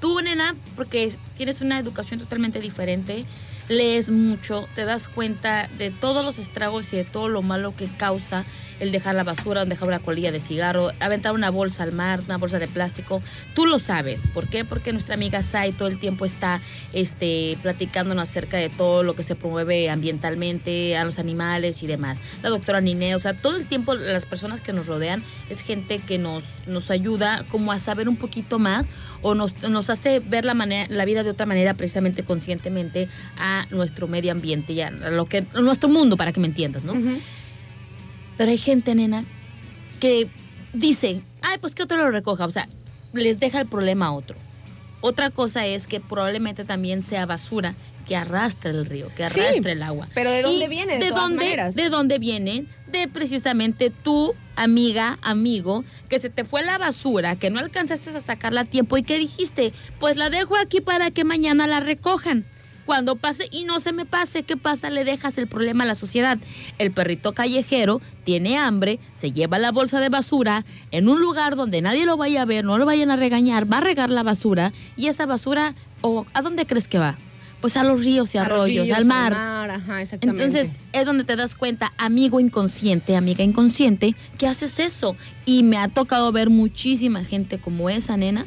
tú, 0.00 0.20
nena, 0.20 0.54
porque 0.76 1.12
tienes 1.36 1.60
una 1.60 1.78
educación 1.78 2.20
totalmente 2.20 2.60
diferente, 2.60 3.24
lees 3.70 4.10
mucho, 4.10 4.68
te 4.74 4.84
das 4.84 5.06
cuenta 5.06 5.68
de 5.78 5.90
todos 5.90 6.24
los 6.24 6.40
estragos 6.40 6.92
y 6.92 6.96
de 6.96 7.04
todo 7.04 7.28
lo 7.28 7.40
malo 7.40 7.74
que 7.76 7.86
causa 7.86 8.44
el 8.80 8.92
dejar 8.92 9.14
la 9.14 9.24
basura, 9.24 9.64
dejar 9.64 9.88
una 9.88 9.98
colilla 9.98 10.32
de 10.32 10.40
cigarro, 10.40 10.90
aventar 11.00 11.32
una 11.32 11.50
bolsa 11.50 11.82
al 11.82 11.92
mar, 11.92 12.20
una 12.26 12.38
bolsa 12.38 12.58
de 12.58 12.66
plástico. 12.66 13.22
Tú 13.54 13.66
lo 13.66 13.78
sabes. 13.78 14.20
¿Por 14.34 14.48
qué? 14.48 14.64
Porque 14.64 14.92
nuestra 14.92 15.14
amiga 15.14 15.42
Sai 15.42 15.72
todo 15.72 15.88
el 15.88 15.98
tiempo 15.98 16.24
está 16.24 16.60
este, 16.92 17.56
platicándonos 17.62 18.28
acerca 18.28 18.56
de 18.56 18.68
todo 18.68 19.02
lo 19.02 19.14
que 19.14 19.22
se 19.22 19.36
promueve 19.36 19.90
ambientalmente, 19.90 20.96
a 20.96 21.04
los 21.04 21.18
animales 21.18 21.82
y 21.82 21.86
demás. 21.86 22.18
La 22.42 22.50
doctora 22.50 22.80
Niné, 22.80 23.14
o 23.14 23.20
sea, 23.20 23.34
todo 23.34 23.56
el 23.56 23.66
tiempo 23.66 23.94
las 23.94 24.26
personas 24.26 24.60
que 24.60 24.72
nos 24.72 24.86
rodean 24.86 25.22
es 25.48 25.60
gente 25.60 25.98
que 25.98 26.18
nos, 26.18 26.44
nos 26.66 26.90
ayuda 26.90 27.44
como 27.50 27.72
a 27.72 27.78
saber 27.78 28.08
un 28.08 28.16
poquito 28.16 28.58
más 28.58 28.86
o 29.22 29.34
nos, 29.34 29.60
nos 29.62 29.90
hace 29.90 30.20
ver 30.20 30.44
la, 30.44 30.54
manera, 30.54 30.86
la 30.90 31.04
vida 31.04 31.22
de 31.22 31.30
otra 31.30 31.46
manera 31.46 31.74
precisamente 31.74 32.24
conscientemente 32.24 33.08
a 33.36 33.66
nuestro 33.70 34.08
medio 34.08 34.32
ambiente, 34.32 34.74
ya, 34.74 34.88
a 34.88 35.10
lo 35.10 35.26
que, 35.26 35.44
a 35.54 35.60
nuestro 35.60 35.88
mundo, 35.88 36.16
para 36.16 36.32
que 36.32 36.40
me 36.40 36.46
entiendas, 36.46 36.84
¿no? 36.84 36.94
Pero 38.40 38.52
hay 38.52 38.56
gente, 38.56 38.94
nena, 38.94 39.22
que 40.00 40.26
dicen, 40.72 41.22
ay, 41.42 41.58
pues 41.60 41.74
que 41.74 41.82
otro 41.82 41.98
lo 41.98 42.10
recoja. 42.10 42.46
O 42.46 42.50
sea, 42.50 42.66
les 43.12 43.38
deja 43.38 43.60
el 43.60 43.66
problema 43.66 44.06
a 44.06 44.12
otro. 44.12 44.38
Otra 45.02 45.28
cosa 45.28 45.66
es 45.66 45.86
que 45.86 46.00
probablemente 46.00 46.64
también 46.64 47.02
sea 47.02 47.26
basura 47.26 47.74
que 48.08 48.16
arrastra 48.16 48.70
el 48.70 48.86
río, 48.86 49.08
que 49.14 49.28
Sí, 49.28 49.40
arrastra 49.40 49.72
el 49.72 49.82
agua. 49.82 50.08
pero 50.14 50.30
¿de 50.30 50.40
dónde 50.40 50.64
¿Y 50.64 50.68
viene, 50.68 50.96
de 50.96 51.08
todas 51.10 51.22
dónde, 51.22 51.36
maneras? 51.44 51.74
¿De 51.74 51.90
dónde 51.90 52.18
viene? 52.18 52.64
De 52.90 53.08
precisamente 53.08 53.90
tu 53.90 54.34
amiga, 54.56 55.18
amigo, 55.20 55.84
que 56.08 56.18
se 56.18 56.30
te 56.30 56.44
fue 56.44 56.62
la 56.64 56.78
basura, 56.78 57.36
que 57.36 57.50
no 57.50 57.58
alcanzaste 57.58 58.08
a 58.08 58.20
sacarla 58.22 58.62
a 58.62 58.64
tiempo 58.64 58.96
y 58.96 59.02
que 59.02 59.18
dijiste, 59.18 59.74
pues 59.98 60.16
la 60.16 60.30
dejo 60.30 60.56
aquí 60.56 60.80
para 60.80 61.10
que 61.10 61.24
mañana 61.24 61.66
la 61.66 61.80
recojan. 61.80 62.46
Cuando 62.90 63.14
pase 63.14 63.46
y 63.52 63.62
no 63.62 63.78
se 63.78 63.92
me 63.92 64.04
pase, 64.04 64.42
¿qué 64.42 64.56
pasa? 64.56 64.90
Le 64.90 65.04
dejas 65.04 65.38
el 65.38 65.46
problema 65.46 65.84
a 65.84 65.86
la 65.86 65.94
sociedad. 65.94 66.38
El 66.76 66.90
perrito 66.90 67.34
callejero 67.34 68.00
tiene 68.24 68.58
hambre, 68.58 68.98
se 69.12 69.30
lleva 69.30 69.60
la 69.60 69.70
bolsa 69.70 70.00
de 70.00 70.08
basura 70.08 70.64
en 70.90 71.08
un 71.08 71.20
lugar 71.20 71.54
donde 71.54 71.82
nadie 71.82 72.04
lo 72.04 72.16
vaya 72.16 72.42
a 72.42 72.46
ver, 72.46 72.64
no 72.64 72.78
lo 72.78 72.86
vayan 72.86 73.12
a 73.12 73.14
regañar, 73.14 73.72
va 73.72 73.78
a 73.78 73.82
regar 73.82 74.10
la 74.10 74.24
basura 74.24 74.72
y 74.96 75.06
esa 75.06 75.24
basura, 75.24 75.76
¿o 76.00 76.26
¿a 76.34 76.42
dónde 76.42 76.66
crees 76.66 76.88
que 76.88 76.98
va? 76.98 77.16
Pues 77.60 77.76
a 77.76 77.84
los 77.84 78.02
ríos 78.02 78.34
y 78.34 78.38
A 78.38 78.42
arroyos, 78.42 78.86
ríos, 78.86 78.98
al 78.98 79.04
mar. 79.04 79.34
ajá, 79.34 80.02
exactamente. 80.02 80.42
Entonces 80.42 80.72
es 80.92 81.06
donde 81.06 81.22
te 81.22 81.36
das 81.36 81.54
cuenta, 81.54 81.92
amigo 81.96 82.40
inconsciente, 82.40 83.14
amiga 83.14 83.44
inconsciente, 83.44 84.16
que 84.36 84.48
haces 84.48 84.80
eso. 84.80 85.14
Y 85.46 85.62
me 85.62 85.76
ha 85.76 85.86
tocado 85.86 86.32
ver 86.32 86.50
muchísima 86.50 87.22
gente 87.22 87.60
como 87.60 87.88
esa 87.88 88.16
nena 88.16 88.46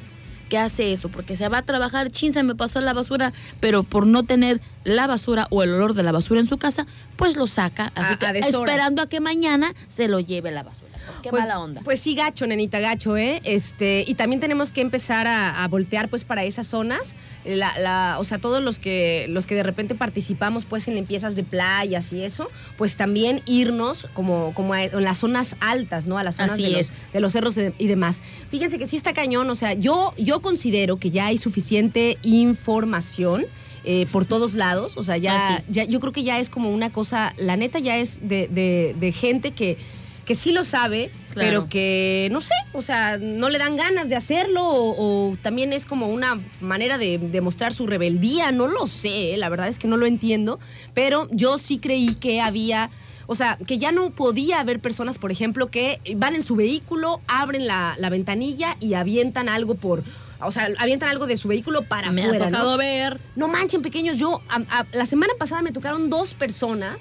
que 0.54 0.60
hace 0.60 0.94
eso, 0.94 1.10
porque 1.10 1.36
se 1.36 1.50
va 1.50 1.58
a 1.58 1.62
trabajar, 1.64 2.12
chin, 2.12 2.32
se 2.32 2.44
me 2.44 2.54
pasó 2.54 2.80
la 2.80 2.94
basura, 2.94 3.34
pero 3.60 3.82
por 3.82 4.06
no 4.06 4.22
tener 4.22 4.62
la 4.84 5.08
basura 5.08 5.48
o 5.50 5.64
el 5.64 5.72
olor 5.74 5.96
de 5.96 6.04
la 6.04 6.12
basura 6.12 6.40
en 6.42 6.46
su 6.46 6.60
casa, 6.60 6.86
pues 7.16 7.36
lo 7.38 7.48
saca, 7.48 7.92
así 7.96 8.14
A- 8.14 8.20
que 8.20 8.26
a 8.28 8.32
esperando 8.38 9.02
a 9.02 9.10
que 9.10 9.20
mañana 9.20 9.74
se 9.88 10.08
lo 10.08 10.20
lleve 10.20 10.52
la 10.52 10.62
basura. 10.62 10.93
Pues 11.06 11.20
qué 11.20 11.32
mala 11.32 11.60
onda. 11.60 11.82
Pues 11.84 12.00
sí, 12.00 12.16
gacho, 12.16 12.48
nenita, 12.48 12.80
gacho, 12.80 13.18
¿eh? 13.18 13.42
Este, 13.44 14.04
y 14.08 14.16
también 14.16 14.40
tenemos 14.40 14.72
que 14.72 14.82
empezar 14.82 15.28
a, 15.28 15.64
a 15.64 15.68
voltear, 15.68 16.10
pues, 16.10 16.24
para 16.24 16.44
esas 16.44 16.68
zonas. 16.68 17.16
La, 17.46 17.78
la- 17.78 18.16
o 18.20 18.24
sea, 18.24 18.38
todos 18.40 18.64
los 18.64 18.80
que, 18.80 19.26
los 19.30 19.46
que 19.46 19.56
de 19.56 19.64
repente 19.64 19.96
participamos, 19.96 20.64
pues, 20.64 20.88
en 20.88 20.96
limpiezas 20.96 21.36
de 21.36 21.44
playas 21.44 22.14
y 22.14 22.24
eso, 22.24 22.50
pues 22.78 22.96
también 22.96 23.42
irnos 23.46 24.08
como, 24.14 24.54
como 24.54 24.74
a- 24.74 24.84
en 24.86 25.04
las 25.04 25.18
zonas 25.18 25.58
altas, 25.60 26.06
¿no? 26.08 26.18
A 26.18 26.24
las 26.24 26.38
zonas 26.38 26.54
Así 26.54 26.64
de 26.64 26.70
los, 26.70 26.92
de 27.12 27.20
los 27.20 27.34
cerros 27.34 27.56
de- 27.56 27.74
y 27.78 27.88
demás. 27.88 28.22
Fíjense 28.50 28.78
que 28.80 28.88
sí 28.88 28.96
está 28.96 29.12
cañón, 29.14 29.50
o 29.50 29.56
sea, 29.56 29.74
yo, 29.74 30.14
yo 30.18 30.42
considero 30.42 30.96
que 30.98 31.12
ya 31.12 31.26
hay 31.28 31.38
suficiente 31.38 32.18
información. 32.24 33.46
eh, 33.86 34.08
por 34.14 34.24
todos 34.24 34.54
lados, 34.54 34.96
o 34.96 35.04
sea, 35.04 35.18
ya, 35.18 35.36
Ah, 35.56 35.58
sí. 35.68 35.74
ya, 35.74 35.84
yo 35.84 36.00
creo 36.00 36.14
que 36.14 36.24
ya 36.24 36.40
es 36.40 36.48
como 36.48 36.70
una 36.72 36.90
cosa, 36.90 37.34
la 37.36 37.58
neta 37.58 37.80
ya 37.80 37.98
es 37.98 38.18
de, 38.26 38.48
de- 38.48 38.96
de 38.98 39.12
gente 39.12 39.52
que, 39.52 39.78
que 40.26 40.36
sí 40.36 40.52
lo 40.52 40.64
sabe, 40.64 41.12
Claro. 41.34 41.50
pero 41.50 41.70
que 41.70 42.30
no 42.32 42.42
sé, 42.42 42.54
o 42.74 42.82
sea, 42.82 43.18
no 43.18 43.50
le 43.50 43.58
dan 43.58 43.76
ganas 43.76 44.08
de 44.10 44.16
hacerlo 44.16 44.62
o, 44.68 45.32
o 45.32 45.38
también 45.42 45.74
es 45.74 45.86
como 45.86 46.08
una 46.08 46.40
manera 46.62 46.98
de 46.98 47.18
demostrar 47.18 47.74
su 47.74 47.88
rebeldía, 47.88 48.52
no 48.52 48.68
lo 48.68 48.86
sé, 48.88 49.36
la 49.38 49.50
verdad 49.50 49.68
es 49.68 49.80
que 49.80 49.88
no 49.88 49.98
lo 49.98 50.06
entiendo, 50.06 50.60
pero 50.94 51.28
yo 51.32 51.58
sí 51.58 51.78
creí 51.80 52.16
que 52.16 52.40
había... 52.42 52.90
O 53.26 53.36
sea, 53.36 53.58
que 53.66 53.78
ya 53.80 53.94
no 53.94 54.10
podía 54.10 54.60
haber 54.60 54.82
personas, 54.82 55.18
por 55.18 55.32
ejemplo, 55.32 55.68
que 55.72 56.02
van 56.18 56.36
en 56.36 56.44
su 56.44 56.56
vehículo, 56.58 57.22
abren 57.28 57.66
la, 57.68 57.96
la 57.98 58.10
ventanilla 58.10 58.76
y 58.82 58.96
avientan 58.96 59.48
algo 59.48 59.76
por... 59.76 60.04
O 60.42 60.52
sea, 60.52 60.68
avientan 60.78 61.08
algo 61.10 61.26
de 61.26 61.38
su 61.38 61.48
vehículo 61.48 61.84
para 61.84 62.12
Me 62.12 62.22
afuera, 62.24 62.48
ha 62.48 62.50
¿no? 62.50 62.76
ver. 62.78 63.22
No 63.38 63.48
manchen, 63.48 63.82
pequeños. 63.82 64.18
Yo, 64.20 64.42
a- 64.50 64.80
a- 64.80 64.86
la 64.92 65.06
semana 65.06 65.32
pasada 65.40 65.62
me 65.62 65.72
tocaron 65.72 66.10
dos 66.10 66.34
personas 66.34 66.98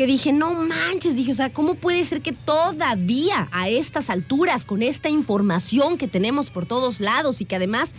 que 0.00 0.06
dije, 0.06 0.32
no 0.32 0.54
manches, 0.54 1.14
dije, 1.14 1.32
o 1.32 1.34
sea, 1.34 1.52
¿cómo 1.52 1.74
puede 1.74 2.02
ser 2.06 2.22
que 2.22 2.32
todavía 2.32 3.48
a 3.52 3.68
estas 3.68 4.08
alturas, 4.08 4.64
con 4.64 4.82
esta 4.82 5.10
información 5.10 5.98
que 5.98 6.08
tenemos 6.08 6.48
por 6.48 6.64
todos 6.64 7.00
lados 7.00 7.42
y 7.42 7.44
que 7.44 7.56
además, 7.56 7.94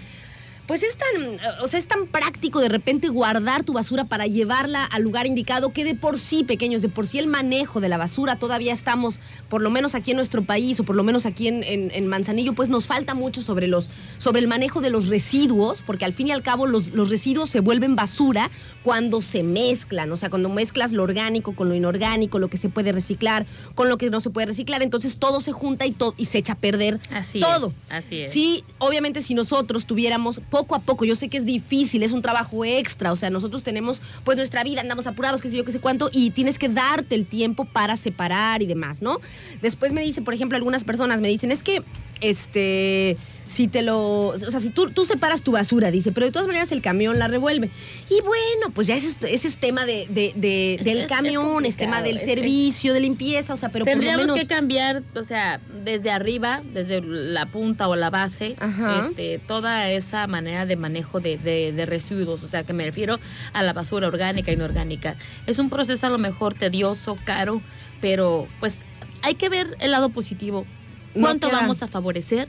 pues 0.66 0.82
es 0.82 0.96
tan, 0.98 1.40
o 1.62 1.68
sea, 1.68 1.78
es 1.78 1.88
tan 1.88 2.08
práctico 2.08 2.60
de 2.60 2.70
repente 2.70 3.10
guardar 3.10 3.64
tu 3.64 3.74
basura 3.74 4.06
para 4.06 4.26
llevarla 4.26 4.84
al 4.86 5.04
lugar 5.04 5.28
indicado 5.28 5.74
que 5.74 5.84
de 5.84 5.94
por 5.94 6.18
sí, 6.18 6.44
pequeños, 6.44 6.82
de 6.82 6.90
por 6.90 7.06
sí 7.08 7.20
el 7.20 7.28
manejo 7.28 7.82
de 7.82 7.90
la 7.90 7.98
basura 7.98 8.38
todavía 8.38 8.72
estamos, 8.74 9.20
por 9.50 9.62
lo 9.62 9.70
menos 9.70 9.94
aquí 9.96 10.12
en 10.12 10.18
nuestro 10.18 10.42
país 10.44 10.80
o 10.80 10.84
por 10.84 10.96
lo 10.96 11.04
menos 11.04 11.26
aquí 11.28 11.48
en, 11.50 11.64
en- 11.64 11.92
en 11.92 12.08
Manzanillo, 12.08 12.54
pues 12.54 12.70
nos 12.70 12.88
falta 12.88 13.14
mucho 13.14 13.42
sobre, 13.44 13.68
los, 13.68 13.90
sobre 14.18 14.40
el 14.40 14.48
manejo 14.48 14.82
de 14.82 14.90
los 14.90 15.08
residuos, 15.08 15.84
porque 15.84 16.06
al 16.06 16.14
fin 16.14 16.28
y 16.28 16.32
al 16.32 16.42
cabo 16.42 16.66
los, 16.66 16.88
los 16.94 17.10
residuos 17.10 17.50
se 17.52 17.60
vuelven 17.60 17.96
basura 17.96 18.50
cuando 18.84 19.22
se 19.22 19.44
mezclan, 19.44 20.12
o 20.12 20.18
sea, 20.18 20.30
cuando 20.30 20.50
mezclas 20.50 20.92
lo 20.92 21.04
orgánico 21.04 21.54
con 21.54 21.70
lo 21.70 21.76
inorgánico, 21.76 22.40
lo 22.40 22.48
que 22.48 22.58
se 22.58 22.68
puede 22.70 22.92
reciclar 22.92 23.46
con 23.76 23.90
lo 23.90 23.98
que 23.98 24.10
no 24.10 24.20
se 24.20 24.30
puede 24.32 24.48
reciclar, 24.48 24.82
entonces 24.82 25.18
todo 25.18 25.40
se 25.40 25.52
junta 25.52 25.86
y, 25.86 25.92
to- 25.92 26.16
y 26.18 26.26
se 26.26 26.40
echa 26.40 26.54
a 26.54 26.56
perder 26.56 27.00
Así 27.12 27.40
todo. 27.40 27.68
es, 27.68 27.74
así 27.92 28.20
es. 28.22 28.32
Sí, 28.32 28.64
obviamente 28.80 29.22
si 29.22 29.34
nosotros 29.36 29.86
tuviéramos 29.86 30.42
poco 30.50 30.74
a 30.76 30.80
poco, 30.80 31.06
yo 31.06 31.16
sé 31.16 31.30
que 31.30 31.38
es 31.38 31.46
difícil, 31.46 32.02
es 32.02 32.12
un 32.12 32.22
trabajo 32.24 32.66
extra, 32.66 33.12
o 33.12 33.16
sea, 33.16 33.30
nosotros 33.30 33.62
tenemos 33.64 34.02
pues 34.24 34.38
nuestra 34.38 34.64
vida, 34.64 34.82
andamos 34.82 35.06
apurados, 35.06 35.42
qué 35.42 35.50
sé 35.50 35.58
yo, 35.58 35.66
qué 35.66 35.72
sé 35.72 35.80
cuánto, 35.80 36.10
y 36.12 36.32
tienes 36.32 36.58
que 36.58 36.68
darte 36.70 37.14
el 37.16 37.26
tiempo 37.28 37.66
para 37.66 37.98
separar 37.98 38.62
y 38.62 38.66
demás, 38.66 39.02
¿no? 39.02 39.20
Después 39.62 39.92
me 39.94 40.02
dicen, 40.02 40.24
por 40.24 40.34
ejemplo, 40.34 40.56
algunas 40.58 40.84
personas 40.84 41.22
me 41.22 41.28
dicen, 41.28 41.52
es 41.52 41.62
que, 41.62 41.84
este, 42.20 43.18
si 43.52 43.68
te 43.68 43.82
lo, 43.82 44.28
o 44.28 44.38
sea, 44.38 44.60
si 44.62 44.70
tú, 44.70 44.92
tú 44.92 45.04
separas 45.06 45.44
tu 45.44 45.52
basura, 45.52 45.92
dice, 45.92 46.12
pero 46.14 46.26
de 46.26 46.32
todas 46.32 46.48
maneras 46.48 46.72
el 46.72 46.82
camión 46.82 47.20
la 47.20 47.28
revuelve. 47.28 47.70
Y 48.10 48.22
bueno, 48.22 48.74
pues 48.74 48.88
ya 48.88 48.96
ese, 48.96 49.08
es- 49.08 49.18
ese 49.24 49.48
es 49.50 49.58
tema 49.58 49.86
de, 49.86 50.08
de- 50.10 50.32
de- 50.38 50.76
Es- 50.76 50.86
del 50.86 50.98
es- 51.00 51.08
camión, 51.10 51.66
es, 51.66 51.76
tema 51.76 52.02
del 52.02 52.18
servicio, 52.18 52.94
de 52.94 53.02
limpieza, 53.02 53.54
o 53.54 53.58
sea, 53.58 53.70
pero 53.70 53.84
por 53.84 53.94
lo 53.94 54.00
Tendríamos 54.00 54.26
menos... 54.28 54.40
que 54.40 54.48
cambiar, 54.48 55.04
o 55.16 55.24
sea, 55.26 55.60
desde 55.84 56.12
arriba, 56.12 56.62
desde 56.74 57.02
la 57.02 57.46
punta 57.48 57.90
o 57.90 57.96
la 57.98 58.10
base, 58.10 58.56
Ajá. 58.60 59.06
este, 59.08 59.40
toda 59.46 59.90
esa 59.92 60.26
manera 60.28 60.66
de 60.66 60.78
manejo 60.78 61.20
de, 61.20 61.38
de- 61.38 61.74
de 61.74 61.86
residuos. 61.86 62.44
O 62.44 62.48
sea, 62.48 62.64
que 62.64 62.72
me 62.74 62.86
refiero 62.86 63.20
a 63.54 63.64
la 63.64 63.74
basura 63.74 64.08
orgánica 64.08 64.52
e 64.52 64.54
inorgánica. 64.54 65.18
Es 65.46 65.60
un 65.60 65.70
proceso 65.70 66.08
a 66.08 66.10
lo 66.10 66.18
mejor 66.18 66.54
tedioso, 66.54 67.18
caro, 67.26 67.62
pero 68.00 68.48
pues 68.62 68.80
hay 69.24 69.36
que 69.36 69.50
ver 69.50 69.76
el 69.82 69.92
lado 69.92 70.10
positivo. 70.10 70.66
¿Cuánto 71.14 71.50
vamos 71.52 71.84
a 71.84 71.88
favorecer? 71.90 72.48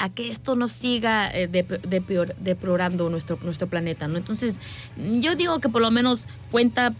A 0.00 0.08
que 0.08 0.30
esto 0.30 0.56
no 0.56 0.66
siga 0.66 1.30
eh, 1.30 1.46
de- 1.46 1.62
de 1.62 2.00
peor- 2.00 2.34
deplorando 2.38 3.08
nuestro, 3.10 3.38
nuestro 3.42 3.68
planeta, 3.68 4.08
¿no? 4.08 4.16
Entonces, 4.16 4.56
yo 4.96 5.34
digo 5.36 5.60
que 5.60 5.68
por 5.68 5.82
lo 5.82 5.90
menos 5.90 6.26
cuenta 6.50 6.92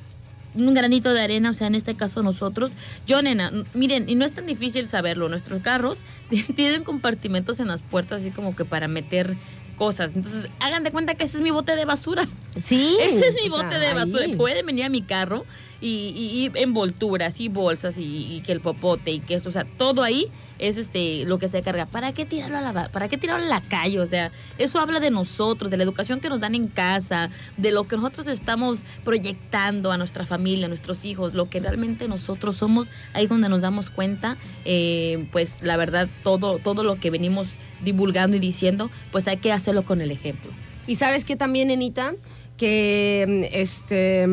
un 0.54 0.74
granito 0.74 1.12
de 1.14 1.20
arena, 1.22 1.50
o 1.50 1.54
sea, 1.54 1.66
en 1.68 1.74
este 1.76 1.94
caso 1.94 2.22
nosotros. 2.22 2.72
Yo, 3.06 3.22
nena, 3.22 3.52
miren, 3.72 4.08
y 4.08 4.16
no 4.16 4.24
es 4.24 4.32
tan 4.32 4.46
difícil 4.46 4.88
saberlo, 4.88 5.28
nuestros 5.28 5.62
carros 5.62 6.02
tienen 6.56 6.84
compartimentos 6.84 7.58
en 7.60 7.68
las 7.68 7.82
puertas 7.82 8.20
así 8.20 8.30
como 8.30 8.54
que 8.54 8.64
para 8.64 8.86
meter 8.88 9.36
cosas. 9.76 10.14
Entonces, 10.14 10.48
hagan 10.60 10.82
de 10.84 10.90
cuenta 10.90 11.14
que 11.14 11.24
ese 11.24 11.38
es 11.38 11.42
mi 11.42 11.50
bote 11.52 11.74
de 11.76 11.84
basura. 11.86 12.26
Sí. 12.58 12.96
Ese 13.00 13.28
es 13.28 13.34
mi 13.34 13.48
sea, 13.48 13.62
bote 13.62 13.78
de 13.78 13.94
basura. 13.94 14.24
ahí. 14.24 14.36
Pueden 14.36 14.66
venir 14.66 14.84
a 14.84 14.88
mi 14.90 15.00
carro 15.02 15.46
y, 15.80 15.86
y- 16.14 16.46
y 16.46 16.50
envolturas 16.62 17.40
y 17.40 17.48
bolsas 17.48 17.96
y, 17.98 18.36
y 18.36 18.40
que 18.44 18.52
el 18.52 18.60
popote 18.60 19.10
y 19.12 19.20
que 19.20 19.34
eso, 19.34 19.48
o 19.48 19.52
sea, 19.52 19.64
todo 19.64 20.02
ahí 20.02 20.26
es 20.58 20.76
este 20.76 21.24
lo 21.24 21.38
que 21.38 21.48
se 21.48 21.62
carga. 21.62 21.86
¿Para 21.86 22.12
qué 22.12 22.26
tirarlo 22.26 22.58
a 22.58 22.60
la 22.60 22.88
para 22.90 23.08
qué 23.08 23.16
tirarlo 23.16 23.46
a 23.46 23.48
la 23.48 23.62
calle? 23.62 23.98
O 23.98 24.06
sea, 24.06 24.30
eso 24.58 24.78
habla 24.78 25.00
de 25.00 25.10
nosotros, 25.10 25.70
de 25.70 25.78
la 25.78 25.84
educación 25.84 26.20
que 26.20 26.28
nos 26.28 26.38
dan 26.40 26.54
en 26.54 26.66
casa, 26.68 27.30
de 27.56 27.72
lo 27.72 27.84
que 27.88 27.96
nosotros 27.96 28.26
estamos 28.26 28.84
proyectando 29.02 29.90
a 29.90 29.96
nuestra 29.96 30.26
familia, 30.26 30.66
a 30.66 30.68
nuestros 30.68 31.06
hijos, 31.06 31.32
lo 31.32 31.48
que 31.48 31.60
realmente 31.60 32.08
nosotros 32.08 32.56
somos, 32.58 32.88
ahí 33.14 33.26
donde 33.26 33.48
nos 33.48 33.62
damos 33.62 33.88
cuenta, 33.88 34.36
eh, 34.66 35.26
pues 35.32 35.62
la 35.62 35.78
verdad, 35.78 36.08
todo, 36.22 36.58
todo 36.58 36.84
lo 36.84 36.96
que 36.96 37.08
venimos 37.10 37.54
divulgando 37.82 38.36
y 38.36 38.40
diciendo, 38.40 38.90
pues 39.12 39.26
hay 39.28 39.38
que 39.38 39.52
hacerlo 39.52 39.82
con 39.86 40.02
el 40.02 40.10
ejemplo. 40.10 40.50
Y 40.86 40.96
sabes 40.96 41.24
que 41.24 41.36
también, 41.36 41.70
Enita, 41.70 42.14
que 42.58 43.48
este. 43.54 44.26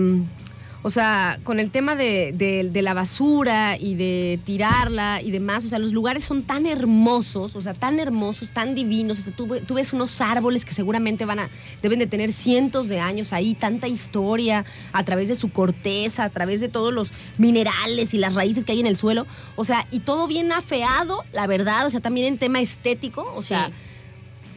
O 0.88 0.89
sea, 0.89 1.38
con 1.43 1.60
el 1.60 1.69
tema 1.69 1.97
de, 1.97 2.32
de- 2.32 2.69
de 2.71 2.82
la 2.82 2.93
basura 2.93 3.76
y 3.78 3.95
de 3.95 4.39
tirarla 4.45 5.21
y 5.21 5.32
demás, 5.32 5.65
o 5.65 5.67
sea, 5.67 5.80
los 5.80 5.91
lugares 5.91 6.23
son 6.23 6.43
tan 6.43 6.65
hermosos, 6.65 7.58
o 7.58 7.62
sea, 7.62 7.73
tan 7.73 8.00
hermosos, 8.00 8.52
tan 8.52 8.73
divinos. 8.73 9.19
O 9.19 9.21
sea, 9.23 9.34
tú, 9.36 9.50
tú 9.67 9.73
ves 9.73 9.91
unos 9.91 10.21
árboles 10.21 10.63
que 10.63 10.73
seguramente 10.73 11.26
van 11.26 11.39
a, 11.39 11.50
deben 11.82 12.00
de 12.00 12.08
tener 12.08 12.32
cientos 12.32 12.88
de 12.88 13.02
años 13.02 13.34
ahí, 13.34 13.54
tanta 13.54 13.89
historia 13.89 14.63
a 14.93 15.04
través 15.04 15.28
de 15.28 15.36
su 15.36 15.50
corteza, 15.52 16.23
a 16.23 16.30
través 16.30 16.62
de 16.62 16.69
todos 16.69 16.93
los 16.93 17.12
minerales 17.38 18.13
y 18.13 18.17
las 18.17 18.34
raíces 18.36 18.63
que 18.63 18.71
hay 18.71 18.80
en 18.80 18.88
el 18.88 18.95
suelo. 18.95 19.28
O 19.58 19.65
sea, 19.65 19.86
y 19.91 20.00
todo 20.00 20.26
bien 20.26 20.54
afeado, 20.54 21.26
la 21.34 21.47
verdad, 21.47 21.86
o 21.86 21.89
sea, 21.89 22.00
también 22.00 22.28
en 22.28 22.38
tema 22.38 22.62
estético, 22.62 23.30
o 23.36 23.41
sea, 23.43 23.67
Sí. 23.67 23.73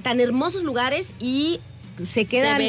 tan 0.05 0.21
hermosos 0.21 0.63
lugares 0.63 1.13
y 1.19 1.59
se 2.05 2.25
quedan, 2.25 2.61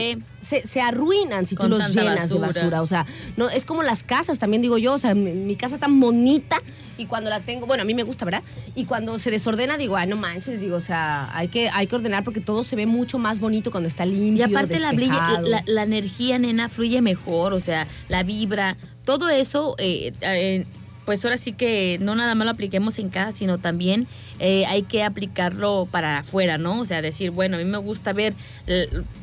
se, 0.42 0.66
se 0.66 0.82
arruinan 0.82 1.46
si 1.46 1.56
tú 1.56 1.68
los 1.68 1.94
llenas 1.94 2.30
de 2.30 2.40
basura. 2.40 2.82
O 2.82 2.88
sea, 2.88 3.06
no, 3.38 3.50
es 3.50 3.66
como 3.66 3.84
las 3.84 4.04
casas, 4.04 4.40
también 4.40 4.62
digo 4.62 4.78
yo, 4.78 4.94
o 4.94 4.98
sea, 4.98 5.14
mi, 5.16 5.32
mi 5.32 5.56
casa 5.56 5.78
tan 5.78 6.00
bonita 6.00 6.62
y 6.98 7.06
cuando 7.06 7.30
la 7.30 7.40
tengo, 7.40 7.66
bueno, 7.66 7.82
a 7.82 7.86
mí 7.86 7.94
me 7.94 8.04
gusta, 8.04 8.26
¿verdad? 8.26 8.44
Y 8.76 8.86
cuando 8.86 9.18
se 9.18 9.32
desordena 9.32 9.78
digo, 9.78 9.96
ay, 9.98 10.08
no 10.08 10.18
manches, 10.18 10.62
digo, 10.62 10.76
o 10.76 10.82
sea, 10.82 11.36
hay 11.36 11.48
que, 11.48 11.70
hay 11.70 11.88
que 11.88 11.96
ordenar 11.96 12.24
porque 12.24 12.42
todo 12.42 12.64
se 12.64 12.76
ve 12.76 12.86
mucho 12.86 13.18
más 13.18 13.40
bonito 13.40 13.72
cuando 13.72 13.88
está 13.90 14.06
limpio, 14.06 14.46
Y 14.48 14.54
aparte 14.54 14.80
la, 14.80 14.92
brilla- 14.92 15.14
despejado. 15.14 15.48
la, 15.48 15.64
la 15.66 15.84
energía, 15.84 16.38
nena, 16.38 16.70
fluye 16.70 17.02
mejor, 17.02 17.54
o 17.54 17.60
sea, 17.60 17.88
la 18.10 18.24
vibra, 18.24 18.78
todo 19.06 19.30
eso, 19.30 19.76
eh, 19.80 20.12
eh, 20.22 20.66
pues 21.12 21.26
ahora 21.26 21.36
sí 21.36 21.52
que 21.52 21.98
no 22.00 22.16
nada 22.16 22.36
más 22.36 22.46
lo 22.46 22.52
apliquemos 22.52 22.98
en 22.98 23.10
casa, 23.10 23.34
sino 23.34 23.58
también 23.58 24.08
eh, 24.40 24.66
hay 24.68 24.84
que 24.84 25.04
aplicarlo 25.04 25.86
para 25.92 26.20
afuera, 26.20 26.58
¿no? 26.58 26.80
O 26.80 26.86
sea, 26.86 27.02
decir, 27.02 27.32
bueno, 27.32 27.58
a 27.58 27.60
mí 27.60 27.66
me 27.66 27.80
gusta 27.80 28.14
ver 28.14 28.34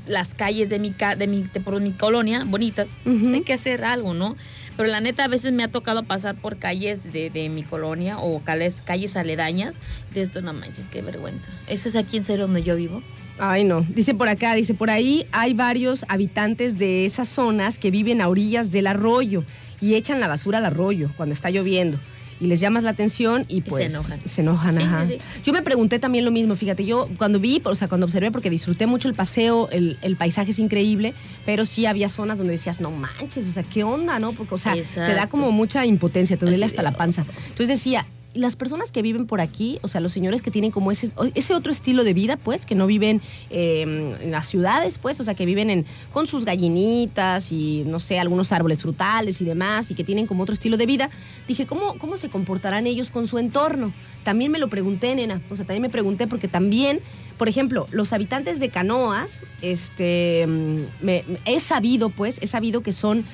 las 0.06 0.34
calles 0.34 0.68
de 0.68 0.78
mi, 0.80 0.94
de 1.16 1.26
mi, 1.26 1.44
de 1.44 1.60
por 1.60 1.80
mi 1.80 1.92
colonia 1.92 2.44
bonitas, 2.44 2.88
pues 3.04 3.22
Ujú. 3.22 3.34
hay 3.36 3.40
que 3.40 3.54
hacer 3.54 3.86
algo, 3.86 4.12
¿no? 4.12 4.36
Pero 4.76 4.90
la 4.90 5.00
neta, 5.00 5.24
a 5.24 5.28
veces 5.28 5.54
me 5.54 5.64
ha 5.64 5.68
tocado 5.68 6.02
pasar 6.02 6.34
por 6.34 6.58
calles 6.58 7.10
de, 7.10 7.30
de 7.30 7.48
mi 7.48 7.62
colonia 7.62 8.18
o 8.18 8.38
calles, 8.40 8.82
calles 8.82 9.16
aledañas. 9.16 9.76
De 10.12 10.20
esto, 10.20 10.42
no 10.42 10.52
manches, 10.52 10.88
qué 10.88 11.00
vergüenza. 11.00 11.50
¿Ese 11.68 11.88
es 11.88 11.96
aquí 11.96 12.18
en 12.18 12.24
serio 12.24 12.48
donde 12.48 12.62
yo 12.62 12.76
vivo? 12.76 13.02
Ay, 13.38 13.64
no. 13.64 13.80
Dice 13.88 14.12
por 14.14 14.28
acá, 14.28 14.54
dice 14.54 14.74
por 14.74 14.90
ahí 14.90 15.24
hay 15.32 15.54
varios 15.54 16.04
habitantes 16.08 16.76
de 16.76 17.06
esas 17.06 17.28
zonas 17.28 17.78
que 17.78 17.90
viven 17.90 18.20
a 18.20 18.28
orillas 18.28 18.70
del 18.72 18.88
arroyo 18.88 19.42
y 19.80 19.94
echan 19.94 20.20
la 20.20 20.28
basura 20.28 20.58
al 20.58 20.64
arroyo 20.64 21.10
cuando 21.16 21.32
está 21.32 21.50
lloviendo. 21.50 21.98
Y 22.40 22.46
les 22.46 22.60
llamas 22.60 22.84
la 22.84 22.90
atención 22.90 23.44
y 23.48 23.56
se 23.56 23.62
pues 23.62 23.92
enojan. 23.92 24.20
Se 24.24 24.42
enojan, 24.42 24.76
Sí, 24.76 24.82
ajá. 24.82 25.06
sí, 25.06 25.14
sí. 25.18 25.40
Yo 25.44 25.52
me 25.52 25.60
pregunté 25.62 25.98
también 25.98 26.24
lo 26.24 26.30
mismo, 26.30 26.54
fíjate, 26.54 26.84
yo 26.84 27.08
cuando 27.18 27.40
vi, 27.40 27.60
o 27.64 27.74
sea, 27.74 27.88
cuando 27.88 28.06
observé, 28.06 28.30
porque 28.30 28.48
disfruté 28.48 28.86
mucho 28.86 29.08
el 29.08 29.14
paseo, 29.14 29.68
el, 29.72 29.98
el 30.02 30.14
paisaje 30.14 30.52
es 30.52 30.60
increíble, 30.60 31.14
pero 31.44 31.64
sí 31.64 31.84
había 31.86 32.08
zonas 32.08 32.38
donde 32.38 32.52
decías, 32.52 32.80
no 32.80 32.92
manches, 32.92 33.44
o 33.48 33.50
sea, 33.50 33.64
¿qué 33.64 33.82
onda, 33.82 34.20
no? 34.20 34.34
Porque, 34.34 34.54
o 34.54 34.58
sea, 34.58 34.74
te 34.74 35.14
da 35.14 35.28
como 35.28 35.50
mucha 35.50 35.84
impotencia, 35.84 36.36
te 36.36 36.46
duele 36.46 36.64
hasta 36.64 36.82
la 36.82 36.92
panza. 36.92 37.24
Entonces 37.48 37.66
decía, 37.68 38.06
las 38.38 38.56
personas 38.56 38.92
que 38.92 39.02
viven 39.02 39.26
por 39.26 39.40
aquí, 39.40 39.78
o 39.82 39.88
sea, 39.88 40.00
los 40.00 40.12
señores 40.12 40.42
que 40.42 40.50
tienen 40.50 40.70
como 40.70 40.92
ese, 40.92 41.10
ese 41.34 41.54
otro 41.54 41.72
estilo 41.72 42.04
de 42.04 42.14
vida, 42.14 42.36
pues, 42.36 42.66
que 42.66 42.74
no 42.74 42.86
viven 42.86 43.20
eh, 43.50 43.82
en 44.20 44.30
las 44.30 44.46
ciudades, 44.48 44.98
pues, 44.98 45.18
o 45.20 45.24
sea, 45.24 45.34
que 45.34 45.44
viven 45.44 45.70
en, 45.70 45.84
con 46.12 46.26
sus 46.26 46.44
gallinitas 46.44 47.50
y, 47.52 47.82
no 47.86 47.98
sé, 47.98 48.18
algunos 48.18 48.52
árboles 48.52 48.82
frutales 48.82 49.40
y 49.40 49.44
demás, 49.44 49.90
y 49.90 49.94
que 49.94 50.04
tienen 50.04 50.26
como 50.26 50.44
otro 50.44 50.52
estilo 50.54 50.76
de 50.76 50.86
vida, 50.86 51.10
dije, 51.48 51.66
¿cómo, 51.66 51.98
cómo 51.98 52.16
se 52.16 52.28
comportarán 52.28 52.86
ellos 52.86 53.10
con 53.10 53.26
su 53.26 53.38
entorno? 53.38 53.92
También 54.24 54.52
me 54.52 54.58
lo 54.58 54.68
pregunté, 54.68 55.14
nena, 55.14 55.40
o 55.50 55.56
sea, 55.56 55.64
también 55.66 55.82
me 55.82 55.88
pregunté 55.90 56.26
porque 56.26 56.48
también, 56.48 57.00
por 57.38 57.48
ejemplo, 57.48 57.86
los 57.90 58.12
habitantes 58.12 58.60
de 58.60 58.68
Canoas, 58.68 59.40
este, 59.62 60.46
me- 60.46 61.24
me- 61.26 61.38
he 61.44 61.60
sabido, 61.60 62.08
pues, 62.10 62.38
he 62.40 62.46
sabido 62.46 62.82
que 62.82 62.92
son 62.92 63.24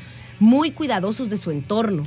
muy 0.40 0.70
cuidadosos 0.70 1.30
de 1.30 1.36
su 1.36 1.50
entorno. 1.50 2.04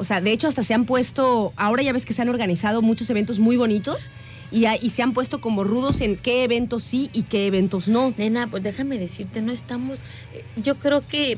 O 0.00 0.04
sea, 0.04 0.22
de 0.22 0.32
hecho 0.32 0.48
hasta 0.48 0.62
se 0.62 0.72
han 0.72 0.86
puesto, 0.86 1.52
ahora 1.56 1.82
ya 1.82 1.92
ves 1.92 2.06
que 2.06 2.14
se 2.14 2.22
han 2.22 2.30
organizado 2.30 2.80
muchos 2.80 3.10
eventos 3.10 3.38
muy 3.38 3.58
bonitos 3.58 4.10
y, 4.50 4.64
se 4.88 5.02
han 5.02 5.12
puesto 5.12 5.42
como 5.42 5.62
rudos 5.62 6.00
en 6.00 6.16
qué 6.16 6.42
eventos 6.42 6.82
sí 6.84 7.10
y 7.12 7.24
qué 7.24 7.46
eventos 7.46 7.86
no. 7.86 8.14
Nena, 8.16 8.46
pues 8.46 8.62
déjame 8.62 8.98
decirte, 8.98 9.42
no 9.42 9.52
estamos. 9.52 9.98
eh, 10.32 10.42
Yo 10.56 10.76
creo 10.78 11.06
que 11.06 11.36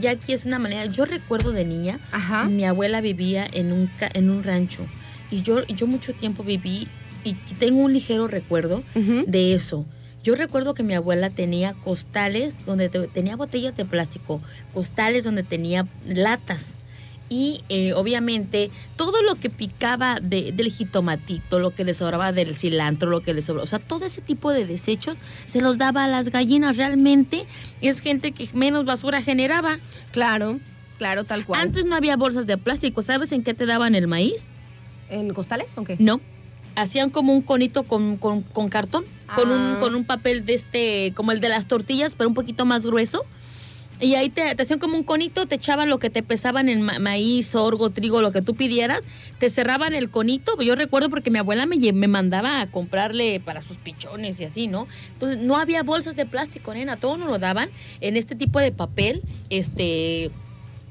ya 0.00 0.12
aquí 0.12 0.32
es 0.32 0.46
una 0.46 0.60
manera. 0.60 0.86
Yo 0.86 1.04
recuerdo 1.06 1.50
de 1.50 1.64
niña, 1.64 1.98
Ajá. 2.12 2.44
mi 2.48 2.64
abuela 2.64 3.00
vivía 3.00 3.48
en 3.52 3.72
un, 3.72 3.90
en 4.14 4.30
un 4.30 4.44
rancho 4.44 4.86
y 5.32 5.42
yo, 5.42 5.66
yo 5.66 5.88
mucho 5.88 6.14
tiempo 6.14 6.44
viví 6.44 6.86
y 7.24 7.34
tengo 7.58 7.80
un 7.80 7.92
ligero 7.92 8.28
recuerdo 8.28 8.84
de 8.94 9.54
eso. 9.54 9.86
Yo 10.22 10.36
recuerdo 10.36 10.74
que 10.74 10.84
mi 10.84 10.94
abuela 10.94 11.30
tenía 11.30 11.74
costales 11.74 12.64
donde 12.64 12.88
te- 12.90 13.08
tenía 13.08 13.34
botellas 13.34 13.76
de 13.76 13.84
plástico, 13.84 14.40
costales 14.72 15.24
donde 15.24 15.42
tenía 15.42 15.88
latas. 16.06 16.76
Y 17.36 17.62
eh, 17.68 17.94
obviamente 17.94 18.70
todo 18.94 19.20
lo 19.22 19.34
que 19.34 19.50
picaba 19.50 20.20
de- 20.22 20.52
del 20.52 20.70
jitomatito, 20.70 21.58
lo 21.58 21.74
que 21.74 21.84
le 21.84 21.92
sobraba 21.92 22.30
del 22.30 22.56
cilantro, 22.56 23.10
lo 23.10 23.22
que 23.22 23.34
le 23.34 23.42
sobraba, 23.42 23.64
o 23.64 23.66
sea, 23.66 23.80
todo 23.80 24.06
ese 24.06 24.20
tipo 24.20 24.52
de 24.52 24.64
desechos 24.64 25.18
se 25.46 25.60
los 25.60 25.76
daba 25.76 26.04
a 26.04 26.08
las 26.08 26.28
gallinas. 26.28 26.76
Realmente 26.76 27.44
es 27.80 27.98
gente 27.98 28.30
que 28.30 28.48
menos 28.54 28.84
basura 28.84 29.20
generaba. 29.20 29.78
Claro, 30.12 30.60
claro, 30.96 31.24
tal 31.24 31.44
cual. 31.44 31.60
Antes 31.60 31.86
no 31.86 31.96
había 31.96 32.16
bolsas 32.16 32.46
de 32.46 32.56
plástico. 32.56 33.02
¿Sabes 33.02 33.32
en 33.32 33.42
qué 33.42 33.52
te 33.52 33.66
daban 33.66 33.96
el 33.96 34.06
maíz? 34.06 34.46
¿En 35.10 35.34
costales 35.34 35.66
o 35.74 35.82
qué? 35.82 35.96
No. 35.98 36.20
Hacían 36.76 37.10
como 37.10 37.32
un 37.32 37.42
conito 37.42 37.82
con, 37.82 38.16
con- 38.16 38.42
con 38.42 38.68
cartón, 38.68 39.04
con, 39.34 39.50
un, 39.50 39.58
Ah. 39.58 39.76
con 39.80 39.96
un 39.96 40.04
papel 40.04 40.46
de 40.46 40.54
este, 40.54 41.12
como 41.16 41.32
el 41.32 41.40
de 41.40 41.48
las 41.48 41.66
tortillas, 41.66 42.14
pero 42.14 42.28
un 42.28 42.34
poquito 42.34 42.64
más 42.64 42.82
grueso. 42.84 43.24
Y 44.00 44.16
ahí 44.16 44.28
te, 44.28 44.54
te 44.54 44.62
hacían 44.62 44.80
como 44.80 44.96
un 44.96 45.04
conito, 45.04 45.46
te 45.46 45.54
echaban 45.54 45.88
lo 45.88 45.98
que 45.98 46.10
te 46.10 46.22
pesaban 46.24 46.68
en 46.68 46.82
ma- 46.82 46.98
maíz, 46.98 47.46
sorgo, 47.48 47.90
trigo, 47.90 48.20
lo 48.22 48.32
que 48.32 48.42
tú 48.42 48.54
pidieras, 48.56 49.04
te 49.38 49.48
cerraban 49.50 49.94
el 49.94 50.10
conito. 50.10 50.60
Yo 50.60 50.74
recuerdo 50.74 51.08
porque 51.10 51.30
mi 51.30 51.38
abuela 51.38 51.64
me, 51.64 51.76
me 51.92 52.08
mandaba 52.08 52.60
a 52.60 52.70
comprarle 52.70 53.38
para 53.40 53.62
sus 53.62 53.76
pichones 53.76 54.40
y 54.40 54.44
así, 54.46 54.66
¿no? 54.66 54.88
Entonces 55.12 55.38
no 55.38 55.56
había 55.56 55.84
bolsas 55.84 56.16
de 56.16 56.26
plástico, 56.26 56.74
nena, 56.74 56.96
todo 56.96 57.16
nos 57.16 57.28
lo 57.30 57.38
daban 57.38 57.68
en 58.00 58.16
este 58.16 58.34
tipo 58.34 58.58
de 58.58 58.72
papel, 58.72 59.22
este 59.48 60.30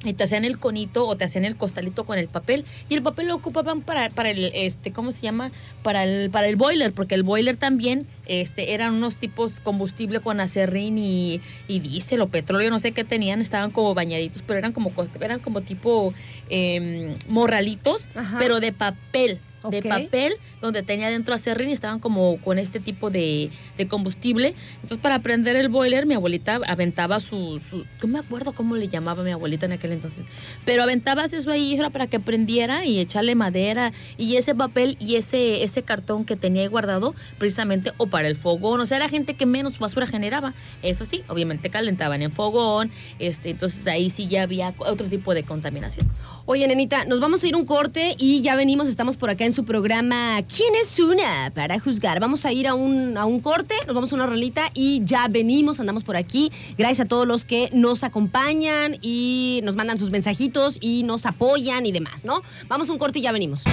y 0.03 0.13
te 0.13 0.23
hacían 0.23 0.45
el 0.45 0.59
conito 0.59 1.07
o 1.07 1.15
te 1.15 1.25
hacían 1.25 1.45
el 1.45 1.55
costalito 1.55 2.05
con 2.05 2.17
el 2.17 2.27
papel 2.27 2.65
y 2.89 2.95
el 2.95 3.01
papel 3.01 3.27
lo 3.27 3.35
ocupaban 3.35 3.81
para, 3.81 4.09
para 4.09 4.29
el 4.29 4.51
este 4.53 4.91
cómo 4.91 5.11
se 5.11 5.21
llama 5.21 5.51
para 5.81 6.03
el 6.03 6.29
para 6.29 6.47
el 6.47 6.55
boiler 6.55 6.93
porque 6.93 7.15
el 7.15 7.23
boiler 7.23 7.57
también 7.57 8.05
este 8.25 8.73
eran 8.73 8.93
unos 8.93 9.17
tipos 9.17 9.59
combustible 9.59 10.19
con 10.19 10.39
acerrín 10.39 10.97
y, 10.97 11.41
y 11.67 11.79
diésel 11.79 12.21
o 12.21 12.27
petróleo 12.27 12.69
no 12.69 12.79
sé 12.79 12.91
qué 12.91 13.03
tenían 13.03 13.41
estaban 13.41 13.71
como 13.71 13.93
bañaditos 13.93 14.41
pero 14.41 14.59
eran 14.59 14.73
como 14.73 14.91
eran 15.21 15.39
como 15.39 15.61
tipo 15.61 16.13
em, 16.49 17.15
morralitos 17.27 18.07
Ajá. 18.15 18.37
pero 18.39 18.59
de 18.59 18.71
papel 18.71 19.39
de 19.69 19.79
Ok. 19.79 19.87
papel 19.87 20.33
donde 20.61 20.83
tenía 20.83 21.09
dentro 21.09 21.33
acerrín 21.33 21.69
y 21.69 21.73
estaban 21.73 21.99
como 21.99 22.37
con 22.37 22.59
este 22.59 22.79
tipo 22.79 23.09
de, 23.09 23.49
de 23.77 23.87
combustible. 23.87 24.53
Entonces 24.75 24.97
para 24.99 25.19
prender 25.19 25.55
el 25.55 25.69
boiler 25.69 26.05
mi 26.05 26.13
abuelita 26.15 26.59
aventaba 26.67 27.19
su, 27.19 27.59
su... 27.59 27.85
No 28.01 28.07
me 28.07 28.19
acuerdo 28.19 28.53
cómo 28.53 28.75
le 28.75 28.87
llamaba 28.87 29.23
mi 29.23 29.31
abuelita 29.31 29.65
en 29.65 29.73
aquel 29.73 29.91
entonces. 29.93 30.25
Pero 30.65 30.83
aventabas 30.83 31.33
eso 31.33 31.51
ahí 31.51 31.75
era 31.75 31.89
para 31.89 32.07
que 32.07 32.19
prendiera 32.19 32.85
y 32.85 32.99
echarle 32.99 33.35
madera 33.35 33.91
y 34.17 34.35
ese 34.35 34.55
papel 34.55 34.97
y 34.99 35.15
ese, 35.15 35.63
ese 35.63 35.83
cartón 35.83 36.25
que 36.25 36.35
tenía 36.35 36.63
ahí 36.63 36.67
guardado 36.67 37.15
precisamente 37.37 37.91
o 37.97 38.07
para 38.07 38.27
el 38.27 38.35
fogón. 38.35 38.81
O 38.81 38.85
sea, 38.85 38.97
era 38.97 39.09
gente 39.09 39.33
que 39.33 39.45
menos 39.45 39.79
basura 39.79 40.07
generaba. 40.07 40.53
Eso 40.81 41.05
sí, 41.05 41.23
obviamente 41.27 41.69
calentaban 41.69 42.21
en 42.21 42.31
fogón. 42.31 42.91
Este, 43.19 43.51
entonces 43.51 43.85
ahí 43.87 44.09
sí 44.09 44.27
ya 44.27 44.43
había 44.43 44.73
otro 44.77 45.07
tipo 45.07 45.33
de 45.33 45.43
contaminación. 45.43 46.09
Oye, 46.45 46.67
nenita, 46.67 47.05
nos 47.05 47.21
vamos 47.21 47.41
a 47.43 47.47
ir 47.47 47.55
un 47.55 47.65
corte 47.65 48.15
y 48.17 48.41
ya 48.41 48.55
venimos, 48.55 48.89
estamos 48.89 49.15
por 49.15 49.29
acá 49.29 49.45
en 49.45 49.52
su 49.53 49.65
programa 49.65 50.41
¿Quién 50.43 50.73
es 50.75 50.99
una? 50.99 51.51
Para 51.53 51.79
juzgar. 51.79 52.19
Vamos 52.19 52.45
a 52.45 52.51
ir 52.51 52.67
a 52.67 52.73
un, 52.73 53.17
a 53.17 53.25
un 53.25 53.39
corte, 53.39 53.75
nos 53.85 53.95
vamos 53.95 54.11
a 54.11 54.15
una 54.15 54.25
rolita 54.25 54.69
y 54.73 55.01
ya 55.05 55.27
venimos, 55.27 55.79
andamos 55.79 56.03
por 56.03 56.15
aquí. 56.15 56.51
Gracias 56.77 57.01
a 57.01 57.05
todos 57.05 57.27
los 57.27 57.45
que 57.45 57.69
nos 57.71 58.03
acompañan 58.03 58.97
y 59.01 59.61
nos 59.63 59.75
mandan 59.75 59.97
sus 59.97 60.09
mensajitos 60.09 60.77
y 60.81 61.03
nos 61.03 61.25
apoyan 61.25 61.85
y 61.85 61.91
demás, 61.91 62.25
¿no? 62.25 62.41
Vamos 62.67 62.89
a 62.89 62.93
un 62.93 62.97
corte 62.97 63.19
y 63.19 63.21
ya 63.21 63.31
venimos. 63.31 63.63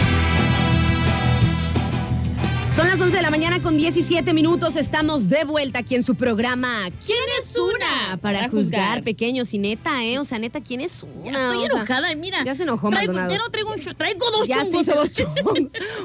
Son 2.81 2.89
las 2.89 2.99
11 2.99 3.15
de 3.15 3.23
la 3.23 3.31
mañana 3.31 3.61
con 3.61 3.77
17 3.77 4.33
minutos. 4.33 4.75
Estamos 4.75 5.29
de 5.29 5.45
vuelta 5.45 5.81
aquí 5.81 5.97
en 5.97 6.03
su 6.03 6.15
programa. 6.15 6.89
¿Quién 7.05 7.19
es 7.39 7.55
una? 7.55 8.17
Para, 8.17 8.39
Para 8.39 8.49
juzgar, 8.49 8.85
juzgar. 8.87 9.03
pequeños 9.03 9.53
y 9.53 9.59
neta, 9.59 10.03
¿eh? 10.03 10.19
O 10.19 10.25
sea, 10.25 10.39
neta, 10.39 10.63
¿quién 10.63 10.81
es 10.81 11.03
una? 11.03 11.25
Ya 11.25 11.31
estoy 11.33 11.59
O 11.59 11.67
sea, 11.67 11.77
enojada, 11.77 12.15
mira. 12.15 12.43
ya 12.43 12.55
se 12.55 12.63
enojó, 12.63 12.89
traigo, 12.89 13.13
Maldonado. 13.13 13.35
Ya 13.35 13.39
no 13.39 13.51
traigo 13.51 13.75
un 13.75 13.81
traigo 13.97 14.31
dos 14.31 14.49
ya 14.49 14.65
se 14.65 14.79
hizo 14.79 14.95
dos 14.95 15.13
chungos. 15.13 15.59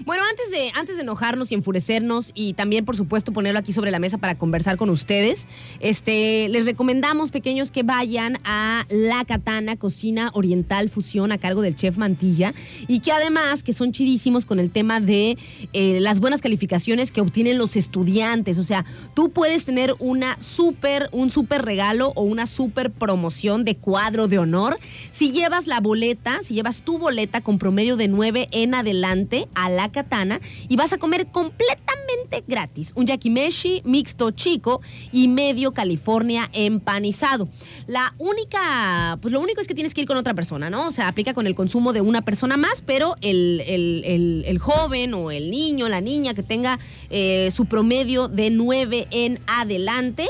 Bueno, 0.03 0.23
antes 0.29 0.51
de, 0.51 0.73
antes 0.75 0.97
de 0.97 1.03
enojarnos 1.03 1.49
y 1.53 1.55
enfurecernos 1.55 2.33
y 2.35 2.55
también, 2.55 2.83
por 2.83 2.97
supuesto, 2.97 3.31
ponerlo 3.31 3.59
aquí 3.59 3.71
sobre 3.71 3.89
la 3.89 3.99
mesa 3.99 4.17
para 4.17 4.37
conversar 4.37 4.75
con 4.75 4.89
ustedes, 4.89 5.47
este, 5.79 6.49
les 6.49 6.65
recomendamos, 6.65 7.31
pequeños, 7.31 7.71
que 7.71 7.83
vayan 7.83 8.39
a 8.43 8.85
La 8.89 9.23
Katana 9.23 9.77
Cocina 9.77 10.29
Oriental 10.33 10.89
Fusión 10.89 11.31
a 11.31 11.37
cargo 11.37 11.61
del 11.61 11.77
chef 11.77 11.95
Mantilla 11.95 12.53
y 12.89 12.99
que 12.99 13.13
además, 13.13 13.63
que 13.63 13.71
son 13.71 13.93
chidísimos 13.93 14.45
con 14.45 14.59
el 14.59 14.71
tema 14.71 14.99
de 14.99 15.37
eh, 15.71 15.99
las 16.01 16.19
buenas 16.19 16.41
calificaciones 16.41 16.64
que 16.67 17.21
obtienen 17.21 17.57
los 17.57 17.75
estudiantes. 17.75 18.57
O 18.57 18.63
sea, 18.63 18.85
tú 19.13 19.29
puedes 19.31 19.65
tener 19.65 19.95
una 19.99 20.37
súper, 20.41 21.09
un 21.11 21.29
súper 21.29 21.63
regalo 21.63 22.11
o 22.15 22.23
una 22.23 22.45
súper 22.45 22.91
promoción 22.91 23.63
de 23.63 23.75
cuadro 23.75 24.27
de 24.27 24.39
honor 24.39 24.77
si 25.11 25.31
llevas 25.31 25.67
la 25.67 25.79
boleta, 25.79 26.39
si 26.43 26.53
llevas 26.53 26.81
tu 26.81 26.97
boleta 26.97 27.41
con 27.41 27.57
promedio 27.59 27.97
de 27.97 28.07
9 28.07 28.49
en 28.51 28.73
adelante 28.73 29.47
a 29.55 29.69
la 29.69 29.91
katana 29.91 30.41
y 30.67 30.75
vas 30.75 30.93
a 30.93 30.97
comer 30.97 31.27
completamente 31.27 32.43
gratis. 32.47 32.91
Un 32.95 33.05
yakimeshi 33.05 33.81
mixto 33.85 34.31
chico 34.31 34.81
y 35.11 35.27
medio 35.27 35.73
California 35.73 36.49
empanizado. 36.53 37.47
La 37.87 38.13
única, 38.17 39.17
pues 39.21 39.31
lo 39.33 39.39
único 39.39 39.61
es 39.61 39.67
que 39.67 39.75
tienes 39.75 39.93
que 39.93 40.01
ir 40.01 40.07
con 40.07 40.17
otra 40.17 40.33
persona, 40.33 40.69
¿no? 40.69 40.87
O 40.87 40.91
sea, 40.91 41.07
aplica 41.07 41.33
con 41.33 41.47
el 41.47 41.55
consumo 41.55 41.93
de 41.93 42.01
una 42.01 42.21
persona 42.23 42.57
más, 42.57 42.81
pero 42.85 43.15
el, 43.21 43.61
el- 43.65 44.43
el- 44.45 44.59
joven 44.59 45.13
o 45.13 45.31
el 45.31 45.51
niño, 45.51 45.89
la 45.89 46.01
niña 46.01 46.33
que 46.33 46.41
tenga 46.55 46.79
eh, 47.09 47.49
su 47.51 47.65
promedio 47.65 48.29
de 48.29 48.49
9 48.49 49.09
en 49.11 49.41
adelante, 49.45 50.29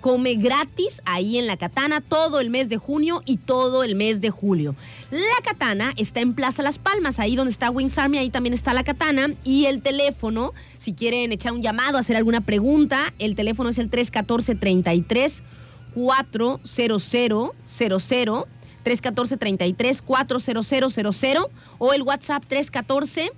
come 0.00 0.36
gratis 0.36 1.02
ahí 1.04 1.36
en 1.36 1.46
la 1.46 1.58
Katana 1.58 2.00
todo 2.00 2.40
el 2.40 2.48
mes 2.48 2.70
de 2.70 2.78
junio 2.78 3.20
y 3.26 3.36
todo 3.36 3.84
el 3.84 3.94
mes 3.94 4.22
de 4.22 4.30
julio. 4.30 4.74
La 5.10 5.44
Katana 5.44 5.92
está 5.98 6.20
en 6.20 6.32
Plaza 6.32 6.62
Las 6.62 6.78
Palmas, 6.78 7.18
ahí 7.18 7.36
donde 7.36 7.52
está 7.52 7.68
Wings 7.68 7.98
Army, 7.98 8.16
ahí 8.16 8.30
también 8.30 8.54
está 8.54 8.72
la 8.72 8.82
Katana. 8.82 9.34
Y 9.44 9.66
el 9.66 9.82
teléfono, 9.82 10.54
si 10.78 10.94
quieren 10.94 11.32
echar 11.32 11.52
un 11.52 11.60
llamado, 11.60 11.98
hacer 11.98 12.16
alguna 12.16 12.40
pregunta, 12.40 13.12
el 13.18 13.34
teléfono 13.34 13.68
es 13.68 13.76
el 13.76 13.90
314-33 13.90 15.42
40000 15.94 17.52
314-33 18.84 20.00
40000 20.02 21.38
o 21.76 21.92
el 21.92 22.02
WhatsApp 22.02 22.42
314 22.46 23.32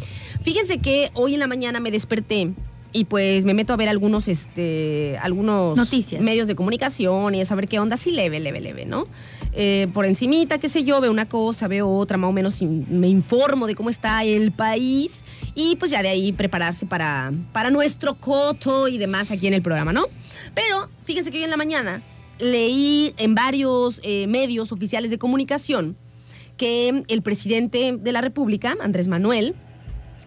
Fíjense 0.41 0.79
que 0.79 1.11
hoy 1.13 1.35
en 1.35 1.39
la 1.39 1.47
mañana 1.47 1.79
me 1.79 1.91
desperté 1.91 2.51
y 2.93 3.05
pues 3.05 3.43
me 3.43 3.53
meto 3.55 3.73
a 3.73 3.75
ver 3.75 3.89
algunos, 3.89 4.27
este, 4.27 5.17
algunos 5.21 5.75
Noticias. 5.75 6.21
medios 6.21 6.47
de 6.47 6.55
comunicación 6.55 7.33
y 7.33 7.41
a 7.41 7.45
saber 7.45 7.67
qué 7.67 7.79
onda, 7.79 7.95
así 7.95 8.11
leve, 8.11 8.39
leve, 8.39 8.61
leve, 8.61 8.85
¿no? 8.85 9.05
Eh, 9.53 9.87
por 9.93 10.05
encimita, 10.05 10.59
qué 10.59 10.69
sé 10.69 10.83
yo, 10.83 11.01
veo 11.01 11.11
una 11.11 11.27
cosa, 11.27 11.67
veo 11.67 11.89
otra, 11.89 12.17
más 12.17 12.29
o 12.29 12.33
menos 12.33 12.61
me 12.61 13.07
informo 13.07 13.67
de 13.67 13.75
cómo 13.75 13.89
está 13.89 14.23
el 14.23 14.51
país 14.51 15.23
y 15.55 15.75
pues 15.75 15.91
ya 15.91 16.01
de 16.01 16.09
ahí 16.09 16.31
prepararse 16.31 16.85
para, 16.85 17.31
para 17.51 17.71
nuestro 17.71 18.15
coto 18.15 18.87
y 18.87 18.97
demás 18.97 19.31
aquí 19.31 19.47
en 19.47 19.53
el 19.55 19.61
programa, 19.61 19.91
¿no? 19.91 20.05
Pero 20.53 20.87
fíjense 21.05 21.31
que 21.31 21.39
hoy 21.39 21.43
en 21.43 21.49
la 21.49 21.57
mañana 21.57 22.01
leí 22.39 23.13
en 23.17 23.35
varios 23.35 24.01
eh, 24.03 24.27
medios 24.27 24.71
oficiales 24.71 25.09
de 25.09 25.17
comunicación 25.17 25.97
que 26.57 27.03
el 27.07 27.21
presidente 27.23 27.97
de 27.99 28.11
la 28.11 28.21
República, 28.21 28.75
Andrés 28.79 29.07
Manuel, 29.07 29.55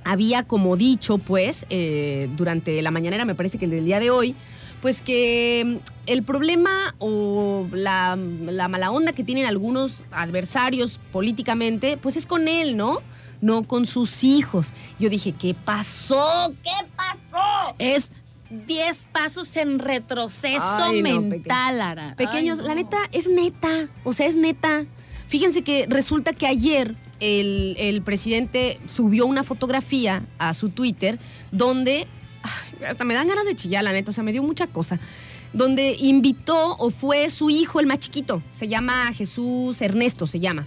había 0.06 0.44
como 0.44 0.76
dicho, 0.76 1.18
pues, 1.18 1.66
eh, 1.68 2.28
durante 2.36 2.80
la 2.80 2.92
mañanera, 2.92 3.24
me 3.24 3.34
parece 3.34 3.58
que 3.58 3.64
el 3.64 3.72
del 3.72 3.84
día 3.84 3.98
de 3.98 4.10
hoy, 4.10 4.36
pues 4.80 5.02
que 5.02 5.64
mm, 5.66 5.76
el 6.06 6.22
problema 6.22 6.94
o 6.98 7.66
la, 7.72 8.16
la 8.16 8.68
mala 8.68 8.92
onda 8.92 9.12
que 9.12 9.24
tienen 9.24 9.46
algunos 9.46 10.04
adversarios 10.12 11.00
políticamente, 11.10 11.96
pues 11.96 12.16
es 12.16 12.24
con 12.24 12.46
él, 12.46 12.76
¿no? 12.76 13.02
No 13.40 13.64
con 13.64 13.84
sus 13.84 14.22
hijos. 14.22 14.74
Yo 15.00 15.10
dije, 15.10 15.32
¿qué 15.32 15.54
pasó? 15.54 16.54
¿Qué 16.62 16.86
pasó? 16.94 17.74
Es 17.80 18.12
10 18.50 19.08
pasos 19.10 19.56
en 19.56 19.80
retroceso 19.80 20.64
Ay, 20.64 21.02
no, 21.02 21.20
mental, 21.20 21.80
Ara. 21.80 22.14
Pequeños, 22.16 22.60
Ay, 22.60 22.62
no. 22.62 22.68
la 22.68 22.74
neta, 22.76 22.98
es 23.10 23.28
neta. 23.28 23.88
O 24.04 24.12
sea, 24.12 24.26
es 24.28 24.36
neta. 24.36 24.84
Fíjense 25.26 25.62
que 25.62 25.86
resulta 25.88 26.32
que 26.32 26.46
ayer 26.46 26.94
el, 27.20 28.02
presidente 28.04 28.78
subió 28.86 29.26
una 29.26 29.42
fotografía 29.42 30.24
a 30.38 30.54
su 30.54 30.70
Twitter 30.70 31.18
donde. 31.50 32.06
hasta 32.88 33.04
me 33.04 33.14
dan 33.14 33.28
ganas 33.28 33.46
de 33.46 33.56
chillar, 33.56 33.84
la 33.84 33.92
neta. 33.92 34.10
O 34.10 34.12
sea, 34.12 34.24
me 34.24 34.32
dio 34.32 34.42
mucha 34.42 34.66
cosa. 34.66 34.98
Donde 35.52 35.96
invitó 35.98 36.76
o 36.76 36.90
fue 36.90 37.30
su 37.30 37.50
hijo, 37.50 37.80
el 37.80 37.86
más 37.86 37.98
chiquito. 37.98 38.42
Se 38.52 38.68
llama 38.68 39.12
Jesús 39.14 39.80
Ernesto, 39.80 40.26
se 40.26 40.40
llama. 40.40 40.66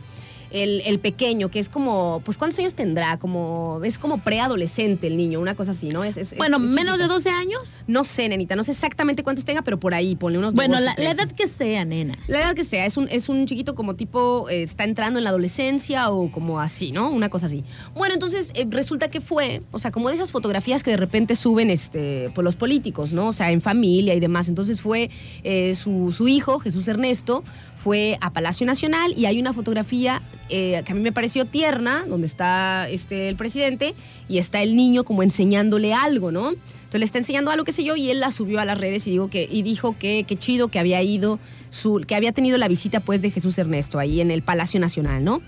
El, 0.52 0.82
el 0.86 1.00
pequeño, 1.00 1.50
que 1.50 1.60
es 1.60 1.70
como, 1.70 2.22
pues 2.26 2.38
¿cuántos 2.38 2.58
años 2.60 2.74
tendrá? 2.74 3.20
Como, 3.20 3.82
es 3.84 3.98
como 4.00 4.18
preadolescente 4.18 5.08
el 5.08 5.16
niño, 5.18 5.40
una 5.40 5.54
cosa 5.56 5.72
así, 5.72 5.90
¿no? 5.90 6.04
Es, 6.04 6.18
es- 6.18 6.32
es 6.34 6.38
Bueno, 6.38 6.58
menos 6.60 6.98
de 6.98 7.08
12 7.08 7.30
años. 7.30 7.62
No 7.88 8.04
sé, 8.04 8.28
nenita, 8.30 8.56
no 8.56 8.64
sé 8.64 8.72
exactamente 8.72 9.24
cuántos 9.24 9.46
tenga, 9.46 9.62
pero 9.62 9.80
por 9.80 9.94
ahí, 9.94 10.16
ponle 10.16 10.38
unos 10.40 10.54
Bueno, 10.54 10.76
12, 10.76 10.86
la, 10.86 10.92
la 10.92 10.96
13. 10.96 11.12
edad 11.22 11.32
que 11.32 11.48
sea, 11.48 11.86
nena. 11.86 12.18
La 12.28 12.40
edad 12.42 12.56
que 12.56 12.64
sea, 12.64 12.86
es 12.86 12.98
un, 12.98 13.08
es 13.12 13.30
un 13.30 13.46
chiquito 13.46 13.76
como 13.76 13.96
tipo, 13.96 14.50
eh, 14.50 14.64
está 14.64 14.84
entrando 14.86 15.20
en 15.20 15.24
la 15.24 15.30
adolescencia 15.30 16.10
o 16.10 16.32
como 16.32 16.60
así, 16.60 16.92
¿no? 16.92 17.12
Una 17.12 17.30
cosa 17.30 17.46
así. 17.46 17.64
Bueno, 17.96 18.14
entonces 18.16 18.52
eh, 18.56 18.66
resulta 18.70 19.10
que 19.12 19.22
fue, 19.22 19.62
o 19.72 19.80
sea, 19.80 19.92
como 19.92 20.10
de 20.10 20.16
esas 20.16 20.32
fotografías 20.32 20.82
que 20.84 20.92
de 20.92 20.98
repente 20.98 21.36
suben 21.36 21.70
este, 21.70 22.30
por 22.34 22.44
los 22.44 22.56
políticos, 22.56 23.12
¿no? 23.12 23.28
O 23.28 23.34
sea, 23.34 23.52
en 23.52 23.62
familia 23.62 24.16
y 24.16 24.20
demás. 24.20 24.50
Entonces 24.50 24.82
fue 24.82 25.10
eh, 25.44 25.76
su, 25.76 26.12
su 26.12 26.28
hijo, 26.28 26.60
Jesús 26.60 26.88
Ernesto, 26.88 27.44
fue 27.82 28.18
a 28.20 28.32
Palacio 28.32 28.66
Nacional 28.66 29.14
y 29.16 29.26
hay 29.26 29.40
una 29.40 29.54
fotografía 29.54 30.22
eh, 30.50 30.82
que 30.86 30.92
a 30.92 30.96
mí 30.96 31.02
me 31.02 31.14
pareció 31.14 31.46
tierna, 31.46 32.04
donde 32.08 32.28
está 32.28 32.90
este, 32.90 33.30
el 33.30 33.36
presidente 33.38 33.96
y 34.28 34.38
está 34.38 34.62
el 34.62 34.76
niño 34.76 35.06
como 35.06 35.24
enseñándole 35.24 35.94
algo, 35.94 36.32
¿no? 36.32 36.50
Entonces 36.50 37.00
le 37.00 37.06
está 37.06 37.20
enseñando 37.20 37.52
algo, 37.52 37.64
qué 37.64 37.72
sé 37.72 37.84
yo, 37.84 37.96
y 37.96 38.10
él 38.10 38.20
la 38.20 38.32
subió 38.32 38.60
a 38.60 38.66
las 38.66 38.78
redes 38.78 39.08
y, 39.08 39.12
digo 39.12 39.30
que, 39.30 39.48
y 39.50 39.62
dijo 39.62 39.98
que 39.98 40.26
qué 40.28 40.36
chido 40.38 40.68
que 40.68 40.80
había 40.80 41.02
ido, 41.02 41.40
su, 41.70 42.04
que 42.06 42.16
había 42.16 42.34
tenido 42.34 42.58
la 42.58 42.68
visita 42.68 43.00
pues 43.00 43.22
de 43.22 43.32
Jesús 43.32 43.58
Ernesto 43.58 43.98
ahí 43.98 44.20
en 44.20 44.32
el 44.32 44.42
Palacio 44.42 44.80
Nacional, 44.80 45.24
¿no? 45.24 45.42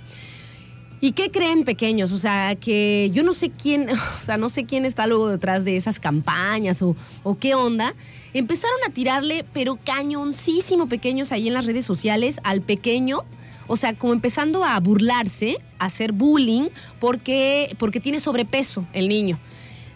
¿Y 1.02 1.13
qué 1.13 1.32
creen 1.32 1.65
pequeños? 1.65 2.12
O 2.12 2.17
sea, 2.17 2.56
que 2.56 3.10
yo 3.12 3.24
no 3.24 3.34
sé 3.34 3.50
quién, 3.50 3.89
o 4.20 4.22
sea, 4.22 4.38
no 4.38 4.48
sé 4.48 4.65
quién 4.65 4.86
está 4.86 5.08
luego 5.08 5.30
detrás 5.30 5.65
de 5.65 5.76
esas 5.76 6.00
campañas 6.00 6.82
o, 6.82 6.96
o 7.24 7.38
qué 7.38 7.56
onda. 7.56 7.94
Empezaron 8.34 8.78
a 8.88 8.91
tirarle, 8.91 9.46
pero 9.54 9.78
cañoncísimo 9.84 10.88
pequeños 10.88 11.32
ahí 11.32 11.48
en 11.48 11.54
las 11.54 11.65
redes 11.65 11.86
sociales 11.86 12.39
al 12.44 12.62
pequeño. 12.62 13.24
O 13.67 13.78
sea, 13.78 13.94
como 13.98 14.13
empezando 14.13 14.63
a 14.63 14.80
burlarse, 14.80 15.58
a 15.80 15.86
hacer 15.86 16.12
bullying, 16.12 16.70
porque, 17.00 17.76
porque 17.80 18.00
tiene 18.00 18.20
sobrepeso 18.20 18.86
el 18.94 19.08
niño. 19.08 19.39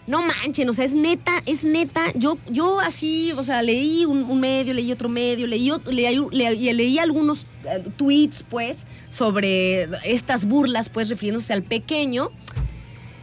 No 0.06 0.22
manchen, 0.22 0.68
o 0.68 0.72
sea, 0.72 0.84
es 0.84 0.94
neta, 0.94 1.42
es 1.46 1.64
neta. 1.64 2.12
Yo, 2.14 2.38
yo 2.48 2.78
así, 2.80 3.32
o 3.32 3.42
sea, 3.42 3.60
leí 3.62 4.04
un, 4.04 4.38
medio, 4.38 4.72
leí 4.72 4.92
otro 4.92 5.08
medio, 5.08 5.46
leí, 5.48 5.68
leí, 5.90 6.72
leí- 6.72 6.98
algunos 7.00 7.44
eh, 7.64 7.82
tweets, 7.96 8.44
pues, 8.48 8.86
sobre 9.10 9.88
estas 10.04 10.44
burlas, 10.44 10.88
pues, 10.88 11.08
refiriéndose 11.08 11.52
al 11.52 11.64
pequeño. 11.64 12.30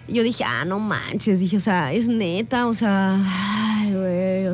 Y 0.09 0.15
yo 0.15 0.23
dije, 0.23 0.43
ah, 0.43 0.65
no 0.65 0.79
manches, 0.79 1.39
dije, 1.39 1.55
o 1.55 1.61
sea, 1.61 1.93
es 1.93 2.09
neta, 2.09 2.67
o 2.67 2.73
sea, 2.73 3.17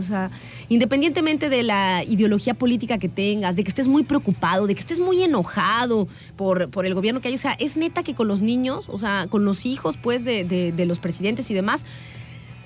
o 0.06 0.08
sea, 0.08 0.32
independientemente 0.70 1.50
de 1.50 1.64
la 1.64 2.04
ideología 2.04 2.54
política 2.54 2.98
que 2.98 3.10
tengas, 3.10 3.56
de 3.56 3.64
que 3.64 3.70
estés 3.70 3.88
muy 3.88 4.04
preocupado, 4.04 4.68
de 4.68 4.74
que 4.74 4.80
estés 4.80 5.00
muy 5.00 5.22
enojado 5.24 6.08
por, 6.36 6.70
por 6.70 6.86
el 6.86 6.94
gobierno 6.94 7.22
que 7.22 7.28
hay, 7.28 7.36
o 7.36 7.38
sea, 7.38 7.54
es 7.60 7.78
neta 7.78 8.04
que 8.04 8.16
con 8.16 8.28
los 8.28 8.42
niños, 8.42 8.90
o 8.90 8.98
sea, 8.98 9.28
con 9.30 9.46
los 9.46 9.66
hijos, 9.66 9.98
pues, 9.98 10.26
de, 10.26 10.44
de- 10.44 10.72
de 10.72 10.86
los 10.86 11.00
presidentes 11.00 11.50
y 11.52 11.54
demás, 11.54 11.86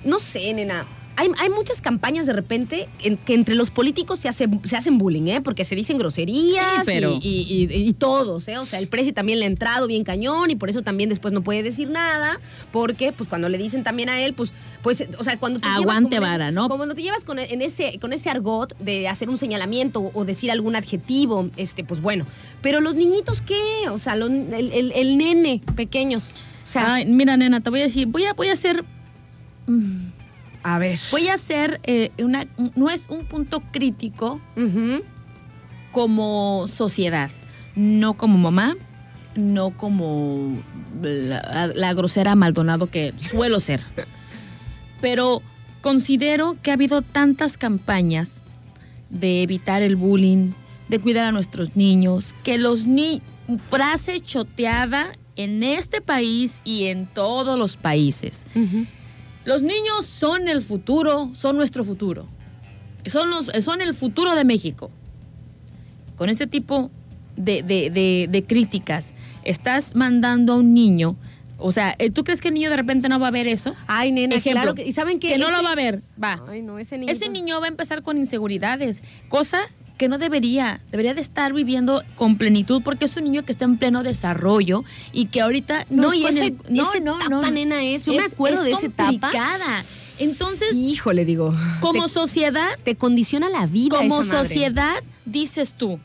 no 0.04 0.18
sé, 0.18 0.52
nena. 0.54 0.86
Hay, 1.16 1.28
hay 1.38 1.48
muchas 1.50 1.80
campañas 1.80 2.26
de 2.26 2.32
repente 2.32 2.88
en 3.02 3.16
que 3.16 3.34
entre 3.34 3.54
los 3.54 3.70
políticos 3.70 4.18
se, 4.18 4.28
hace, 4.28 4.48
se 4.64 4.76
hacen 4.76 4.98
bullying, 4.98 5.28
¿eh? 5.28 5.40
Porque 5.40 5.64
se 5.64 5.74
dicen 5.76 5.96
groserías 5.96 6.84
Sí, 6.84 6.92
pero- 6.92 7.18
y, 7.22 7.46
y- 7.48 7.72
y- 7.72 7.88
y 7.88 7.92
todos, 7.92 8.48
¿eh? 8.48 8.58
O 8.58 8.64
sea, 8.64 8.78
el 8.80 8.88
presi 8.88 9.12
también 9.12 9.38
le 9.38 9.44
ha 9.44 9.48
entrado 9.48 9.86
bien 9.86 10.02
cañón 10.04 10.50
y 10.50 10.56
por 10.56 10.70
eso 10.70 10.82
también 10.82 11.08
después 11.08 11.32
no 11.32 11.42
puede 11.42 11.62
decir 11.62 11.88
nada, 11.88 12.40
porque 12.72 13.12
pues 13.12 13.28
cuando 13.28 13.48
le 13.48 13.58
dicen 13.58 13.84
también 13.84 14.08
a 14.08 14.20
él, 14.20 14.34
pues, 14.34 14.52
pues 14.82 15.04
o 15.18 15.22
sea, 15.22 15.38
cuando 15.38 15.60
te 15.60 15.68
Aguante 15.68 16.18
vara, 16.18 16.50
¿no? 16.50 16.62
Como 16.62 16.76
cuando 16.78 16.94
te 16.94 17.02
llevas 17.02 17.24
con, 17.24 17.38
en 17.38 17.62
ese, 17.62 17.98
con 18.00 18.12
ese 18.12 18.28
argot 18.30 18.76
de 18.78 19.08
hacer 19.08 19.28
un 19.30 19.38
señalamiento 19.38 20.10
o 20.14 20.24
decir 20.24 20.50
algún 20.50 20.74
adjetivo, 20.74 21.48
este, 21.56 21.84
pues 21.84 22.00
bueno. 22.00 22.26
Pero 22.60 22.80
los 22.80 22.94
niñitos, 22.96 23.40
¿qué? 23.40 23.88
O 23.88 23.98
sea, 23.98 24.16
los- 24.16 24.30
el, 24.30 24.52
el- 24.72 24.92
el 24.94 25.16
nene, 25.16 25.60
pequeños. 25.76 26.30
O 26.64 26.66
sea, 26.66 26.94
Ay, 26.94 27.06
mira, 27.06 27.36
nena, 27.36 27.60
te 27.60 27.70
voy 27.70 27.80
a 27.80 27.84
decir, 27.84 28.06
voy 28.06 28.24
a, 28.24 28.32
voy 28.32 28.48
a 28.48 28.54
hacer, 28.54 28.84
a 30.64 30.78
ver. 30.78 30.98
voy 31.12 31.28
a 31.28 31.34
hacer 31.34 31.80
eh, 31.84 32.10
una, 32.18 32.46
no 32.74 32.90
es 32.90 33.06
un 33.08 33.24
punto 33.26 33.62
crítico 33.70 34.40
como 35.92 36.66
sociedad, 36.68 37.30
no 37.76 38.14
como 38.14 38.38
mamá, 38.38 38.76
no 39.36 39.70
como 39.70 40.62
la, 41.00 41.70
la 41.74 41.94
grosera 41.94 42.34
Maldonado 42.34 42.88
que 42.88 43.14
suelo 43.18 43.60
ser. 43.60 43.80
Pero 45.00 45.42
considero 45.80 46.56
que 46.62 46.70
ha 46.70 46.74
habido 46.74 47.02
tantas 47.02 47.56
campañas 47.56 48.40
de 49.10 49.42
evitar 49.42 49.82
el 49.82 49.96
bullying, 49.96 50.52
de 50.88 50.98
cuidar 50.98 51.26
a 51.26 51.32
nuestros 51.32 51.76
niños, 51.76 52.34
que 52.42 52.58
los 52.58 52.86
niños, 52.86 53.22
frase 53.68 54.20
choteada 54.20 55.16
en 55.36 55.62
este 55.62 56.00
país 56.00 56.60
y 56.64 56.84
en 56.84 57.06
todos 57.06 57.58
los 57.58 57.76
países. 57.76 58.44
Los 59.44 59.62
niños 59.62 60.06
son 60.06 60.48
el 60.48 60.62
futuro, 60.62 61.30
son 61.34 61.56
nuestro 61.56 61.84
futuro. 61.84 62.26
Son, 63.06 63.28
los, 63.30 63.50
son 63.60 63.80
el 63.82 63.92
futuro 63.94 64.34
de 64.34 64.44
México. 64.44 64.90
Con 66.16 66.28
este 66.30 66.46
tipo 66.46 66.90
de, 67.36 67.62
de- 67.62 67.90
de- 67.90 68.28
de 68.30 68.44
críticas, 68.44 69.12
estás 69.44 69.94
mandando 69.94 70.52
a 70.54 70.56
un 70.56 70.72
niño. 70.72 71.16
O 71.58 71.72
sea, 71.72 71.94
¿eh, 71.98 72.10
¿tú 72.10 72.24
crees 72.24 72.40
que 72.40 72.48
el 72.48 72.54
niño 72.54 72.70
de 72.70 72.76
repente 72.76 73.08
no 73.08 73.18
va 73.18 73.28
a 73.28 73.30
ver 73.30 73.46
eso? 73.46 73.74
Ay, 73.86 74.12
nena, 74.12 74.36
Ejemplo, 74.36 74.60
claro 74.62 74.74
que. 74.74 74.86
¿Y 74.86 74.92
saben 74.92 75.18
qué? 75.18 75.28
Que 75.28 75.38
no 75.38 75.50
lo 75.50 75.62
va 75.62 75.72
a 75.72 75.74
ver. 75.74 76.02
Va. 76.22 76.42
Ay, 76.48 76.62
no, 76.62 76.78
ese 76.78 76.98
niño. 76.98 77.12
Ese 77.12 77.28
niño 77.28 77.60
va 77.60 77.66
a 77.66 77.68
empezar 77.68 78.02
con 78.02 78.16
inseguridades, 78.16 79.02
cosa 79.28 79.60
que 79.98 80.08
no 80.08 80.18
debería, 80.18 80.80
debería 80.90 81.14
de 81.14 81.20
estar 81.20 81.52
viviendo 81.52 82.02
con 82.16 82.36
plenitud 82.36 82.82
porque 82.82 83.04
es 83.04 83.16
un 83.16 83.24
niño 83.24 83.44
que 83.44 83.52
está 83.52 83.64
en 83.64 83.78
pleno 83.78 84.02
desarrollo 84.02 84.84
y 85.12 85.26
que 85.26 85.40
ahorita 85.40 85.86
no, 85.90 86.02
No, 86.04 86.12
es 86.12 86.18
y 86.18 86.26
ese- 86.26 86.46
el- 86.46 86.58
no, 86.70 86.82
esa 86.90 87.00
no, 87.00 87.16
etapa, 87.16 87.28
no. 87.30 87.50
nena, 87.50 87.82
es- 87.84 88.06
yo 88.06 88.12
me 88.14 88.24
acuerdo 88.24 88.62
de 88.64 88.72
esa 88.72 88.86
etapa. 88.86 89.06
complicada. 89.30 89.84
Entonces, 90.18 90.74
Híjole, 90.74 91.24
digo. 91.24 91.52
como 91.80 92.04
te, 92.04 92.08
sociedad, 92.08 92.70
te 92.82 92.96
condiciona 92.96 93.48
la 93.48 93.66
vida. 93.66 93.96
como 93.96 94.20
esa 94.20 94.32
madre. 94.34 94.48
sociedad, 94.48 94.94
dices 95.26 95.74
tú, 95.74 95.98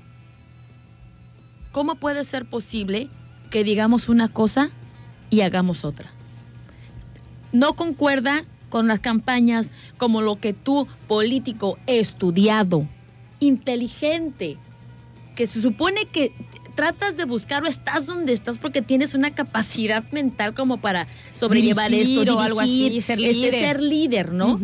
¿cómo 1.72 1.96
puede 1.96 2.24
ser 2.26 2.46
posible 2.46 3.10
que 3.50 3.64
digamos 3.64 4.10
una 4.10 4.28
cosa 4.28 4.70
y 5.30 5.42
hagamos 5.42 5.86
otra? 5.86 6.12
No 7.52 7.74
concuerda 7.76 8.46
con 8.70 8.88
las 8.88 9.00
campañas 9.00 9.72
como 9.98 10.22
lo 10.22 10.40
que 10.40 10.54
tú, 10.54 10.88
político 11.08 11.78
estudiado, 11.88 12.88
inteligente, 13.40 14.58
que 15.36 15.48
se 15.48 15.62
supone 15.62 16.06
que 16.06 16.34
tratas 16.76 17.18
de 17.18 17.26
buscar 17.26 17.64
o 17.64 17.68
estás 17.68 18.06
donde 18.06 18.32
estás 18.34 18.58
porque 18.58 18.82
tienes 18.82 19.14
una 19.14 19.32
capacidad 19.32 20.04
mental 20.12 20.54
como 20.54 20.80
para 20.80 21.08
sobrellevar 21.34 21.92
Dirigir 21.92 22.20
esto 22.20 22.38
o 22.38 22.40
algo 22.40 22.60
así, 22.62 23.02
ser 23.02 23.20
este, 23.20 23.34
líder. 23.34 23.52
ser 23.52 23.82
líder, 23.82 24.34
¿no? 24.34 24.60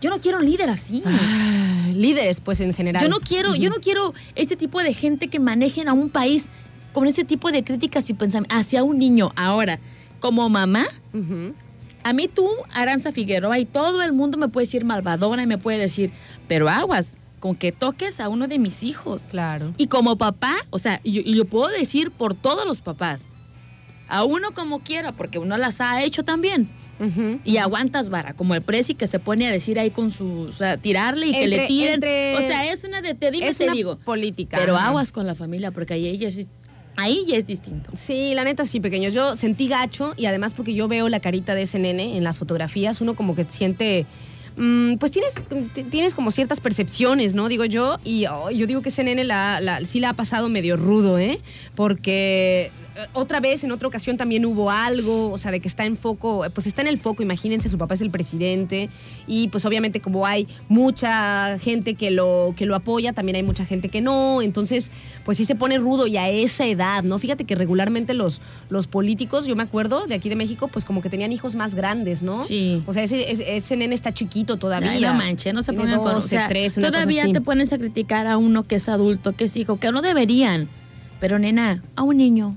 Yo 0.00 0.10
no 0.10 0.20
quiero 0.20 0.38
un 0.38 0.44
líder 0.44 0.68
así. 0.70 1.02
Ah, 1.06 1.88
líderes, 1.94 2.40
pues 2.40 2.60
en 2.60 2.74
general. 2.74 3.02
Yo 3.02 3.08
no 3.08 3.20
quiero, 3.20 3.54
yo 3.54 3.70
no 3.70 3.76
quiero 3.76 4.12
este 4.34 4.56
tipo 4.56 4.82
de 4.82 4.92
gente 4.92 5.28
que 5.28 5.40
manejen 5.40 5.88
a 5.88 5.92
un 5.92 6.10
país 6.10 6.48
con 6.92 7.06
ese 7.06 7.24
tipo 7.24 7.50
de 7.50 7.64
críticas 7.64 8.08
y 8.10 8.14
pensamientos 8.14 8.56
hacia 8.58 8.82
un 8.82 8.98
niño. 8.98 9.32
Ahora, 9.36 9.80
como 10.20 10.48
mamá, 10.48 10.86
Ujú. 11.12 11.54
a 12.02 12.12
mí 12.12 12.28
tú, 12.28 12.48
Aranza 12.72 13.12
Figueroa, 13.12 13.58
y 13.58 13.64
todo 13.64 14.02
el 14.02 14.12
mundo 14.12 14.38
me 14.38 14.48
puede 14.48 14.66
decir 14.66 14.84
malvadona 14.84 15.42
y 15.42 15.46
me 15.46 15.58
puede 15.58 15.78
decir, 15.78 16.12
pero 16.48 16.68
aguas, 16.68 17.16
con 17.44 17.56
que 17.56 17.72
toques 17.72 18.20
a 18.20 18.30
uno 18.30 18.48
de 18.48 18.58
mis 18.58 18.82
hijos. 18.82 19.24
Claro. 19.30 19.74
Y 19.76 19.88
como 19.88 20.16
papá, 20.16 20.54
o 20.70 20.78
sea, 20.78 21.02
yo, 21.04 21.20
yo 21.20 21.44
puedo 21.44 21.68
decir 21.68 22.10
por 22.10 22.32
todos 22.32 22.64
los 22.66 22.80
papás, 22.80 23.26
a 24.08 24.24
uno 24.24 24.54
como 24.54 24.80
quiera, 24.80 25.12
porque 25.12 25.38
uno 25.38 25.58
las 25.58 25.82
ha 25.82 26.02
hecho 26.02 26.22
también. 26.24 26.70
Y 27.44 27.58
aguantas 27.58 28.08
vara, 28.08 28.32
como 28.32 28.54
el 28.54 28.62
presi 28.62 28.94
que 28.94 29.06
se 29.06 29.18
pone 29.18 29.46
a 29.46 29.52
decir 29.52 29.78
ahí 29.78 29.90
con 29.90 30.10
su, 30.10 30.26
o 30.48 30.52
sea, 30.52 30.78
tirarle 30.78 31.26
y 31.26 31.32
que 31.32 31.46
le 31.46 31.66
tiren. 31.66 31.94
entre- 31.96 32.34
o 32.36 32.40
sea, 32.40 32.72
es 32.72 32.82
una 32.84 33.02
de, 33.02 33.14
te 33.14 33.30
digo, 33.30 33.44
es 33.44 33.58
te 33.58 33.64
una 33.64 33.74
digo. 33.74 33.96
política. 33.98 34.56
Pero 34.58 34.78
aguas 34.78 35.12
con 35.12 35.26
la 35.26 35.34
familia, 35.34 35.70
porque 35.70 35.92
ahí 35.92 36.06
ella 36.06 36.28
es, 36.28 36.48
ahí 36.96 37.26
ya 37.28 37.36
es 37.36 37.46
distinto. 37.46 37.90
Sí, 37.94 38.32
la 38.34 38.44
neta 38.44 38.64
sí, 38.64 38.80
pequeños. 38.80 39.12
Yo 39.12 39.36
sentí 39.36 39.68
gacho 39.68 40.14
y 40.16 40.24
además 40.24 40.54
porque 40.54 40.72
yo 40.72 40.88
veo 40.88 41.10
la 41.10 41.20
carita 41.20 41.54
de 41.54 41.62
ese 41.62 41.78
nene 41.78 42.16
en 42.16 42.24
las 42.24 42.38
fotografías, 42.38 43.02
uno 43.02 43.14
como 43.14 43.34
que 43.36 43.44
siente... 43.44 44.06
mm, 44.56 44.94
Pues 44.96 45.12
tienes, 45.12 45.32
tienes 45.90 46.14
como 46.14 46.30
ciertas 46.30 46.60
percepciones, 46.60 47.34
¿no? 47.34 47.48
Digo 47.48 47.64
yo, 47.64 47.98
y 48.04 48.26
oh, 48.26 48.50
yo 48.50 48.66
digo 48.66 48.82
que 48.82 48.90
nene 49.04 49.24
la, 49.24 49.60
la- 49.60 49.84
sí 49.84 50.00
la 50.00 50.10
ha 50.10 50.14
pasado 50.14 50.48
medio 50.48 50.76
rudo, 50.76 51.18
¿eh? 51.18 51.40
Porque 51.74 52.70
otra 53.12 53.40
vez, 53.40 53.64
en 53.64 53.72
otra 53.72 53.88
ocasión 53.88 54.16
también 54.16 54.44
hubo 54.46 54.70
algo, 54.70 55.32
o 55.32 55.38
sea, 55.38 55.50
de 55.50 55.60
que 55.60 55.68
está 55.68 55.84
en 55.84 55.96
foco, 55.96 56.44
pues 56.54 56.66
está 56.66 56.82
en 56.82 56.88
el 56.88 56.98
foco, 56.98 57.22
imagínense, 57.22 57.68
su 57.68 57.78
papá 57.78 57.94
es 57.94 58.00
el 58.00 58.10
presidente, 58.10 58.88
y 59.26 59.48
pues 59.48 59.64
obviamente 59.64 60.00
como 60.00 60.26
hay 60.26 60.46
mucha 60.68 61.58
gente 61.58 61.94
que 61.94 62.10
lo, 62.10 62.54
que 62.56 62.66
lo 62.66 62.74
apoya, 62.74 63.12
también 63.12 63.36
hay 63.36 63.42
mucha 63.42 63.64
gente 63.64 63.88
que 63.88 64.00
no, 64.00 64.42
entonces 64.42 64.90
pues 65.24 65.38
sí 65.38 65.44
se 65.44 65.54
pone 65.54 65.78
rudo 65.78 66.06
y 66.06 66.16
a 66.16 66.28
esa 66.28 66.66
edad, 66.66 67.02
¿no? 67.02 67.18
Fíjate 67.18 67.44
que 67.44 67.54
regularmente 67.54 68.14
los, 68.14 68.40
los 68.68 68.86
políticos, 68.86 69.46
yo 69.46 69.56
me 69.56 69.62
acuerdo 69.62 70.06
de 70.06 70.14
aquí 70.14 70.28
de 70.28 70.36
México, 70.36 70.68
pues 70.68 70.84
como 70.84 71.02
que 71.02 71.10
tenían 71.10 71.32
hijos 71.32 71.54
más 71.54 71.74
grandes, 71.74 72.22
¿no? 72.22 72.42
Sí. 72.42 72.82
O 72.86 72.92
sea, 72.92 73.02
ese, 73.02 73.30
ese, 73.30 73.56
ese 73.56 73.76
nene 73.76 73.94
está 73.94 74.12
chiquito 74.12 74.56
todavía. 74.56 74.92
Ay, 74.92 75.00
no 75.00 75.14
manches, 75.14 75.52
no 75.52 75.62
se 75.62 75.72
pongan 75.72 75.98
con... 75.98 76.14
12, 76.14 76.24
O 76.24 76.28
sea, 76.28 76.48
13, 76.48 76.80
una 76.80 76.88
cosa 76.88 76.98
todavía 77.00 77.32
te 77.32 77.40
pones 77.40 77.72
a 77.72 77.78
criticar 77.78 78.26
a 78.26 78.36
uno 78.36 78.64
que 78.64 78.76
es 78.76 78.88
adulto, 78.88 79.32
que 79.32 79.44
es 79.44 79.56
hijo, 79.56 79.78
que 79.78 79.90
no 79.90 80.00
deberían. 80.00 80.68
Pero 81.20 81.38
nena, 81.38 81.82
a 81.96 82.02
un 82.02 82.16
niño. 82.16 82.56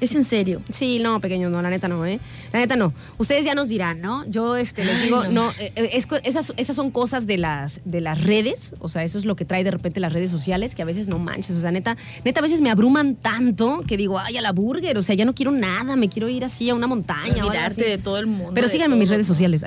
Es 0.00 0.14
en 0.14 0.24
serio. 0.24 0.60
Sí, 0.68 0.98
no, 0.98 1.20
pequeños, 1.20 1.50
no, 1.50 1.62
la 1.62 1.70
neta 1.70 1.88
no, 1.88 2.04
¿eh? 2.04 2.20
La 2.52 2.58
neta 2.58 2.76
no. 2.76 2.92
Ustedes 3.16 3.44
ya 3.44 3.54
nos 3.54 3.68
dirán, 3.68 4.00
¿no? 4.02 4.26
Yo 4.28 4.56
este, 4.56 4.84
les 4.84 4.96
Ay, 4.96 5.02
digo, 5.04 5.24
no. 5.24 5.30
no, 5.30 5.50
eh, 5.52 5.72
eh, 5.74 5.90
es 5.92 6.06
esas, 6.22 6.52
esas 6.56 6.76
son 6.76 6.90
cosas 6.90 7.26
de 7.26 7.38
las, 7.38 7.80
de 7.84 8.02
las 8.02 8.22
redes, 8.22 8.74
o 8.78 8.88
sea, 8.88 9.04
eso 9.04 9.16
es 9.16 9.24
lo 9.24 9.36
que 9.36 9.46
trae 9.46 9.64
de 9.64 9.70
repente 9.70 9.98
las 10.00 10.12
redes 10.12 10.30
sociales, 10.30 10.74
que 10.74 10.82
a 10.82 10.84
veces 10.84 11.08
no 11.08 11.18
manches, 11.18 11.56
o 11.56 11.60
sea, 11.60 11.70
neta, 11.70 11.96
neta, 12.24 12.40
a 12.40 12.42
veces 12.42 12.60
me 12.60 12.70
abruman 12.70 13.14
tanto 13.14 13.82
que 13.86 13.96
digo, 13.96 14.18
ay, 14.18 14.36
a 14.36 14.42
la 14.42 14.52
burger, 14.52 14.98
o 14.98 15.02
sea, 15.02 15.14
ya 15.14 15.24
no 15.24 15.34
quiero 15.34 15.50
nada, 15.50 15.96
me 15.96 16.10
quiero 16.10 16.28
ir 16.28 16.44
así 16.44 16.68
a 16.68 16.74
una 16.74 16.86
montaña. 16.86 17.42
así. 17.64 17.80
de 17.80 17.98
todo 17.98 18.18
el 18.18 18.26
mundo. 18.26 18.52
Pero 18.54 18.68
síganme 18.68 18.94
en 18.94 18.98
mis 18.98 19.08
redes 19.08 19.26
sociales. 19.26 19.64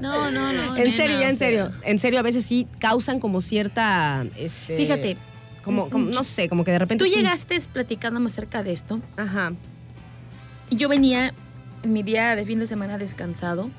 No, 0.00 0.30
no, 0.30 0.52
no. 0.52 0.76
en 0.76 0.84
nena, 0.84 0.96
serio, 0.96 1.20
ya 1.20 1.28
en 1.28 1.36
sea, 1.36 1.48
serio. 1.48 1.72
En 1.82 1.98
serio, 1.98 2.20
a 2.20 2.22
veces 2.22 2.44
sí 2.44 2.68
causan 2.78 3.18
como 3.18 3.40
cierta. 3.40 4.24
Este, 4.36 4.76
Fíjate. 4.76 5.16
Como, 5.70 5.90
como, 5.90 6.10
no 6.10 6.24
sé, 6.24 6.48
como 6.48 6.64
que 6.64 6.72
de 6.72 6.78
repente. 6.78 7.04
Tú 7.04 7.10
sí. 7.10 7.16
llegaste 7.16 7.58
platicándome 7.72 8.26
acerca 8.26 8.62
de 8.62 8.72
esto 8.72 9.00
Ajá. 9.16 9.52
y 10.68 10.76
yo 10.76 10.88
venía 10.88 11.32
en 11.82 11.92
mi 11.92 12.02
día 12.02 12.36
de 12.36 12.44
fin 12.44 12.58
de 12.58 12.66
semana 12.66 12.98
descansado 12.98 13.70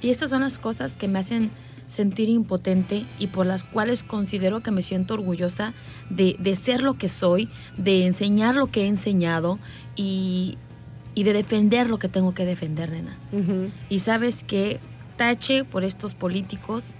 y 0.00 0.10
estas 0.10 0.30
son 0.30 0.42
las 0.42 0.58
cosas 0.58 0.96
que 0.96 1.08
me 1.08 1.18
hacen 1.18 1.50
sentir 1.86 2.28
impotente 2.28 3.04
y 3.18 3.26
por 3.28 3.46
las 3.46 3.62
cuales 3.64 4.02
considero 4.02 4.60
que 4.60 4.70
me 4.70 4.82
siento 4.82 5.14
orgullosa 5.14 5.74
de, 6.10 6.36
de 6.38 6.56
ser 6.56 6.82
lo 6.82 6.94
que 6.94 7.08
soy, 7.08 7.48
de 7.76 8.06
enseñar 8.06 8.56
lo 8.56 8.68
que 8.68 8.82
he 8.82 8.86
enseñado 8.86 9.58
y, 9.94 10.56
y 11.14 11.24
de 11.24 11.32
defender 11.32 11.88
lo 11.88 11.98
que 11.98 12.08
tengo 12.08 12.34
que 12.34 12.44
defender, 12.46 12.90
nena. 12.90 13.16
Ujú. 13.32 13.70
Y 13.88 13.98
sabes 14.00 14.42
que 14.44 14.80
tache 15.16 15.64
por 15.64 15.84
estos 15.84 16.14
políticos 16.14 16.94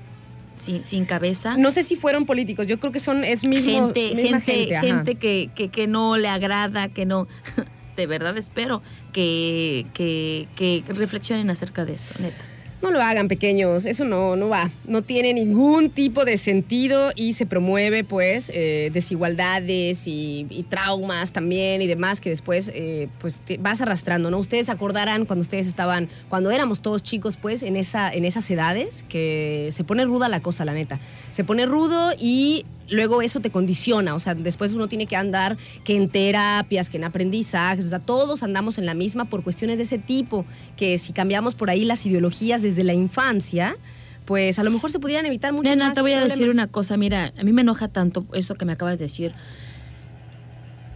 sin, 0.59 0.85
sin 0.85 1.05
cabeza. 1.05 1.57
No 1.57 1.71
sé 1.71 1.83
si 1.83 1.97
fueron 1.97 2.27
políticos, 2.27 2.67
yo 2.67 2.79
creo 2.79 2.93
que 2.93 3.01
son, 3.01 3.25
es 3.25 3.45
mismo, 3.45 3.71
gente, 3.71 4.15
misma 4.15 4.41
gente, 4.41 4.79
gente 4.81 5.15
que, 5.17 5.51
que, 5.55 5.69
que 5.69 5.87
no 5.87 6.17
le 6.17 6.29
agrada, 6.29 6.89
que 6.89 7.07
no. 7.07 7.27
De 7.97 8.09
verdad 8.09 8.37
espero 8.37 8.83
que, 9.13 9.87
que, 9.95 10.49
que 10.57 10.83
reflexionen 10.89 11.49
acerca 11.49 11.85
de 11.85 11.93
esto, 11.93 12.21
neta. 12.21 12.45
No 12.85 12.91
lo 12.91 13.01
hagan 13.01 13.28
pequeños, 13.28 13.87
eso 13.87 14.05
no, 14.05 14.37
no 14.37 14.51
va. 14.51 14.70
No 14.87 15.01
tiene 15.01 15.32
ningún 15.32 15.89
tipo 15.89 16.26
de 16.26 16.37
sentido 16.37 17.12
y 17.16 17.32
se 17.32 17.47
promueve 17.47 18.05
pues 18.05 18.51
eh, 18.53 18.91
desigualdades 18.93 20.03
y, 20.07 20.66
traumas 20.68 21.32
también 21.32 21.80
y 21.80 21.87
demás 21.87 22.20
que 22.20 22.28
después 22.28 22.70
eh, 22.74 23.09
pues 23.22 23.43
vas 23.59 23.80
arrastrando, 23.80 24.30
¿no? 24.30 24.37
Ustedes 24.37 24.68
acordarán 24.68 25.24
cuando 25.24 25.41
ustedes 25.41 25.66
estaban, 25.66 26.11
cuando 26.28 26.51
éramos 26.51 26.82
todos 26.82 27.03
chicos 27.03 27.39
pues 27.39 27.62
en, 27.62 27.76
esa, 27.76 28.12
en 28.12 28.26
esas 28.26 28.51
edades 28.51 29.07
que 29.09 29.70
se 29.72 29.82
pone 29.82 30.05
ruda 30.05 30.28
la 30.28 30.41
cosa, 30.41 30.66
la 30.66 30.74
neta. 30.74 31.01
Se 31.32 31.43
pone 31.43 31.64
rudo 31.64 32.12
y 32.18 32.66
luego 32.89 33.22
eso 33.22 33.41
te 33.41 33.51
condiciona, 33.51 34.14
o 34.14 34.18
sea, 34.18 34.35
después 34.35 34.72
uno 34.72 34.89
tiene 34.89 35.07
que 35.07 35.16
andar 35.16 35.57
que 35.85 35.97
en 35.97 36.09
terapias, 36.09 36.91
que 36.91 36.97
en 36.97 37.05
aprendizajes, 37.05 37.87
o 37.87 37.89
sea, 37.89 37.99
todos 37.99 38.43
andamos 38.43 38.78
en 38.78 38.87
la 38.87 38.95
misma 38.95 39.26
por 39.26 39.43
cuestiones 39.43 39.78
de 39.78 39.85
ese 39.85 39.99
tipo, 39.99 40.45
que 40.76 40.99
si 40.99 41.12
cambiamos 41.12 41.55
por 41.55 41.70
ahí 41.70 41.85
las 41.85 42.05
ideologías 42.07 42.62
desde 42.62 42.85
la 42.85 42.95
infancia, 42.95 43.76
pues 44.24 44.59
a 44.59 44.64
lo 44.64 44.70
mejor 44.70 44.91
se 44.91 44.99
pudieran 44.99 45.26
evitar 45.26 45.53
muchos 45.53 45.70
Nena, 45.70 45.87
más 45.87 45.95
te 45.95 46.01
voy 46.01 46.12
a 46.12 46.20
decir 46.20 46.49
una 46.49 46.66
cosa, 46.66 46.97
mira, 46.97 47.32
a 47.39 47.43
mí 47.43 47.53
me 47.53 47.62
enoja 47.62 47.89
tanto 47.89 48.26
esto 48.32 48.55
que 48.55 48.64
me 48.64 48.72
acabas 48.72 48.99
de 48.99 49.05
decir. 49.05 49.35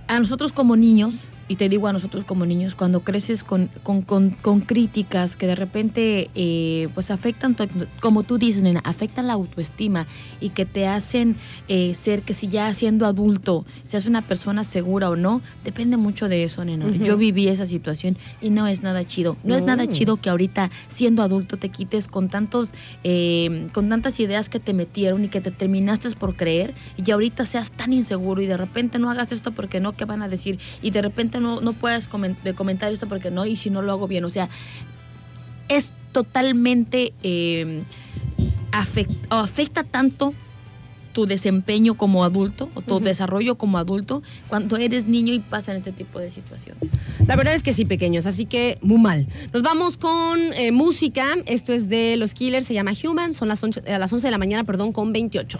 A 0.06 0.18
nosotros 0.18 0.52
como 0.52 0.76
niños, 0.76 1.24
y 1.48 1.56
te 1.56 1.68
digo 1.68 1.88
a 1.88 1.92
nosotros 1.92 2.24
como 2.24 2.44
niños, 2.44 2.74
cuando 2.74 3.00
creces 3.00 3.42
con, 3.42 3.70
con, 3.82 4.02
con- 4.02 4.30
con 4.30 4.60
críticas 4.60 5.34
que 5.34 5.46
de 5.46 5.54
repente 5.54 6.30
eh, 6.34 6.88
pues 6.94 7.10
afectan, 7.10 7.54
tu- 7.54 7.66
como 8.00 8.22
tú 8.22 8.36
dices, 8.38 8.62
nena, 8.62 8.80
afectan 8.84 9.26
la 9.26 9.32
autoestima 9.32 10.06
y 10.40 10.50
que 10.50 10.66
te 10.66 10.86
hacen 10.86 11.36
eh, 11.68 11.94
ser 11.94 12.22
que 12.22 12.34
si 12.34 12.48
ya 12.48 12.72
siendo 12.74 13.06
adulto 13.06 13.64
seas 13.82 14.06
una 14.06 14.22
persona 14.22 14.62
segura 14.64 15.08
o 15.10 15.16
no, 15.16 15.40
depende 15.64 15.96
mucho 15.96 16.28
de 16.28 16.44
eso, 16.44 16.64
nena. 16.64 16.86
Yo 16.98 17.16
viví 17.16 17.48
esa 17.48 17.64
situación 17.66 18.16
y 18.42 18.50
no 18.50 18.66
es 18.66 18.82
nada 18.82 19.04
chido. 19.04 19.36
No, 19.42 19.54
es 19.56 19.62
nada 19.62 19.84
No. 19.86 19.90
chido 19.92 20.16
que 20.18 20.28
ahorita 20.30 20.70
siendo 20.88 21.22
adulto 21.22 21.56
te 21.56 21.70
quites 21.70 22.08
con 22.08 22.28
tantos 22.28 22.72
eh, 23.04 23.66
con 23.72 23.88
tantas 23.88 24.20
ideas 24.20 24.48
que 24.48 24.60
te 24.60 24.74
metieron 24.74 25.24
y 25.24 25.28
que 25.28 25.40
te 25.40 25.50
terminaste 25.50 26.10
por 26.10 26.36
creer 26.36 26.74
y 26.96 27.10
ahorita 27.10 27.44
seas 27.46 27.70
tan 27.72 27.92
inseguro 27.92 28.42
y 28.42 28.46
de 28.46 28.56
repente 28.56 28.98
no 28.98 29.10
hagas 29.10 29.32
esto 29.32 29.52
porque 29.52 29.80
no, 29.80 29.92
¿qué 29.96 30.04
van 30.04 30.22
a 30.22 30.28
decir? 30.28 30.58
Y 30.82 30.90
de 30.90 31.02
repente 31.02 31.37
no, 31.40 31.60
no 31.60 31.72
puedas 31.72 32.08
de 32.44 32.54
comentar 32.54 32.92
esto 32.92 33.08
porque 33.08 33.30
no 33.30 33.46
y 33.46 33.56
si 33.56 33.70
no 33.70 33.82
lo 33.82 33.92
hago 33.92 34.08
bien. 34.08 34.24
O 34.24 34.30
sea, 34.30 34.48
es 35.68 35.92
totalmente 36.12 37.12
eh, 37.22 37.82
afect- 38.72 39.14
o 39.30 39.34
afecta 39.36 39.84
tanto 39.84 40.32
tu 41.12 41.26
desempeño 41.26 41.94
como 41.94 42.22
adulto 42.22 42.68
o 42.74 42.82
tu 42.82 43.00
desarrollo 43.00 43.56
como 43.56 43.78
adulto 43.78 44.22
cuando 44.46 44.76
eres 44.76 45.06
niño 45.08 45.34
y 45.34 45.40
pasan 45.40 45.76
este 45.76 45.90
tipo 45.90 46.20
de 46.20 46.30
situaciones. 46.30 46.92
La 47.26 47.34
verdad 47.34 47.54
es 47.54 47.64
que 47.64 47.72
sí, 47.72 47.84
pequeños, 47.84 48.26
así 48.26 48.44
que 48.46 48.78
muy 48.82 48.98
mal. 49.00 49.26
Nos 49.52 49.62
vamos 49.62 49.96
con 49.96 50.38
eh, 50.54 50.70
música. 50.70 51.24
Esto 51.46 51.72
es 51.72 51.88
de 51.88 52.16
los 52.16 52.34
Killers, 52.34 52.66
se 52.66 52.74
llama 52.74 52.92
Human. 53.02 53.34
Son 53.34 53.48
las 53.48 53.62
11, 53.64 53.82
a 53.92 53.98
las 53.98 54.12
11 54.12 54.28
de 54.28 54.30
la 54.30 54.38
mañana, 54.38 54.62
perdón, 54.64 54.92
con 54.92 55.12
28. 55.12 55.58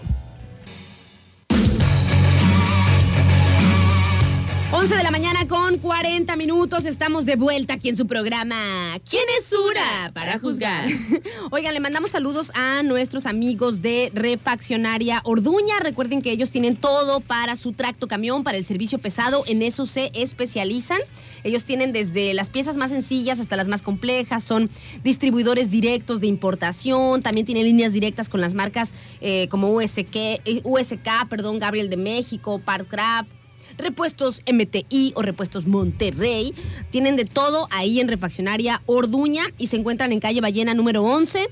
11 4.79 4.95
de 4.95 5.03
la 5.03 5.11
mañana 5.11 5.45
con 5.45 5.77
40 5.77 6.37
minutos. 6.37 6.85
Estamos 6.85 7.25
de 7.25 7.35
vuelta 7.35 7.73
aquí 7.73 7.89
en 7.89 7.97
su 7.97 8.07
programa. 8.07 8.97
¿Quién 9.09 9.25
es 9.37 9.51
Ura? 9.51 10.09
Para 10.13 10.39
juzgar. 10.39 10.87
Oigan, 11.51 11.73
le 11.73 11.81
mandamos 11.81 12.11
saludos 12.11 12.49
a 12.55 12.81
nuestros 12.81 13.25
amigos 13.25 13.81
de 13.81 14.09
Refaccionaria 14.13 15.19
Orduña. 15.25 15.81
Recuerden 15.81 16.21
que 16.21 16.31
ellos 16.31 16.49
tienen 16.49 16.77
todo 16.77 17.19
para 17.19 17.57
su 17.57 17.73
tracto 17.73 18.07
camión, 18.07 18.45
para 18.45 18.57
el 18.57 18.63
servicio 18.63 18.99
pesado. 18.99 19.43
En 19.47 19.63
eso 19.63 19.85
se 19.85 20.11
especializan. 20.13 20.99
Ellos 21.43 21.65
tienen 21.65 21.91
desde 21.91 22.33
las 22.33 22.49
piezas 22.49 22.77
más 22.77 22.91
sencillas 22.91 23.41
hasta 23.41 23.57
las 23.57 23.67
más 23.67 23.81
complejas. 23.81 24.45
Son 24.45 24.69
distribuidores 25.03 25.69
directos 25.69 26.21
de 26.21 26.27
importación. 26.27 27.21
También 27.21 27.45
tienen 27.45 27.65
líneas 27.65 27.91
directas 27.91 28.29
con 28.29 28.39
las 28.39 28.53
marcas 28.53 28.93
eh, 29.19 29.49
como 29.49 29.73
USK, 29.73 30.15
eh, 30.15 30.61
USK, 30.63 31.27
perdón, 31.29 31.59
Gabriel 31.59 31.89
de 31.89 31.97
México, 31.97 32.61
Parcraft. 32.63 33.38
Repuestos 33.79 34.41
MTI 34.51 35.13
o 35.15 35.21
repuestos 35.21 35.65
Monterrey. 35.65 36.53
Tienen 36.91 37.15
de 37.15 37.25
todo 37.25 37.67
ahí 37.71 37.99
en 37.99 38.07
Refaccionaria 38.09 38.81
Orduña 38.85 39.45
y 39.57 39.67
se 39.67 39.77
encuentran 39.77 40.11
en 40.11 40.19
calle 40.19 40.41
Ballena 40.41 40.73
número 40.73 41.03
11. 41.03 41.47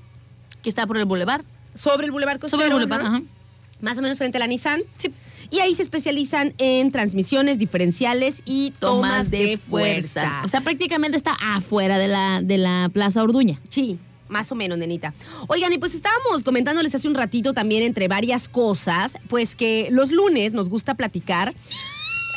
Que 0.63 0.69
está 0.69 0.87
por 0.87 0.99
el 0.99 1.05
bulevar. 1.07 1.45
sobre 1.75 2.07
el 2.07 2.13
Boulevard 2.13 2.39
Costero. 2.39 2.63
Sobre 2.71 2.85
el 2.85 2.93
ajá. 2.93 3.23
Más 3.81 3.99
o 3.99 4.03
menos 4.03 4.19
frente 4.19 4.37
a 4.37 4.41
la 4.41 4.47
Nissan. 4.47 4.83
Sí. 4.97 5.11
Y 5.53 5.61
ahí 5.61 5.75
se 5.75 5.83
especializan 5.83 6.55
en 6.57 6.91
transmisiones 6.91 7.59
diferenciales 7.59 8.41
y 8.47 8.73
tomas, 8.79 9.31
de, 9.31 9.59
fuerza. 9.59 10.41
O 10.43 10.49
sea, 10.49 10.63
prácticamente 10.63 11.19
está 11.19 11.37
afuera 11.39 11.99
de 11.99 12.09
la, 12.09 12.41
de 12.43 12.57
la 12.57 12.91
Plaza 12.91 13.23
Orduña. 13.23 13.61
Sí, 13.69 13.99
más 14.29 14.51
o 14.51 14.55
menos, 14.55 14.79
nenita. 14.79 15.13
Oigan, 15.49 15.71
y 15.75 15.79
pues 15.79 15.95
estábamos 15.95 16.43
comentándoles 16.43 16.95
hace 16.95 17.07
un 17.07 17.15
ratito 17.15 17.53
también 17.53 17.83
entre 17.83 18.09
varias 18.09 18.49
cosas, 18.49 19.19
pues 19.29 19.55
que 19.55 19.89
los 19.91 20.11
lunes 20.11 20.55
nos 20.55 20.71
gusta 20.71 20.95
platicar. 20.95 21.55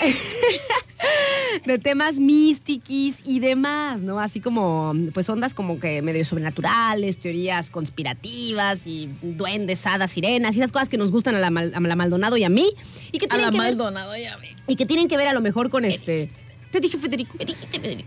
de 1.66 1.78
temas 1.80 2.18
místiquis 2.20 3.22
y 3.26 3.40
demás, 3.40 4.02
¿no? 4.02 4.20
Así 4.20 4.40
como, 4.40 4.94
pues 5.14 5.30
ondas 5.30 5.54
como 5.54 5.80
que 5.80 6.02
medio 6.02 6.24
sobrenaturales, 6.26 7.18
teorías 7.18 7.70
conspirativas 7.70 8.86
y 8.88 9.10
duendes, 9.22 9.86
hadas, 9.88 10.12
sirenas 10.12 10.56
y 10.56 10.60
esas 10.60 10.72
cosas 10.72 10.90
que 10.90 10.98
nos 10.98 11.12
gustan 11.12 11.36
a 11.36 11.40
la, 11.40 11.50
Mal- 11.50 11.74
a 11.76 11.80
la 11.80 11.96
Maldonado 11.96 12.38
y 12.38 12.44
a 12.44 12.50
mí. 12.50 12.72
Y 13.12 13.20
que 13.20 13.26
A 13.30 13.38
la 13.38 13.46
que 13.46 13.52
ver- 13.52 13.58
Maldonado, 13.58 14.16
ya 14.18 14.36
ve. 14.38 14.56
y 14.68 14.76
que 14.76 14.86
tienen 14.86 15.08
que 15.08 15.18
ver 15.18 15.28
a 15.28 15.34
lo 15.34 15.42
mejor 15.42 15.70
con 15.70 15.86
este. 15.86 16.30
Te 16.76 16.82
dije, 16.82 16.98
Federico. 16.98 17.38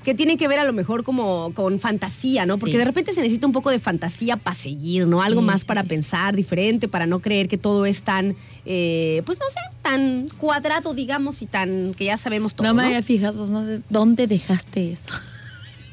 Que 0.04 0.14
tiene 0.14 0.36
que 0.36 0.46
ver 0.46 0.58
a 0.58 0.64
lo 0.64 0.74
mejor 0.74 1.02
como 1.02 1.54
con 1.54 1.80
fantasía, 1.80 2.44
¿no? 2.44 2.58
Porque 2.58 2.72
Sí. 2.72 2.76
de 2.78 2.84
repente 2.84 3.14
se 3.14 3.22
necesita 3.22 3.46
un 3.46 3.54
poco 3.54 3.70
de 3.70 3.80
fantasía 3.80 4.36
para 4.36 4.54
seguir, 4.54 5.06
¿no? 5.06 5.22
Algo 5.22 5.40
Sí, 5.40 5.46
más 5.46 5.64
para 5.64 5.80
sí. 5.84 5.88
pensar, 5.88 6.36
diferente, 6.36 6.86
para 6.86 7.06
no 7.06 7.20
creer 7.20 7.48
que 7.48 7.56
todo 7.56 7.86
es 7.86 8.02
tan, 8.02 8.36
eh, 8.66 9.22
pues 9.24 9.38
no 9.38 9.48
sé, 9.48 9.58
tan 9.80 10.28
cuadrado, 10.36 10.92
digamos, 10.92 11.40
y 11.40 11.46
tan 11.46 11.94
que 11.94 12.04
ya 12.04 12.18
sabemos 12.18 12.54
todo. 12.54 12.66
No 12.66 12.74
me 12.74 12.82
¿no? 12.82 12.88
había 12.88 13.02
fijado 13.02 13.46
dónde, 13.46 13.80
dónde 13.88 14.26
dejaste 14.26 14.92
eso. 14.92 15.08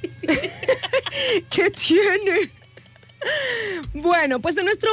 ¿Qué 1.50 1.72
tiene? 1.72 2.52
Bueno, 3.94 4.40
pues 4.42 4.58
en 4.58 4.66
nuestro 4.66 4.92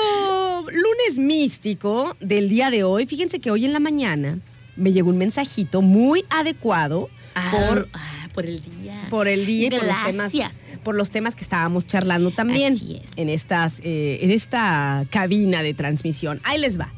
lunes 0.71 1.19
místico 1.19 2.17
del 2.21 2.49
día 2.49 2.71
de 2.71 2.85
hoy, 2.85 3.07
fíjense 3.07 3.41
que 3.41 3.51
hoy 3.51 3.65
en 3.65 3.73
la 3.73 3.81
mañana 3.81 4.39
me 4.77 4.93
llegó 4.93 5.11
un 5.11 5.19
mensajito 5.19 5.83
muy 5.83 6.25
adecuado 6.31 7.11
por, 7.51 7.89
ah, 7.93 8.29
por 8.35 8.47
el 8.47 8.63
día. 8.63 9.07
por 9.11 9.29
el 9.29 9.47
día 9.47 9.67
y 9.67 9.71
por 9.71 9.85
los, 9.87 9.97
temas, 10.07 10.33
Gracias. 10.33 10.63
por 10.83 10.95
los 10.95 11.11
temas 11.11 11.35
que 11.37 11.43
estábamos 11.43 11.87
charlando 11.87 12.31
también 12.31 12.73
es. 12.73 12.83
en, 13.17 13.29
estas, 13.29 13.81
eh, 13.83 14.19
en 14.23 14.31
esta 14.31 15.07
cabina 15.11 15.63
de 15.63 15.75
transmisión. 15.75 16.41
Ahí 16.45 16.59
les 16.59 16.79
va. 16.79 16.93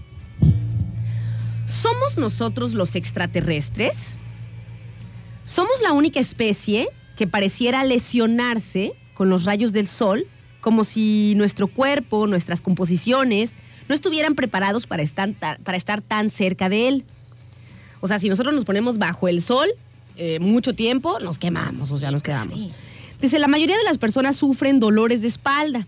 ¿Somos 1.66 2.18
nosotros 2.18 2.74
los 2.74 2.94
extraterrestres? 2.94 4.18
¿Somos 5.46 5.80
la 5.82 5.92
única 5.92 6.20
especie 6.20 6.88
que 7.16 7.26
pareciera 7.26 7.84
lesionarse 7.84 8.92
con 9.14 9.28
los 9.30 9.44
rayos 9.44 9.72
del 9.72 9.86
sol, 9.88 10.26
como 10.60 10.84
si 10.84 11.34
nuestro 11.36 11.66
cuerpo, 11.68 12.26
nuestras 12.26 12.60
composiciones, 12.60 13.52
no 13.88 13.94
estuvieran 13.94 14.34
preparados 14.34 14.86
para 14.86 15.02
estar, 15.02 15.30
ta- 15.32 15.58
para 15.62 15.76
estar 15.76 16.00
tan 16.00 16.30
cerca 16.30 16.68
de 16.68 16.88
él? 16.88 17.04
O 18.00 18.08
sea, 18.08 18.18
si 18.18 18.28
nosotros 18.28 18.54
nos 18.54 18.64
ponemos 18.64 18.98
bajo 18.98 19.28
el 19.28 19.40
sol 19.42 19.68
eh, 20.16 20.38
mucho 20.40 20.74
tiempo, 20.74 21.18
nos 21.20 21.38
quemamos, 21.38 21.90
o 21.90 21.98
sea, 21.98 22.10
nos 22.10 22.22
quedamos. 22.22 22.68
Dice, 23.20 23.38
la 23.38 23.48
mayoría 23.48 23.76
de 23.76 23.84
las 23.84 23.98
personas 23.98 24.36
sufren 24.36 24.80
dolores 24.80 25.20
de 25.22 25.28
espalda. 25.28 25.86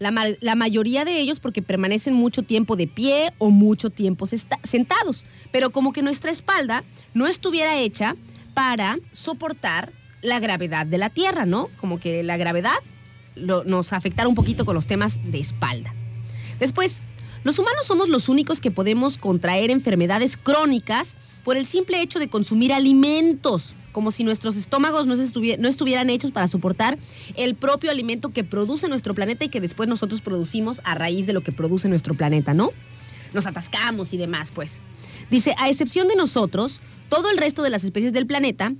La, 0.00 0.10
ma- 0.10 0.24
la 0.40 0.54
mayoría 0.56 1.04
de 1.04 1.20
ellos 1.20 1.38
porque 1.38 1.62
permanecen 1.62 2.14
mucho 2.14 2.42
tiempo 2.42 2.74
de 2.74 2.86
pie 2.88 3.32
o 3.38 3.50
mucho 3.50 3.90
tiempo 3.90 4.26
sentados. 4.64 5.24
Pero 5.52 5.70
como 5.70 5.92
que 5.92 6.02
nuestra 6.02 6.30
espalda 6.32 6.82
no 7.14 7.26
estuviera 7.28 7.78
hecha 7.78 8.16
para 8.54 8.98
soportar 9.12 9.92
la 10.20 10.40
gravedad 10.40 10.84
de 10.86 10.98
la 10.98 11.10
Tierra, 11.10 11.46
¿no? 11.46 11.68
Como 11.80 12.00
que 12.00 12.22
la 12.24 12.36
gravedad 12.36 12.74
lo- 13.36 13.62
nos 13.64 13.92
afectara 13.92 14.28
un 14.28 14.34
poquito 14.34 14.64
con 14.64 14.74
los 14.74 14.86
temas 14.86 15.20
de 15.30 15.38
espalda. 15.38 15.94
Después, 16.58 17.00
los 17.44 17.58
humanos 17.58 17.86
somos 17.86 18.08
los 18.08 18.28
únicos 18.28 18.60
que 18.60 18.70
podemos 18.72 19.16
contraer 19.18 19.70
enfermedades 19.70 20.36
crónicas 20.36 21.16
por 21.44 21.56
el 21.56 21.66
simple 21.66 22.00
hecho 22.00 22.18
de 22.18 22.28
consumir 22.28 22.72
alimentos, 22.72 23.76
como 23.92 24.10
si 24.10 24.24
nuestros 24.24 24.56
estómagos 24.56 25.06
no, 25.06 25.14
estuvieran 25.14 26.10
hechos 26.10 26.32
para 26.32 26.48
soportar 26.48 26.98
el 27.36 27.54
propio 27.54 27.90
alimento 27.90 28.30
que 28.30 28.42
produce 28.42 28.88
nuestro 28.88 29.14
planeta 29.14 29.44
y 29.44 29.48
que 29.50 29.60
después 29.60 29.88
nosotros 29.88 30.20
producimos 30.20 30.80
a 30.84 30.94
raíz 30.96 31.26
de 31.26 31.32
lo 31.32 31.42
que 31.42 31.52
produce 31.52 31.88
nuestro 31.88 32.14
planeta, 32.14 32.54
¿no? 32.54 32.70
Nos 33.32 33.46
atascamos 33.46 34.12
y 34.12 34.16
demás, 34.16 34.50
pues. 34.52 34.80
Dice, 35.30 35.54
a 35.58 35.68
excepción 35.68 36.08
de 36.08 36.16
nosotros, 36.16 36.80
todo 37.08 37.30
el 37.30 37.36
resto 37.36 37.62
de 37.62 37.70
las 37.70 37.84
especies 37.84 38.12
del 38.12 38.26
planeta 38.26 38.72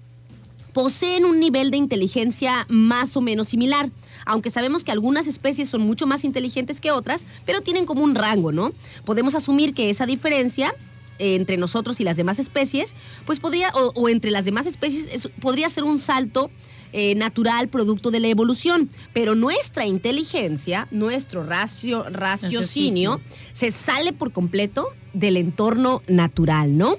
poseen 0.73 1.25
un 1.25 1.39
nivel 1.39 1.71
de 1.71 1.77
inteligencia 1.77 2.67
más 2.69 3.17
o 3.17 3.21
menos 3.21 3.49
similar, 3.49 3.91
aunque 4.27 4.51
sabemos 4.51 4.83
que 4.83 4.91
algunas 4.91 5.29
especies 5.29 5.69
son 5.69 5.83
mucho 5.83 6.07
más 6.07 6.25
inteligentes 6.25 6.81
que 6.81 6.91
otras, 6.91 7.27
pero 7.47 7.61
tienen 7.61 7.87
como 7.87 8.03
un 8.03 8.17
rango, 8.17 8.51
¿no? 8.51 8.73
Podemos 9.05 9.37
asumir 9.37 9.75
que 9.75 9.91
esa 9.91 10.07
diferencia 10.07 10.75
entre 11.19 11.57
nosotros 11.57 12.01
y 12.01 12.05
las 12.05 12.17
demás 12.17 12.39
especies, 12.39 12.95
pues 13.27 13.41
podría, 13.41 13.71
o, 13.75 13.93
o 13.95 14.09
entre 14.09 14.31
las 14.31 14.45
demás 14.45 14.67
especies, 14.67 15.07
es- 15.13 15.29
podría 15.41 15.69
ser 15.69 15.85
un 15.85 15.99
salto 15.99 16.51
eh, 16.93 17.15
natural 17.17 17.69
producto 17.69 18.11
de 18.13 18.21
la 18.21 18.29
evolución, 18.29 18.89
pero 19.13 19.35
nuestra 19.35 19.85
inteligencia, 19.87 20.87
nuestro 20.93 21.45
racio- 21.45 22.05
raciocinio, 22.09 23.21
se 23.53 23.71
sale 23.73 24.13
por 24.13 24.31
completo 24.33 24.89
del 25.13 25.37
entorno 25.37 26.03
natural, 26.07 26.77
¿no? 26.79 26.97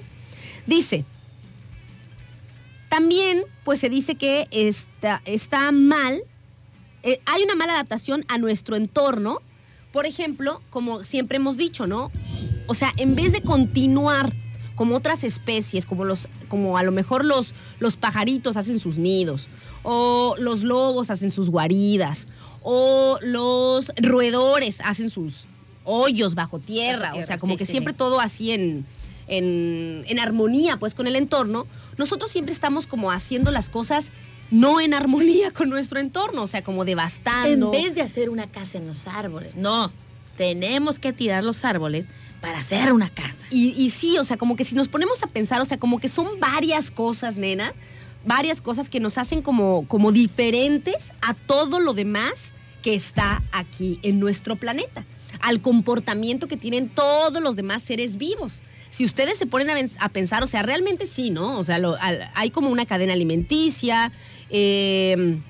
Dice, 0.66 1.04
también, 2.88 3.42
pues 3.64 3.80
se 3.80 3.88
dice 3.88 4.14
que 4.14 4.46
está, 4.50 5.22
está 5.24 5.72
mal, 5.72 6.22
eh, 7.02 7.20
hay 7.26 7.42
una 7.42 7.54
mala 7.54 7.74
adaptación 7.74 8.24
a 8.28 8.38
nuestro 8.38 8.76
entorno, 8.76 9.40
por 9.92 10.06
ejemplo, 10.06 10.60
como 10.70 11.02
siempre 11.04 11.36
hemos 11.36 11.56
dicho, 11.56 11.86
¿no? 11.86 12.10
O 12.66 12.74
sea, 12.74 12.92
en 12.96 13.14
vez 13.14 13.32
de 13.32 13.42
continuar 13.42 14.32
como 14.74 14.94
otras 14.96 15.24
especies, 15.24 15.86
como 15.86 16.04
los, 16.04 16.28
como 16.48 16.76
a 16.78 16.82
lo 16.82 16.92
mejor 16.92 17.24
los, 17.24 17.54
los 17.78 17.96
pajaritos 17.96 18.56
hacen 18.56 18.78
sus 18.78 18.98
nidos, 18.98 19.48
o 19.82 20.36
los 20.38 20.62
lobos 20.62 21.10
hacen 21.10 21.30
sus 21.30 21.50
guaridas, 21.50 22.26
o 22.62 23.18
los 23.22 23.92
roedores 23.96 24.80
hacen 24.84 25.08
sus 25.10 25.46
hoyos 25.84 26.34
bajo 26.34 26.58
tierra, 26.58 27.08
Bajo 27.10 27.18
o 27.20 27.22
sea, 27.22 27.38
como 27.38 27.54
sí, 27.54 27.58
que 27.58 27.66
sí, 27.66 27.72
siempre 27.72 27.94
todo 27.94 28.20
así 28.20 28.50
en, 28.50 28.84
en, 29.28 30.02
en 30.06 30.18
armonía 30.18 30.76
pues 30.76 30.94
con 30.94 31.06
el 31.06 31.16
entorno, 31.16 31.66
nosotros 31.96 32.30
siempre 32.30 32.52
estamos 32.52 32.86
como 32.86 33.10
haciendo 33.10 33.50
las 33.50 33.70
cosas 33.70 34.10
no 34.50 34.80
en 34.80 34.94
armonía 34.94 35.50
con 35.52 35.68
nuestro 35.70 36.00
entorno, 36.00 36.42
o 36.42 36.46
sea, 36.46 36.62
como 36.62 36.82
En 36.82 36.86
devastando. 36.86 37.70
vez 37.70 37.94
de 37.94 38.02
hacer 38.02 38.30
una 38.30 38.46
casa 38.46 38.78
en 38.78 38.86
los 38.86 39.06
árboles, 39.06 39.56
no. 39.56 39.90
Tenemos 40.36 40.98
que 40.98 41.12
tirar 41.14 41.42
los 41.44 41.64
árboles 41.64 42.06
para 42.46 42.60
hacer 42.60 42.92
una 42.92 43.08
casa. 43.10 43.44
Y, 43.50 43.90
sí, 43.90 44.18
o 44.18 44.24
sea, 44.24 44.36
como 44.36 44.54
que 44.54 44.62
si 44.62 44.76
nos 44.76 44.86
ponemos 44.86 45.20
a 45.24 45.26
pensar, 45.26 45.60
o 45.60 45.64
sea, 45.64 45.78
como 45.78 45.98
que 45.98 46.08
son 46.08 46.38
varias 46.38 46.92
cosas, 46.92 47.36
nena, 47.36 47.74
varias 48.24 48.60
cosas 48.60 48.88
que 48.88 49.00
nos 49.00 49.18
hacen 49.18 49.42
como, 49.42 49.84
como 49.88 50.12
diferentes 50.12 51.12
a 51.22 51.34
todo 51.34 51.80
lo 51.80 51.92
demás 51.92 52.52
que 52.82 52.94
está 52.94 53.42
aquí 53.50 53.98
en 54.04 54.20
nuestro 54.20 54.54
planeta, 54.54 55.04
al 55.40 55.60
comportamiento 55.60 56.46
que 56.46 56.56
tienen 56.56 56.88
todos 56.88 57.42
los 57.42 57.56
demás 57.56 57.82
seres 57.82 58.16
vivos. 58.16 58.60
Si 58.90 59.04
ustedes 59.04 59.38
se 59.38 59.46
ponen 59.46 59.90
a, 59.98 60.08
pensar, 60.10 60.44
o 60.44 60.46
sea, 60.46 60.62
realmente 60.62 61.08
sí, 61.08 61.30
¿no? 61.30 61.58
O 61.58 61.64
sea, 61.64 61.80
hay 62.34 62.50
como 62.50 62.70
una 62.70 62.86
cadena 62.86 63.14
alimenticia, 63.14 64.12
eh, 64.50 65.40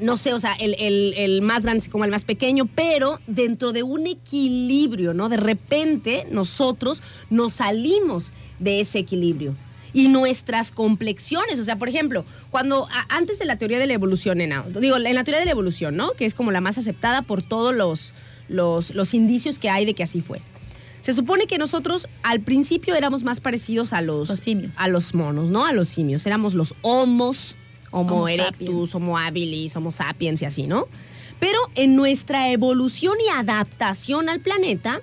no 0.00 0.16
sé, 0.16 0.32
o 0.34 0.40
sea, 0.40 0.52
el, 0.54 0.74
el- 0.78 1.14
el 1.16 1.42
más 1.42 1.62
grande 1.62 1.82
se 1.84 1.90
come 1.90 2.04
al 2.06 2.10
más 2.10 2.24
pequeño, 2.24 2.66
pero 2.74 3.20
dentro 3.26 3.72
de 3.72 3.82
un 3.82 4.06
equilibrio, 4.06 5.14
¿no? 5.14 5.28
De 5.28 5.36
repente 5.36 6.26
nosotros 6.30 7.02
nos 7.28 7.54
salimos 7.54 8.32
de 8.58 8.80
ese 8.80 8.98
equilibrio. 8.98 9.54
Y 9.92 10.06
nuestras 10.08 10.70
complexiones, 10.70 11.58
o 11.58 11.64
sea, 11.64 11.76
por 11.76 11.88
ejemplo, 11.88 12.24
cuando 12.50 12.86
a- 12.92 13.06
antes 13.08 13.38
de 13.38 13.44
la 13.44 13.56
teoría 13.56 13.78
de 13.78 13.86
la 13.88 13.94
evolución, 13.94 14.38
nena, 14.38 14.64
digo, 14.80 14.96
en 14.96 15.02
la 15.14 15.24
teoría 15.24 15.40
de 15.40 15.44
la 15.46 15.50
evolución, 15.50 15.96
¿no? 15.96 16.12
Que 16.12 16.26
es 16.26 16.34
como 16.34 16.52
la 16.52 16.60
más 16.60 16.78
aceptada 16.78 17.22
por 17.22 17.42
todos 17.42 17.74
los, 17.74 18.12
los, 18.48 18.94
los 18.94 19.14
indicios 19.14 19.58
que 19.58 19.68
hay 19.70 19.84
de 19.84 19.94
que 19.94 20.02
así 20.04 20.20
fue. 20.20 20.40
Se 21.00 21.12
supone 21.14 21.46
que 21.46 21.56
nosotros 21.58 22.08
al 22.22 22.40
principio 22.40 22.94
éramos 22.94 23.24
más 23.24 23.40
parecidos 23.40 23.92
a 23.92 24.00
los, 24.02 24.28
Los 24.28 24.40
simios. 24.40 24.72
a 24.76 24.86
los 24.86 25.14
monos, 25.14 25.48
¿no? 25.50 25.64
A 25.64 25.72
los 25.72 25.88
simios. 25.88 26.24
Éramos 26.26 26.54
los 26.54 26.74
homos, 26.82 27.56
Homo, 27.90 28.16
Homo 28.16 28.28
erectus, 28.28 28.66
sapiens. 28.90 28.94
Homo 28.94 29.18
habilis, 29.18 29.76
Homo 29.76 29.90
sapiens 29.90 30.42
y 30.42 30.44
así, 30.44 30.66
¿no? 30.66 30.88
Pero 31.38 31.58
en 31.74 31.96
nuestra 31.96 32.50
evolución 32.50 33.16
y 33.24 33.30
adaptación 33.30 34.28
al 34.28 34.40
planeta, 34.40 35.00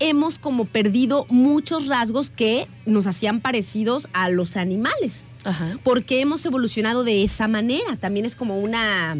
hemos 0.00 0.38
como 0.38 0.64
perdido 0.64 1.26
muchos 1.28 1.86
rasgos 1.86 2.30
que 2.30 2.66
nos 2.86 3.06
hacían 3.06 3.40
parecidos 3.40 4.08
a 4.12 4.28
los 4.30 4.56
animales. 4.56 5.24
Ajá. 5.44 5.78
Porque 5.82 6.20
hemos 6.20 6.44
evolucionado 6.46 7.04
de 7.04 7.22
esa 7.22 7.48
manera. 7.48 7.96
También 7.96 8.26
es 8.26 8.34
como 8.34 8.58
una. 8.58 9.16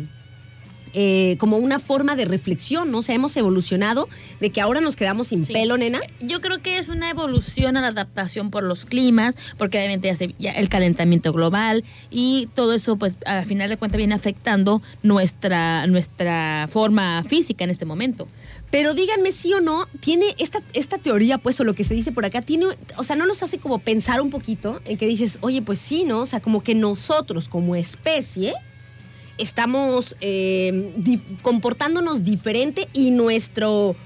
Eh, 0.95 1.37
como 1.39 1.57
una 1.59 1.79
forma 1.81 2.17
de 2.17 2.25
reflexión, 2.25 2.91
¿no? 2.91 2.99
O 2.99 3.03
sea, 3.03 3.15
hemos 3.15 3.37
evolucionado 3.37 4.09
de 4.41 4.51
que 4.51 4.61
ahora 4.61 4.81
nos 4.81 4.97
quedamos 4.97 5.27
sin 5.29 5.43
Sí. 5.45 5.53
pelo, 5.53 5.77
nena. 5.77 6.01
Yo 6.21 6.41
creo 6.41 6.63
que 6.63 6.79
es 6.79 6.89
una 6.89 7.11
evolución 7.11 7.77
a 7.77 7.81
la 7.81 7.89
adaptación 7.89 8.51
por 8.51 8.63
los 8.63 8.85
climas, 8.85 9.37
porque 9.59 9.79
obviamente 9.79 10.09
ya 10.09 10.17
se- 10.17 10.35
ya 10.39 10.53
el 10.53 10.69
calentamiento 10.69 11.33
global 11.33 11.85
y 12.11 12.49
todo 12.55 12.73
eso, 12.75 12.97
pues 12.97 13.19
al 13.27 13.45
final 13.45 13.69
de 13.69 13.77
cuentas 13.77 13.99
viene 13.99 14.15
afectando 14.15 14.81
nuestra, 15.03 15.87
nuestra 15.87 16.67
forma 16.71 17.23
física 17.25 17.65
en 17.65 17.71
este 17.71 17.85
momento. 17.85 18.29
Pero 18.71 18.95
díganme 18.95 19.31
sí 19.31 19.53
o 19.53 19.61
no, 19.61 19.87
tiene 20.01 20.27
esta, 20.39 20.61
esta 20.73 20.99
teoría, 20.99 21.39
pues, 21.39 21.61
o 21.61 21.65
lo 21.65 21.75
que 21.75 21.85
se 21.85 21.95
dice 21.95 22.11
por 22.13 22.25
acá, 22.25 22.43
tiene, 22.43 22.67
o 22.97 23.05
sea, 23.05 23.15
no 23.15 23.25
nos 23.27 23.43
hace 23.43 23.59
como 23.59 23.79
pensar 23.79 24.21
un 24.21 24.31
poquito 24.31 24.81
en 24.85 24.99
que 24.99 25.07
dices, 25.07 25.39
oye, 25.43 25.63
pues 25.63 25.79
sí, 25.79 26.05
¿no? 26.05 26.21
O 26.21 26.27
sea, 26.27 26.41
como 26.41 26.63
que 26.63 26.75
nosotros 26.75 27.49
como 27.49 27.77
especie 27.77 28.53
estamos 29.39 30.17
eh, 30.21 30.93
di- 30.97 31.21
comportándonos 31.43 32.25
diferente 32.25 32.89
y 32.93 33.11
nuestro 33.11 33.97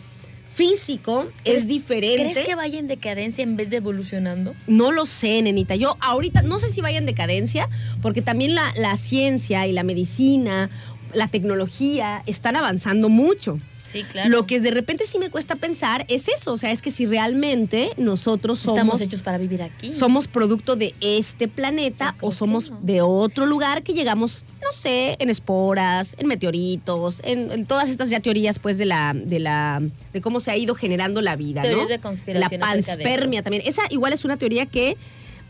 físico 0.54 1.28
es 1.44 1.68
diferente. 1.68 2.32
¿Crees 2.32 2.48
que 2.48 2.54
vaya 2.56 2.78
en 2.80 2.88
decadencia 2.88 3.44
en 3.44 3.56
vez 3.56 3.70
de 3.70 3.76
evolucionando? 3.76 4.54
No 4.66 4.90
lo 4.90 5.06
sé, 5.06 5.40
nenita. 5.40 5.76
Yo 5.76 5.96
ahorita 6.00 6.42
no 6.42 6.58
sé 6.58 6.68
si 6.70 6.80
vaya 6.80 6.98
en 6.98 7.06
decadencia, 7.06 7.68
porque 8.02 8.22
también 8.22 8.54
la, 8.56 8.72
la 8.76 8.96
ciencia 8.96 9.66
y 9.68 9.72
la 9.72 9.84
medicina, 9.84 10.68
la 11.14 11.28
tecnología 11.28 12.22
están 12.26 12.56
avanzando 12.56 13.08
mucho. 13.08 13.60
Sí, 13.88 14.04
claro. 14.04 14.28
Lo 14.28 14.46
que 14.46 14.60
de 14.60 14.70
repente 14.70 15.06
sí 15.06 15.18
me 15.18 15.30
cuesta 15.30 15.56
pensar 15.56 16.04
es 16.08 16.28
eso, 16.28 16.52
o 16.52 16.58
sea, 16.58 16.70
es 16.72 16.82
que 16.82 16.90
si 16.90 17.06
realmente 17.06 17.90
nosotros 17.96 18.58
somos, 18.58 18.78
estamos 18.78 19.00
hechos 19.00 19.22
para 19.22 19.38
vivir 19.38 19.62
aquí. 19.62 19.94
somos 19.94 20.28
producto 20.28 20.76
de 20.76 20.94
este 21.00 21.48
planeta 21.48 22.14
o 22.20 22.30
somos 22.30 22.70
no. 22.70 22.78
de 22.82 23.00
otro 23.00 23.46
lugar 23.46 23.82
que 23.82 23.94
llegamos, 23.94 24.44
no 24.62 24.72
sé, 24.72 25.16
en 25.20 25.30
esporas, 25.30 26.16
en 26.18 26.26
meteoritos, 26.26 27.22
en, 27.24 27.50
en 27.50 27.64
todas 27.64 27.88
estas 27.88 28.10
ya 28.10 28.20
teorías 28.20 28.58
pues 28.58 28.76
de 28.76 28.84
la, 28.84 29.14
de 29.14 29.38
la, 29.38 29.82
de 30.12 30.20
cómo 30.20 30.40
se 30.40 30.50
ha 30.50 30.56
ido 30.56 30.74
generando 30.74 31.22
la 31.22 31.36
vida, 31.36 31.62
Teorías 31.62 31.84
¿no? 31.84 31.88
de 31.88 31.98
conspiración 31.98 32.60
La 32.60 32.66
panspermia 32.66 33.42
también. 33.42 33.62
Esa 33.66 33.82
igual 33.88 34.12
es 34.12 34.24
una 34.24 34.36
teoría 34.36 34.66
que 34.66 34.96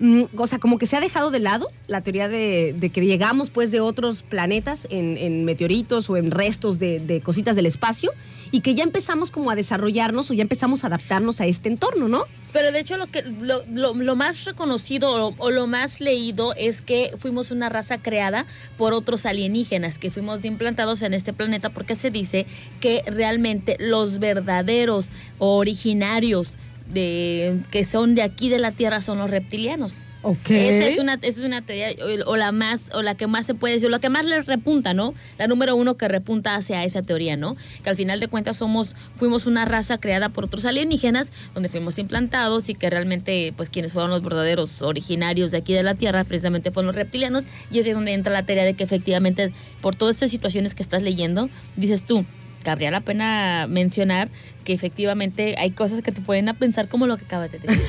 mm, 0.00 0.24
o 0.36 0.46
sea, 0.46 0.58
como 0.58 0.78
que 0.78 0.86
se 0.86 0.96
ha 0.96 1.00
dejado 1.00 1.30
de 1.30 1.38
lado 1.38 1.68
la 1.86 2.02
teoría 2.02 2.28
de, 2.28 2.90
que 2.92 3.00
llegamos 3.00 3.50
pues 3.50 3.70
de 3.70 3.80
otros 3.80 4.22
planetas 4.22 4.86
en, 4.90 5.44
meteoritos 5.44 6.08
o 6.10 6.16
en 6.16 6.30
restos 6.30 6.78
de, 6.78 7.20
cositas 7.24 7.56
del 7.56 7.66
espacio 7.66 8.12
y 8.50 8.60
que 8.60 8.74
ya 8.74 8.82
empezamos 8.82 9.30
como 9.30 9.50
a 9.50 9.54
desarrollarnos 9.54 10.30
o 10.30 10.34
ya 10.34 10.42
empezamos 10.42 10.84
a 10.84 10.86
adaptarnos 10.86 11.40
a 11.40 11.46
este 11.46 11.68
entorno, 11.68 12.08
¿no? 12.08 12.24
Pero 12.52 12.72
de 12.72 12.80
hecho 12.80 12.96
lo 12.96 13.06
que 13.06 13.22
lo, 13.22 14.16
más 14.16 14.44
reconocido 14.44 15.34
o, 15.38 15.50
lo 15.50 15.66
más 15.66 16.00
leído 16.00 16.54
es 16.56 16.80
que 16.80 17.12
fuimos 17.18 17.50
una 17.50 17.68
raza 17.68 17.98
creada 17.98 18.46
por 18.78 18.94
otros 18.94 19.26
alienígenas, 19.26 19.98
que 19.98 20.10
fuimos 20.10 20.44
implantados 20.44 21.02
en 21.02 21.12
este 21.12 21.32
planeta 21.32 21.70
porque 21.70 21.94
se 21.94 22.10
dice 22.10 22.46
que 22.80 23.02
realmente 23.06 23.76
los 23.78 24.18
verdaderos 24.18 25.10
originarios 25.38 26.56
de 26.92 27.60
que 27.70 27.84
son 27.84 28.14
de 28.14 28.22
aquí 28.22 28.48
de 28.48 28.58
la 28.58 28.72
Tierra 28.72 29.00
son 29.00 29.18
los 29.18 29.30
reptilianos. 29.30 30.04
Esa 30.48 30.86
es 30.86 30.98
una, 30.98 31.14
esa 31.14 31.40
es 31.40 31.44
una 31.44 31.62
teoría, 31.62 31.90
o, 32.26 32.32
o 32.32 32.36
la 32.36 32.50
más, 32.50 32.90
o 32.92 33.02
la 33.02 33.14
que 33.14 33.26
más 33.26 33.46
se 33.46 33.54
puede 33.54 33.74
decir, 33.74 33.88
lo 33.88 34.00
que 34.00 34.08
más 34.08 34.24
le 34.24 34.42
repunta, 34.42 34.92
¿no? 34.92 35.14
La 35.38 35.46
número 35.46 35.76
uno 35.76 35.96
que 35.96 36.08
repunta 36.08 36.56
hacia 36.56 36.82
esa 36.84 37.02
teoría, 37.02 37.36
¿no? 37.36 37.56
Que 37.84 37.90
al 37.90 37.96
final 37.96 38.18
de 38.18 38.26
cuentas 38.26 38.56
somos, 38.56 38.96
fuimos 39.14 39.46
una 39.46 39.64
raza 39.64 39.98
creada 39.98 40.28
por 40.28 40.44
otros 40.44 40.64
alienígenas, 40.64 41.30
donde 41.54 41.68
fuimos 41.68 41.98
implantados 41.98 42.68
y 42.68 42.74
que 42.74 42.90
realmente, 42.90 43.54
pues, 43.56 43.70
quienes 43.70 43.92
fueron 43.92 44.10
los 44.10 44.22
verdaderos 44.22 44.82
originarios 44.82 45.52
de 45.52 45.58
aquí 45.58 45.72
de 45.72 45.84
la 45.84 45.94
Tierra, 45.94 46.24
precisamente 46.24 46.72
fueron 46.72 46.88
los 46.88 46.96
reptilianos, 46.96 47.44
y 47.70 47.78
ese 47.78 47.90
es 47.90 47.94
donde 47.94 48.12
entra 48.12 48.32
la 48.32 48.42
teoría 48.42 48.64
de 48.64 48.74
que 48.74 48.84
efectivamente, 48.84 49.52
por 49.80 49.94
todas 49.94 50.16
estas 50.16 50.32
situaciones 50.32 50.74
que 50.74 50.82
estás 50.82 51.02
leyendo, 51.02 51.48
dices 51.76 52.02
tú, 52.02 52.26
cabría 52.62 52.90
la 52.90 53.00
pena 53.00 53.66
mencionar 53.68 54.28
que 54.64 54.72
efectivamente 54.72 55.54
hay 55.58 55.70
cosas 55.70 56.02
que 56.02 56.12
te 56.12 56.20
pueden 56.20 56.48
a 56.48 56.54
pensar 56.54 56.88
como 56.88 57.06
lo 57.06 57.16
que 57.16 57.24
acabas 57.24 57.50
de 57.50 57.58
decir. 57.58 57.80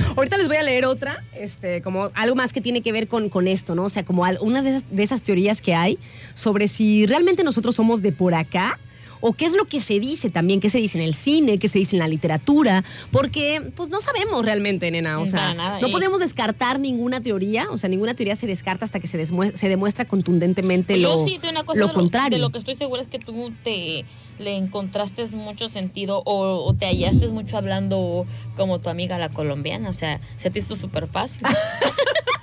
Ahorita 0.16 0.36
les 0.36 0.48
voy 0.48 0.56
a 0.56 0.62
leer 0.62 0.84
otra, 0.84 1.24
este, 1.34 1.80
como 1.82 2.10
algo 2.14 2.36
más 2.36 2.52
que 2.52 2.60
tiene 2.60 2.82
que 2.82 2.92
ver 2.92 3.08
con, 3.08 3.28
con 3.30 3.48
esto, 3.48 3.74
¿no? 3.74 3.84
O 3.84 3.88
sea, 3.88 4.04
como 4.04 4.24
algunas 4.24 4.64
de 4.64 4.70
esas, 4.70 4.84
de 4.90 5.02
esas 5.02 5.22
teorías 5.22 5.62
que 5.62 5.74
hay 5.74 5.98
sobre 6.34 6.68
si 6.68 7.06
realmente 7.06 7.44
nosotros 7.44 7.74
somos 7.74 8.02
de 8.02 8.12
por 8.12 8.34
acá 8.34 8.78
o 9.20 9.32
qué 9.32 9.46
es 9.46 9.52
lo 9.54 9.64
que 9.66 9.80
se 9.80 10.00
dice 10.00 10.30
también, 10.30 10.60
qué 10.60 10.70
se 10.70 10.78
dice 10.78 10.98
en 10.98 11.04
el 11.04 11.14
cine, 11.14 11.58
qué 11.58 11.68
se 11.68 11.78
dice 11.78 11.96
en 11.96 12.00
la 12.00 12.08
literatura, 12.08 12.84
porque 13.12 13.72
pues 13.76 13.90
no 13.90 14.00
sabemos 14.00 14.44
realmente, 14.44 14.90
nena, 14.90 15.20
o 15.20 15.26
sea, 15.26 15.38
Para 15.40 15.54
nada, 15.54 15.80
no 15.80 15.88
y- 15.88 15.92
podemos 15.92 16.20
descartar 16.20 16.80
ninguna 16.80 17.20
teoría, 17.22 17.66
o 17.70 17.78
sea, 17.78 17.88
ninguna 17.88 18.14
teoría 18.14 18.36
se 18.36 18.46
descarta 18.46 18.84
hasta 18.84 18.98
que 19.00 19.06
se, 19.06 19.24
se 19.26 19.68
demuestra 19.68 20.04
contundentemente 20.06 20.98
Yo 21.00 21.16
lo, 21.16 21.24
sí, 21.26 21.38
de 21.38 21.50
una 21.50 21.64
cosa 21.64 21.80
lo 21.80 21.86
de 21.88 21.92
contrario. 21.92 22.38
de 22.38 22.42
lo 22.42 22.50
que 22.50 22.58
estoy 22.58 22.74
segura 22.76 23.02
es 23.02 23.08
que 23.08 23.18
tú 23.18 23.52
te 23.62 24.04
le 24.38 24.56
encontraste 24.56 25.26
mucho 25.28 25.68
sentido 25.68 26.22
o, 26.24 26.64
o 26.66 26.74
te 26.74 26.86
hallaste 26.86 27.28
mucho 27.28 27.58
hablando 27.58 28.26
como 28.56 28.78
tu 28.80 28.88
amiga 28.88 29.18
la 29.18 29.28
colombiana. 29.28 29.90
O 29.90 29.94
sea, 29.94 30.18
se 30.38 30.50
te 30.50 30.60
hizo 30.60 30.76
súper 30.76 31.06
fácil. 31.08 31.42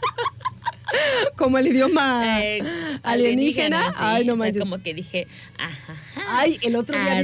Como 1.35 1.57
el 1.57 1.67
idioma 1.67 2.41
Eh, 2.43 2.61
alienígena. 3.03 3.91
sí, 3.91 3.97
Ay, 3.99 4.25
no 4.25 4.33
o 4.33 4.35
sea, 4.37 4.45
manches. 4.45 4.59
como 4.61 4.77
que 4.81 4.93
dije, 4.93 5.27
ajá. 5.57 5.95
Ay, 6.29 6.57
el 6.61 6.75
otro 6.75 6.97
día 6.99 7.21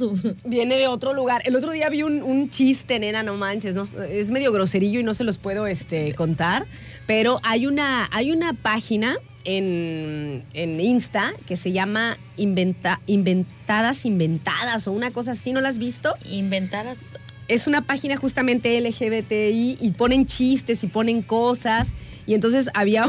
un-. 0.00 0.36
Viene 0.44 0.76
de 0.76 0.86
otro 0.88 1.12
lugar. 1.14 1.42
El 1.44 1.56
otro 1.56 1.72
día 1.72 1.88
vi 1.88 2.02
un, 2.02 2.22
un 2.22 2.50
chiste, 2.50 2.98
nena, 2.98 3.22
no 3.22 3.34
manches. 3.36 3.74
no 3.74 3.82
es 3.82 4.30
medio 4.30 4.52
groserillo 4.52 5.00
y 5.00 5.02
no 5.02 5.14
se 5.14 5.24
los 5.24 5.38
puedo 5.38 5.66
este, 5.66 6.14
contar. 6.14 6.66
Pero 7.06 7.40
hay 7.42 7.66
una, 7.66 8.08
hay 8.12 8.32
una 8.32 8.52
página 8.52 9.18
en, 9.44 10.44
en 10.54 10.80
Insta 10.80 11.32
que 11.46 11.56
se 11.56 11.72
llama 11.72 12.18
Inventa- 12.36 13.00
Inventadas 13.06 14.04
Inventadas 14.04 14.86
o 14.88 14.92
una 14.92 15.10
cosa 15.12 15.32
así. 15.32 15.52
¿No 15.52 15.60
la 15.60 15.68
has 15.68 15.78
visto? 15.78 16.16
Inventadas. 16.30 17.10
Es 17.48 17.68
una 17.68 17.82
página 17.82 18.16
justamente 18.16 18.80
LGBTI 18.80 19.78
y 19.80 19.90
ponen 19.96 20.26
chistes 20.26 20.82
y 20.82 20.88
ponen 20.88 21.22
cosas. 21.22 21.88
Y 22.26 22.34
entonces 22.34 22.68
había, 22.74 23.06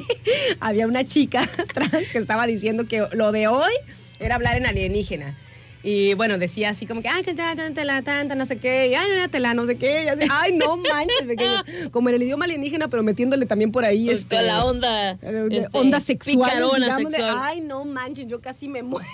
había 0.60 0.86
una 0.86 1.04
chica 1.06 1.48
trans 1.74 2.10
que 2.12 2.18
estaba 2.18 2.46
diciendo 2.46 2.86
que 2.86 3.06
lo 3.12 3.32
de 3.32 3.48
hoy 3.48 3.72
era 4.18 4.34
hablar 4.36 4.56
en 4.56 4.66
alienígena. 4.66 5.36
Y 5.82 6.14
bueno, 6.14 6.36
decía 6.36 6.70
así 6.70 6.84
como 6.84 7.00
que, 7.00 7.08
ay, 7.08 7.22
que 7.22 7.32
ya, 7.32 7.54
ya, 7.54 7.70
te 7.70 7.84
la 7.84 8.02
tanta, 8.02 8.34
no 8.34 8.44
sé 8.44 8.56
qué, 8.58 8.88
y 8.88 8.94
ay, 8.94 9.06
ya 9.14 9.28
te 9.28 9.38
la 9.38 9.54
no 9.54 9.66
sé 9.66 9.76
qué, 9.76 10.02
y 10.04 10.08
así, 10.08 10.26
ay, 10.28 10.56
no 10.56 10.76
manches, 10.78 11.90
como 11.92 12.08
en 12.08 12.16
el 12.16 12.22
idioma 12.24 12.44
alienígena, 12.46 12.88
pero 12.88 13.04
metiéndole 13.04 13.46
también 13.46 13.70
por 13.70 13.84
ahí 13.84 14.06
Pues, 14.06 14.18
este, 14.18 14.30
toda 14.30 14.42
la 14.42 14.64
onda. 14.64 15.12
eh, 15.12 15.48
este, 15.52 15.78
onda 15.78 16.00
sexual. 16.00 16.50
Picarona 16.50 16.96
sexual. 16.96 17.36
Ay, 17.40 17.60
no 17.60 17.84
manches, 17.84 18.26
yo 18.26 18.40
casi 18.40 18.66
me 18.68 18.82
muero 18.82 19.06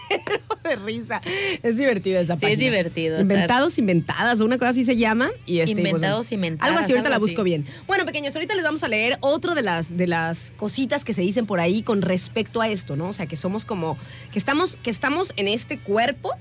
de 0.69 0.77
risa. 0.77 1.21
Es 1.63 1.77
divertido 1.77 2.21
esa 2.21 2.35
Sí, 2.37 2.41
página. 2.43 2.53
es 2.53 2.59
divertido 2.59 3.17
estar- 3.17 3.23
Inventados, 3.23 3.79
inventadas, 3.79 4.41
o 4.41 4.45
una 4.45 4.59
cosa 4.59 4.71
así 4.71 4.85
se 4.85 4.97
llama. 4.97 5.31
Y 5.47 5.61
este, 5.61 5.81
Inventados, 5.81 6.19
pues, 6.27 6.33
inventadas, 6.33 6.71
Algo 6.71 6.83
así, 6.83 6.93
ahorita 6.93 7.11
la 7.11 7.19
busco 7.19 7.41
así. 7.43 7.51
bien. 7.51 7.67
Bueno, 7.87 8.05
pequeños, 8.07 8.35
ahorita 8.35 8.55
les 8.55 8.65
vamos 8.65 8.83
a 8.85 8.89
leer 8.89 9.19
otro 9.21 9.55
de 9.55 9.63
las, 9.63 9.97
de 9.97 10.07
las 10.07 10.53
cositas 10.57 11.05
que 11.05 11.15
se 11.15 11.23
dicen 11.23 11.47
por 11.47 11.61
ahí 11.61 11.83
con 11.83 12.03
respecto 12.03 12.61
a 12.61 12.69
esto, 12.69 12.97
¿no? 12.97 13.09
O 13.09 13.13
sea, 13.13 13.27
que 13.27 13.37
somos 13.37 13.65
como, 13.65 13.97
que 14.33 14.39
estamos, 14.39 14.77
que 14.77 14.91
estamos 14.91 15.33
en 15.37 15.49
este 15.49 15.79
cuerpo 15.79 16.33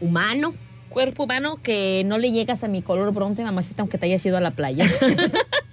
humano, 0.00 0.54
Cuerpo 0.88 1.24
humano 1.24 1.58
que 1.62 2.04
no 2.06 2.16
le 2.16 2.30
llegas 2.30 2.64
a 2.64 2.68
mi 2.68 2.80
color 2.80 3.12
bronce, 3.12 3.42
mamacita, 3.44 3.82
aunque 3.82 3.98
te 3.98 4.06
hayas 4.06 4.24
ido 4.24 4.38
a 4.38 4.40
la 4.40 4.52
playa. 4.52 4.86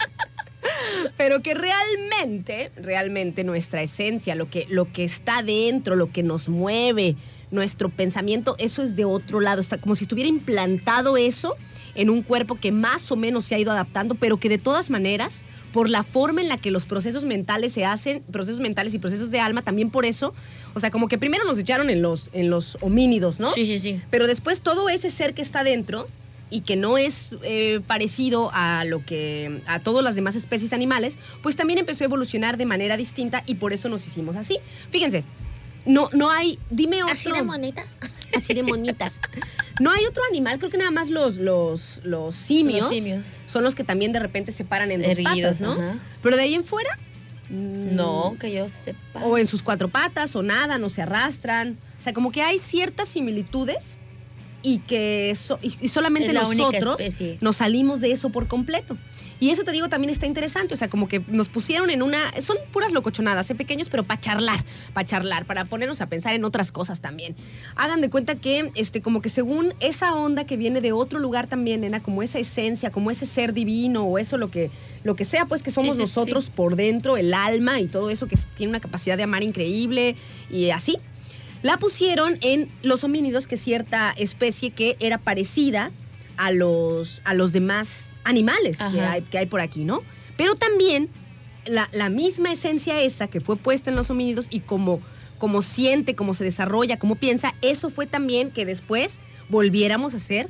pero 1.17 1.41
que 1.41 1.53
realmente, 1.53 2.71
realmente 2.75 3.43
nuestra 3.43 3.81
esencia, 3.81 4.35
lo 4.35 4.49
que, 4.49 4.65
lo 4.69 4.91
que 4.91 5.03
está 5.03 5.43
dentro, 5.43 5.95
lo 5.95 6.11
que 6.11 6.23
nos 6.23 6.49
mueve, 6.49 7.15
nuestro 7.51 7.89
pensamiento, 7.89 8.55
eso 8.57 8.83
es 8.83 8.95
de 8.95 9.05
otro 9.05 9.39
lado. 9.39 9.61
Está 9.61 9.77
como 9.77 9.95
si 9.95 10.03
estuviera 10.03 10.27
implantado 10.29 11.17
eso 11.17 11.55
en 11.95 12.09
un 12.09 12.23
cuerpo 12.23 12.55
que 12.55 12.71
más 12.71 13.11
o 13.11 13.15
menos 13.15 13.45
se 13.45 13.55
ha 13.55 13.59
ido 13.59 13.71
adaptando, 13.71 14.15
pero 14.15 14.37
que 14.37 14.49
de 14.49 14.57
todas 14.57 14.89
maneras, 14.89 15.43
por 15.71 15.89
la 15.89 16.03
forma 16.03 16.41
en 16.41 16.49
la 16.49 16.57
que 16.57 16.71
los 16.71 16.85
procesos 16.85 17.23
mentales 17.23 17.73
se 17.73 17.85
hacen, 17.85 18.23
procesos 18.31 18.59
mentales 18.59 18.93
y 18.93 18.99
procesos 18.99 19.31
de 19.31 19.39
alma, 19.39 19.61
también 19.61 19.91
por 19.91 20.05
eso, 20.05 20.33
o 20.73 20.79
sea, 20.79 20.89
como 20.89 21.07
que 21.07 21.17
primero 21.17 21.45
nos 21.45 21.57
echaron 21.57 21.89
en 21.89 22.01
los, 22.01 22.29
en 22.33 22.49
los 22.49 22.77
homínidos, 22.81 23.39
¿no? 23.39 23.51
Sí, 23.53 23.65
sí, 23.65 23.79
sí. 23.79 24.01
Pero 24.09 24.27
después 24.27 24.61
todo 24.61 24.89
ese 24.89 25.11
ser 25.11 25.33
que 25.33 25.41
está 25.41 25.63
dentro 25.63 26.07
y 26.53 26.61
que 26.61 26.75
no 26.75 26.99
es 26.99 27.35
eh, 27.41 27.81
parecido 27.87 28.51
a 28.53 28.85
lo 28.85 29.03
que 29.03 29.61
a 29.65 29.79
todas 29.79 30.03
las 30.03 30.13
demás 30.13 30.35
especies 30.35 30.71
animales, 30.71 31.17
pues 31.41 31.55
también 31.55 31.79
empezó 31.79 32.03
a 32.03 32.05
evolucionar 32.05 32.57
de 32.57 32.67
manera 32.67 32.95
distinta 32.95 33.41
y 33.47 33.55
por 33.55 33.73
eso 33.73 33.89
nos 33.89 34.05
hicimos 34.05 34.35
así. 34.35 34.59
Fíjense, 34.91 35.23
no, 35.87 36.11
no 36.13 36.29
hay, 36.29 36.59
dime 36.69 37.01
otro. 37.01 37.15
Así 37.15 37.31
de 37.31 37.41
monitas. 37.41 37.87
Así 38.35 38.53
de 38.53 38.61
monitas. 38.63 39.19
No 39.79 39.91
hay 39.91 40.05
otro 40.05 40.23
animal, 40.29 40.57
creo 40.59 40.69
que 40.71 40.77
nada 40.77 40.89
más 40.91 41.09
los, 41.09 41.37
los, 41.37 42.01
los 42.03 42.35
simios, 42.35 42.81
Los 42.81 42.89
simios. 42.89 43.25
son 43.45 43.63
los 43.63 43.75
que 43.75 43.83
también 43.83 44.11
de 44.11 44.19
repente 44.19 44.51
se 44.51 44.63
paran 44.63 44.89
en 44.91 45.01
dos 45.01 45.11
Erguidos, 45.11 45.57
patas, 45.57 45.61
¿no? 45.61 45.71
ajá. 45.73 45.99
Pero 46.23 46.35
de 46.35 46.41
ahí 46.43 46.53
en 46.55 46.63
fuera, 46.63 46.97
mm, 47.49 47.95
No, 47.95 48.35
que 48.39 48.51
yo 48.51 48.67
sepa. 48.69 49.23
o 49.25 49.37
en 49.37 49.45
sus 49.47 49.61
cuatro 49.61 49.87
patas, 49.87 50.35
o 50.35 50.41
nada, 50.41 50.77
no 50.79 50.89
se 50.89 51.01
arrastran. 51.03 51.77
O 51.99 52.03
sea, 52.03 52.13
como 52.13 52.31
que 52.31 52.41
hay 52.41 52.57
ciertas 52.59 53.07
similitudes 53.07 53.97
y 54.63 54.79
que 54.79 55.35
so- 55.35 55.59
y, 55.61 55.73
y 55.81 55.89
solamente 55.89 56.33
nosotros 56.33 56.97
nos 57.41 57.57
salimos 57.57 57.99
de 58.01 58.11
eso 58.13 58.29
por 58.29 58.47
completo. 58.47 58.97
Y 59.39 59.49
eso 59.49 59.65
te 59.65 59.73
digo 59.73 59.89
también 59.89 60.09
está 60.09 60.25
interesante, 60.25 60.73
o 60.73 60.77
sea, 60.77 60.87
como 60.89 61.09
que 61.09 61.19
nos 61.27 61.49
pusieron 61.49 61.89
en 61.89 62.01
una, 62.01 62.31
son 62.41 62.55
puras 62.71 62.93
locochonadas, 62.93 63.49
¿eh? 63.49 63.55
pequeños, 63.55 63.89
pero 63.89 64.03
para 64.03 64.21
charlar, 64.21 64.63
para 64.93 65.05
charlar, 65.05 65.45
para 65.45 65.65
ponernos 65.65 65.99
a 65.99 66.05
pensar 66.07 66.33
en 66.33 66.45
otras 66.45 66.71
cosas 66.71 67.01
también. 67.01 67.35
Hagan 67.75 67.99
de 67.99 68.09
cuenta 68.09 68.35
que, 68.35 68.71
este, 68.75 69.01
como 69.01 69.21
que 69.21 69.27
según 69.27 69.73
esa 69.81 70.15
onda 70.15 70.45
que 70.45 70.55
viene 70.55 70.79
de 70.79 70.93
otro 70.93 71.19
lugar 71.19 71.47
también, 71.47 71.81
nena, 71.81 72.01
como 72.01 72.23
esa 72.23 72.39
esencia, 72.39 72.89
como 72.91 73.11
ese 73.11 73.25
ser 73.25 73.53
divino 73.53 74.05
o 74.05 74.17
eso 74.17 74.37
lo 74.37 74.49
que, 74.49 74.71
lo 75.03 75.15
que 75.17 75.25
sea, 75.25 75.45
pues 75.45 75.61
que 75.61 75.71
somos 75.71 75.97
Sí, 75.97 76.03
sí, 76.03 76.07
sí. 76.07 76.19
nosotros 76.19 76.49
por 76.49 76.77
dentro, 76.77 77.17
el 77.17 77.33
alma 77.33 77.81
y 77.81 77.87
todo 77.87 78.11
eso 78.11 78.27
que 78.27 78.37
tiene 78.55 78.69
una 78.69 78.79
capacidad 78.79 79.17
de 79.17 79.23
amar 79.23 79.43
increíble 79.43 80.15
y 80.49 80.69
así. 80.69 80.99
La 81.63 81.77
pusieron 81.77 82.37
en 82.41 82.69
los 82.83 83.03
homínidos, 83.03 83.47
que 83.47 83.55
es 83.55 83.61
cierta 83.61 84.11
especie 84.11 84.69
que 84.71 84.97
era 84.99 85.17
parecida 85.17 85.91
a 86.37 86.51
los, 86.51 87.21
a 87.23 87.33
los 87.33 87.53
demás 87.53 88.11
animales 88.23 88.77
que 88.91 89.01
hay, 89.01 89.21
que 89.23 89.37
hay 89.37 89.45
por 89.45 89.61
aquí, 89.61 89.83
¿no? 89.83 90.01
Pero 90.37 90.55
también 90.55 91.09
la, 91.65 91.89
la 91.93 92.09
misma 92.09 92.51
esencia 92.51 93.01
esa 93.01 93.27
que 93.27 93.39
fue 93.39 93.55
puesta 93.55 93.89
en 93.89 93.95
los 93.95 94.09
homínidos 94.09 94.47
y 94.49 94.59
como, 94.59 94.99
como 95.37 95.61
siente, 95.61 96.15
cómo 96.15 96.33
se 96.33 96.43
desarrolla, 96.43 96.99
cómo 96.99 97.15
piensa, 97.15 97.55
eso 97.61 97.89
fue 97.89 98.07
también 98.07 98.51
que 98.51 98.65
después 98.65 99.19
volviéramos 99.49 100.13
a 100.15 100.19
ser 100.19 100.49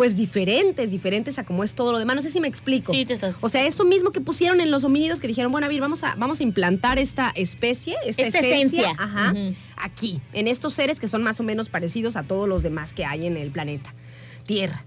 pues 0.00 0.16
diferentes, 0.16 0.90
diferentes 0.90 1.38
a 1.38 1.44
como 1.44 1.62
es 1.62 1.74
todo 1.74 1.92
lo 1.92 1.98
demás. 1.98 2.16
No 2.16 2.22
sé 2.22 2.30
si 2.30 2.40
me 2.40 2.48
explico. 2.48 2.90
Sí, 2.90 3.04
te 3.04 3.12
estás- 3.12 3.36
O 3.42 3.50
sea, 3.50 3.66
eso 3.66 3.84
mismo 3.84 4.12
que 4.12 4.22
pusieron 4.22 4.62
en 4.62 4.70
los 4.70 4.82
homínidos 4.82 5.20
que 5.20 5.28
dijeron, 5.28 5.52
bueno, 5.52 5.66
a 5.66 5.68
ver, 5.68 5.78
vamos 5.78 6.02
a, 6.04 6.14
vamos 6.14 6.40
a 6.40 6.42
implantar 6.42 6.98
esta 6.98 7.30
especie, 7.34 7.96
esta, 8.06 8.22
Esta 8.22 8.38
esencia, 8.38 8.80
esencia. 8.84 8.94
ajá, 8.98 9.32
Ujú. 9.32 9.54
aquí, 9.76 10.18
en 10.32 10.48
estos 10.48 10.72
seres 10.72 11.00
que 11.00 11.06
son 11.06 11.22
más 11.22 11.38
o 11.38 11.42
menos 11.42 11.68
parecidos 11.68 12.16
a 12.16 12.22
todos 12.22 12.48
los 12.48 12.62
demás 12.62 12.94
que 12.94 13.04
hay 13.04 13.26
en 13.26 13.36
el 13.36 13.50
planeta 13.50 13.92
Tierra. 14.46 14.86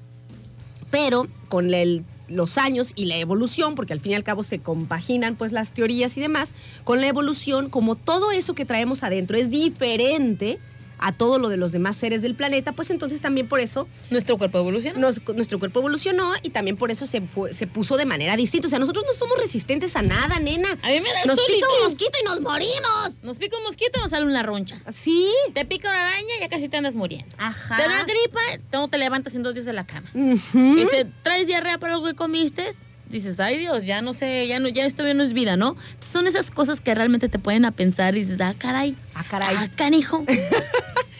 Pero 0.90 1.28
con 1.48 1.72
el- 1.72 2.04
los 2.28 2.58
años 2.58 2.94
y 2.96 3.06
la 3.06 3.18
evolución, 3.18 3.76
porque 3.76 3.94
al 3.94 4.00
fin 4.00 4.14
y 4.14 4.16
al 4.16 4.24
cabo 4.24 4.42
se 4.42 4.58
compaginan 4.62 5.36
pues 5.36 5.52
las 5.52 5.76
teorías 5.76 6.18
y 6.18 6.22
demás, 6.22 6.56
con 6.86 7.02
la 7.02 7.08
evolución, 7.08 7.70
como 7.70 7.94
todo 7.94 8.32
eso 8.32 8.56
que 8.56 8.66
traemos 8.66 9.04
adentro 9.04 9.38
es 9.38 9.52
diferente 9.52 10.58
a 11.06 11.12
todo 11.12 11.38
lo 11.38 11.50
de 11.50 11.58
los 11.58 11.72
demás 11.74 11.98
seres 11.98 12.22
del 12.22 12.34
planeta, 12.34 12.72
pues 12.72 12.90
entonces 12.90 13.20
también 13.20 13.48
por 13.50 13.60
eso 13.60 13.88
Nuestro 14.10 14.38
cuerpo 14.38 14.58
evoluciona. 14.60 14.98
nos- 14.98 15.22
nuestro 15.36 15.60
cuerpo 15.60 15.80
evolucionó 15.80 16.32
y 16.42 16.52
también 16.52 16.78
por 16.78 16.92
eso 16.92 17.06
se, 17.06 17.20
fue- 17.22 17.54
se 17.54 17.68
puso 17.68 17.98
de 17.98 18.06
manera 18.06 18.36
distinta. 18.38 18.68
O 18.68 18.70
sea, 18.70 18.80
nosotros 18.80 19.04
no 19.06 19.14
somos 19.14 19.38
resistentes 19.38 19.96
a 19.98 20.02
nada, 20.02 20.40
nena. 20.40 20.70
A 20.82 20.88
mí 20.90 21.02
me 21.02 21.10
da 21.12 21.26
Nos 21.26 21.40
pica 21.46 21.68
un 21.78 21.84
mosquito 21.84 22.12
y 22.22 22.26
nos 22.26 22.40
morimos. 22.40 23.10
Nos 23.22 23.38
pica 23.38 23.58
un 23.58 23.64
mosquito, 23.64 24.00
nos 24.00 24.12
sale 24.12 24.26
una 24.26 24.44
roncha. 24.44 24.78
Sí. 24.92 25.28
Te 25.54 25.66
pica 25.66 25.90
una 25.90 26.08
araña, 26.08 26.34
ya 26.40 26.48
casi 26.48 26.70
te 26.70 26.78
andas 26.78 26.96
muriendo. 26.96 27.36
Ajá. 27.38 27.76
Te 27.76 27.84
da 27.84 28.04
gripa, 28.06 28.40
no 28.72 28.88
te 28.88 28.98
levantas 28.98 29.36
en 29.36 29.44
dos 29.44 29.54
días 29.54 29.66
de 29.66 29.74
la 29.74 29.86
cama. 29.86 30.10
Ujú. 30.14 30.78
Este, 30.78 31.06
traes 31.22 31.48
diarrea 31.48 31.78
por 31.80 31.90
algo 31.90 32.06
que 32.06 32.14
comiste, 32.16 32.72
dices, 33.14 33.40
ay 33.40 33.58
Dios, 33.58 33.86
ya 33.86 34.02
no 34.02 34.14
sé, 34.14 34.48
ya 34.48 34.60
no, 34.60 34.68
ya 34.68 34.86
esto 34.86 35.06
ya 35.06 35.14
no 35.14 35.24
es 35.24 35.34
vida, 35.34 35.56
¿no? 35.56 35.76
Son 36.00 36.28
esas 36.28 36.52
cosas 36.52 36.82
que 36.82 36.94
realmente 36.94 37.30
te 37.30 37.40
pueden 37.40 37.66
a 37.66 37.72
pensar 37.72 38.16
y 38.16 38.22
dices, 38.22 38.42
ah, 38.42 38.54
caray. 38.58 38.96
Ah, 39.14 39.24
caray. 39.30 39.56
Ah, 39.58 39.70
canijo. 39.76 40.26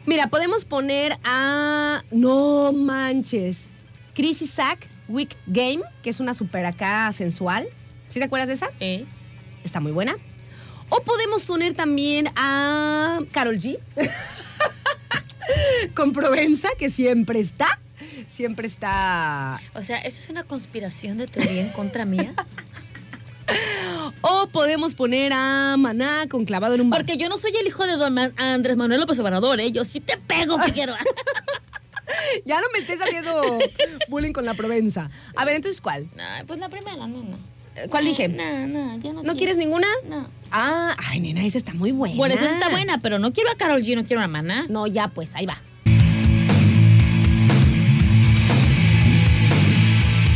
Mira, 0.07 0.29
podemos 0.29 0.65
poner 0.65 1.19
a. 1.25 2.03
No 2.11 2.73
manches. 2.73 3.65
Chris 4.15 4.41
Isaac, 4.43 4.89
Week 5.09 5.37
Game, 5.47 5.81
que 6.03 6.11
es 6.11 6.21
una 6.21 6.35
super 6.35 6.65
acá 6.67 7.11
sensual. 7.13 7.67
¿Sí 8.11 8.19
te 8.19 8.25
acuerdas 8.25 8.49
de 8.49 8.55
esa? 8.55 8.71
Eh, 8.81 9.05
Está 9.65 9.81
muy 9.81 9.93
buena. 9.93 10.17
O 10.89 11.01
podemos 11.03 11.45
poner 11.45 11.75
también 11.75 12.31
a 12.37 13.19
Carol 13.33 13.59
G. 13.59 13.79
Con 15.95 16.13
Provenza, 16.13 16.69
que 16.79 16.89
siempre 16.91 17.41
está. 17.41 17.81
Siempre 18.29 18.67
está. 18.67 19.61
O 19.75 19.83
sea, 19.83 19.99
¿eso 19.99 20.19
es 20.21 20.31
una 20.31 20.45
conspiración 20.45 21.19
de 21.19 21.27
teoría 21.27 21.63
en 21.63 21.71
contra 21.71 22.05
mía? 22.05 22.33
O 24.23 24.49
podemos 24.49 24.95
poner 24.95 25.33
a 25.33 25.77
Maná 25.79 26.27
con 26.29 26.45
clavado 26.45 26.75
en 26.75 26.81
un 26.81 26.91
bar. 26.91 27.01
Porque 27.01 27.17
yo 27.17 27.29
no 27.29 27.37
soy 27.37 27.53
el 27.61 27.67
hijo 27.67 27.87
de 27.87 27.93
don 27.97 28.19
Andrés 28.37 28.77
Manuel 28.77 29.01
López 29.01 29.19
Obrador, 29.21 29.61
¿eh? 29.61 29.71
Yo 29.73 29.85
sí 29.85 30.01
te 30.01 30.17
pego, 30.17 30.59
Figueroa. 30.63 30.99
Ya 32.45 32.61
no 32.61 32.67
me 32.73 32.79
estés 32.79 33.01
haciendo 33.01 33.59
bullying 34.09 34.33
con 34.33 34.45
la 34.45 34.55
Provenza. 34.55 35.11
A 35.35 35.45
ver, 35.45 35.57
entonces, 35.57 35.81
¿cuál? 35.81 36.09
Pues 36.47 36.59
la 36.59 36.69
primera, 36.69 37.07
nena. 37.07 37.39
¿Cuál 37.91 38.07
dije? 38.07 38.29
No, 38.29 38.67
no, 38.67 38.99
yo 38.99 39.13
no 39.13 39.17
¿No 39.17 39.23
quiero. 39.23 39.37
quieres 39.37 39.57
ninguna? 39.59 39.87
No. 40.09 40.27
Ah, 40.51 40.97
ay, 40.99 41.21
nena, 41.21 41.45
esa 41.45 41.59
está 41.59 41.75
muy 41.75 41.93
buena. 41.93 42.17
Bueno, 42.17 42.35
esa 42.35 42.49
está 42.51 42.71
buena, 42.71 42.99
pero 42.99 43.19
no 43.19 43.33
quiero 43.33 43.51
a 43.51 43.55
Carol 43.55 43.83
G, 43.83 43.95
no 43.95 44.05
quiero 44.05 44.23
a 44.23 44.29
Maná. 44.29 44.67
No, 44.69 44.87
ya 44.87 45.09
pues, 45.09 45.35
ahí 45.35 45.45
va. 45.47 45.61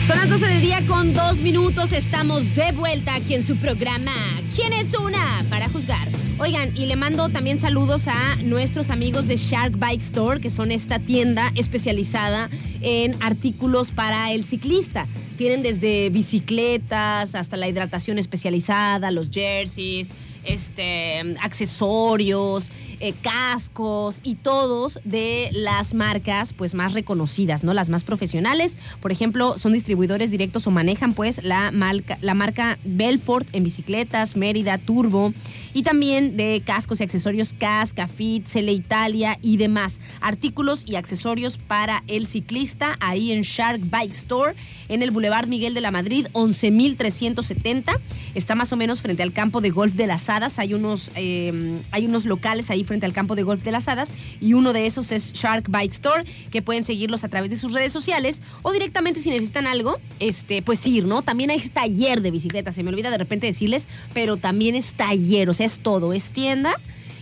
Son 0.06 0.18
las 0.18 0.28
12 0.28 0.46
del 0.48 0.60
día 0.60 0.82
con 0.86 1.14
dos 1.14 1.36
minutos. 1.38 1.92
Estamos 1.92 2.54
de 2.56 2.72
vuelta 2.72 3.14
aquí 3.14 3.34
en 3.34 3.46
su 3.46 3.56
programa. 3.56 4.12
¿Quién 4.54 4.72
es 4.72 4.92
una 4.98 5.44
para 5.48 5.68
juzgar? 5.68 6.08
Oigan, 6.42 6.74
y 6.74 6.86
le 6.86 6.96
mando 6.96 7.28
también 7.28 7.58
saludos 7.58 8.08
a 8.08 8.36
nuestros 8.36 8.88
amigos 8.88 9.28
de 9.28 9.36
Shark 9.36 9.78
Bike 9.78 10.00
Store, 10.00 10.40
que 10.40 10.48
son 10.48 10.70
esta 10.70 10.98
tienda 10.98 11.52
especializada 11.54 12.48
en 12.80 13.14
artículos 13.22 13.90
para 13.90 14.32
el 14.32 14.44
ciclista. 14.44 15.06
Tienen 15.36 15.62
desde 15.62 16.08
bicicletas 16.08 17.34
hasta 17.34 17.58
la 17.58 17.68
hidratación 17.68 18.18
especializada, 18.18 19.10
los 19.10 19.28
jerseys, 19.28 20.12
este, 20.42 21.36
accesorios, 21.42 22.70
eh, 23.00 23.12
cascos 23.20 24.20
y 24.22 24.36
todos 24.36 24.98
de 25.04 25.50
las 25.52 25.92
marcas 25.92 26.54
pues 26.54 26.72
más 26.72 26.94
reconocidas, 26.94 27.64
¿no? 27.64 27.74
Las 27.74 27.90
más 27.90 28.02
profesionales. 28.02 28.78
Por 29.00 29.12
ejemplo, 29.12 29.58
son 29.58 29.74
distribuidores 29.74 30.30
directos 30.30 30.66
o 30.66 30.70
manejan 30.70 31.12
pues 31.12 31.42
la 31.44 31.70
marca, 31.70 32.16
la 32.22 32.32
marca 32.32 32.78
Belfort 32.84 33.46
en 33.52 33.64
bicicletas, 33.64 34.36
Mérida, 34.36 34.78
Turbo 34.78 35.34
y 35.74 35.82
también 35.82 36.36
de 36.36 36.62
cascos 36.64 37.00
y 37.00 37.04
accesorios 37.04 37.52
Casca, 37.52 38.06
Fit, 38.06 38.46
Cele 38.46 38.72
Italia 38.72 39.38
y 39.42 39.56
demás. 39.56 40.00
Artículos 40.20 40.84
y 40.86 40.96
accesorios 40.96 41.58
para 41.58 42.02
el 42.06 42.26
ciclista 42.26 42.96
ahí 43.00 43.32
en 43.32 43.42
Shark 43.42 43.80
Bike 43.90 44.12
Store 44.12 44.54
en 44.88 45.02
el 45.02 45.10
Boulevard 45.12 45.46
Miguel 45.46 45.72
de 45.72 45.80
la 45.80 45.90
Madrid, 45.90 46.26
11370. 46.34 47.92
Está 48.34 48.54
más 48.54 48.72
o 48.72 48.76
menos 48.76 49.00
frente 49.00 49.22
al 49.22 49.32
campo 49.32 49.60
de 49.60 49.70
golf 49.70 49.94
de 49.94 50.06
las 50.06 50.28
Hadas. 50.28 50.58
Hay 50.58 50.74
unos, 50.74 51.12
eh, 51.14 51.80
hay 51.92 52.06
unos 52.06 52.26
locales 52.26 52.70
ahí 52.70 52.84
frente 52.84 53.06
al 53.06 53.12
campo 53.12 53.36
de 53.36 53.42
golf 53.42 53.62
de 53.62 53.70
las 53.70 53.88
Hadas 53.88 54.12
y 54.40 54.54
uno 54.54 54.72
de 54.72 54.86
esos 54.86 55.12
es 55.12 55.32
Shark 55.32 55.68
Bike 55.68 55.92
Store, 55.92 56.24
que 56.50 56.62
pueden 56.62 56.84
seguirlos 56.84 57.24
a 57.24 57.28
través 57.28 57.50
de 57.50 57.56
sus 57.56 57.72
redes 57.72 57.92
sociales 57.92 58.42
o 58.62 58.72
directamente 58.72 59.20
si 59.20 59.30
necesitan 59.30 59.66
algo, 59.66 59.98
este, 60.18 60.62
pues 60.62 60.84
ir, 60.86 61.04
¿no? 61.04 61.22
También 61.22 61.50
hay 61.50 61.60
taller 61.68 62.20
de 62.20 62.30
bicicletas, 62.30 62.74
se 62.74 62.82
me 62.82 62.90
olvida 62.90 63.10
de 63.10 63.18
repente 63.18 63.46
decirles, 63.46 63.86
pero 64.12 64.36
también 64.36 64.74
es 64.74 64.94
taller, 64.94 65.48
o 65.48 65.54
sea, 65.54 65.59
es 65.62 65.80
todo, 65.80 66.12
es 66.12 66.32
tienda 66.32 66.74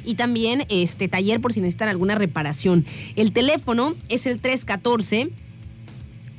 y 0.05 0.14
también 0.14 0.64
este 0.68 1.09
taller 1.09 1.41
por 1.41 1.53
si 1.53 1.61
necesitan 1.61 1.89
alguna 1.89 2.14
reparación. 2.14 2.86
El 3.16 3.32
teléfono 3.32 3.95
es 4.09 4.26
el 4.26 4.41
314 4.41 5.30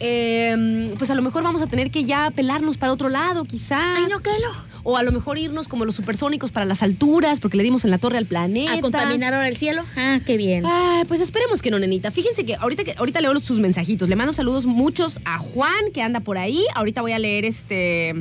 Eh, 0.00 0.94
pues 0.98 1.10
a 1.10 1.14
lo 1.14 1.22
mejor 1.22 1.42
vamos 1.42 1.62
a 1.62 1.66
tener 1.66 1.90
que 1.90 2.04
ya 2.04 2.30
pelarnos 2.30 2.76
para 2.76 2.92
otro 2.92 3.08
lado, 3.08 3.44
quizá. 3.44 3.96
Ay, 3.96 4.06
no, 4.08 4.20
que 4.20 4.30
lo. 4.30 4.68
O 4.84 4.96
a 4.96 5.02
lo 5.02 5.12
mejor 5.12 5.38
irnos 5.38 5.68
como 5.68 5.84
los 5.84 5.96
supersónicos 5.96 6.50
para 6.50 6.64
las 6.64 6.82
alturas, 6.82 7.40
porque 7.40 7.56
le 7.56 7.62
dimos 7.62 7.84
en 7.84 7.90
la 7.90 7.98
torre 7.98 8.16
al 8.16 8.26
planeta. 8.26 8.72
¿A 8.72 8.80
contaminar 8.80 9.34
ahora 9.34 9.48
el 9.48 9.56
cielo? 9.56 9.84
Ah, 9.96 10.20
qué 10.24 10.36
bien. 10.36 10.64
Ay, 10.64 11.04
pues 11.06 11.20
esperemos 11.20 11.60
que 11.60 11.70
no, 11.70 11.78
nenita. 11.78 12.10
Fíjense 12.10 12.46
que 12.46 12.54
ahorita, 12.54 12.84
ahorita 12.96 13.20
leo 13.20 13.38
sus 13.40 13.58
mensajitos. 13.58 14.08
Le 14.08 14.16
mando 14.16 14.32
saludos 14.32 14.66
muchos 14.66 15.20
a 15.24 15.38
Juan, 15.38 15.92
que 15.92 16.00
anda 16.00 16.20
por 16.20 16.38
ahí. 16.38 16.64
Ahorita 16.74 17.02
voy 17.02 17.12
a 17.12 17.18
leer 17.18 17.44
este. 17.44 18.14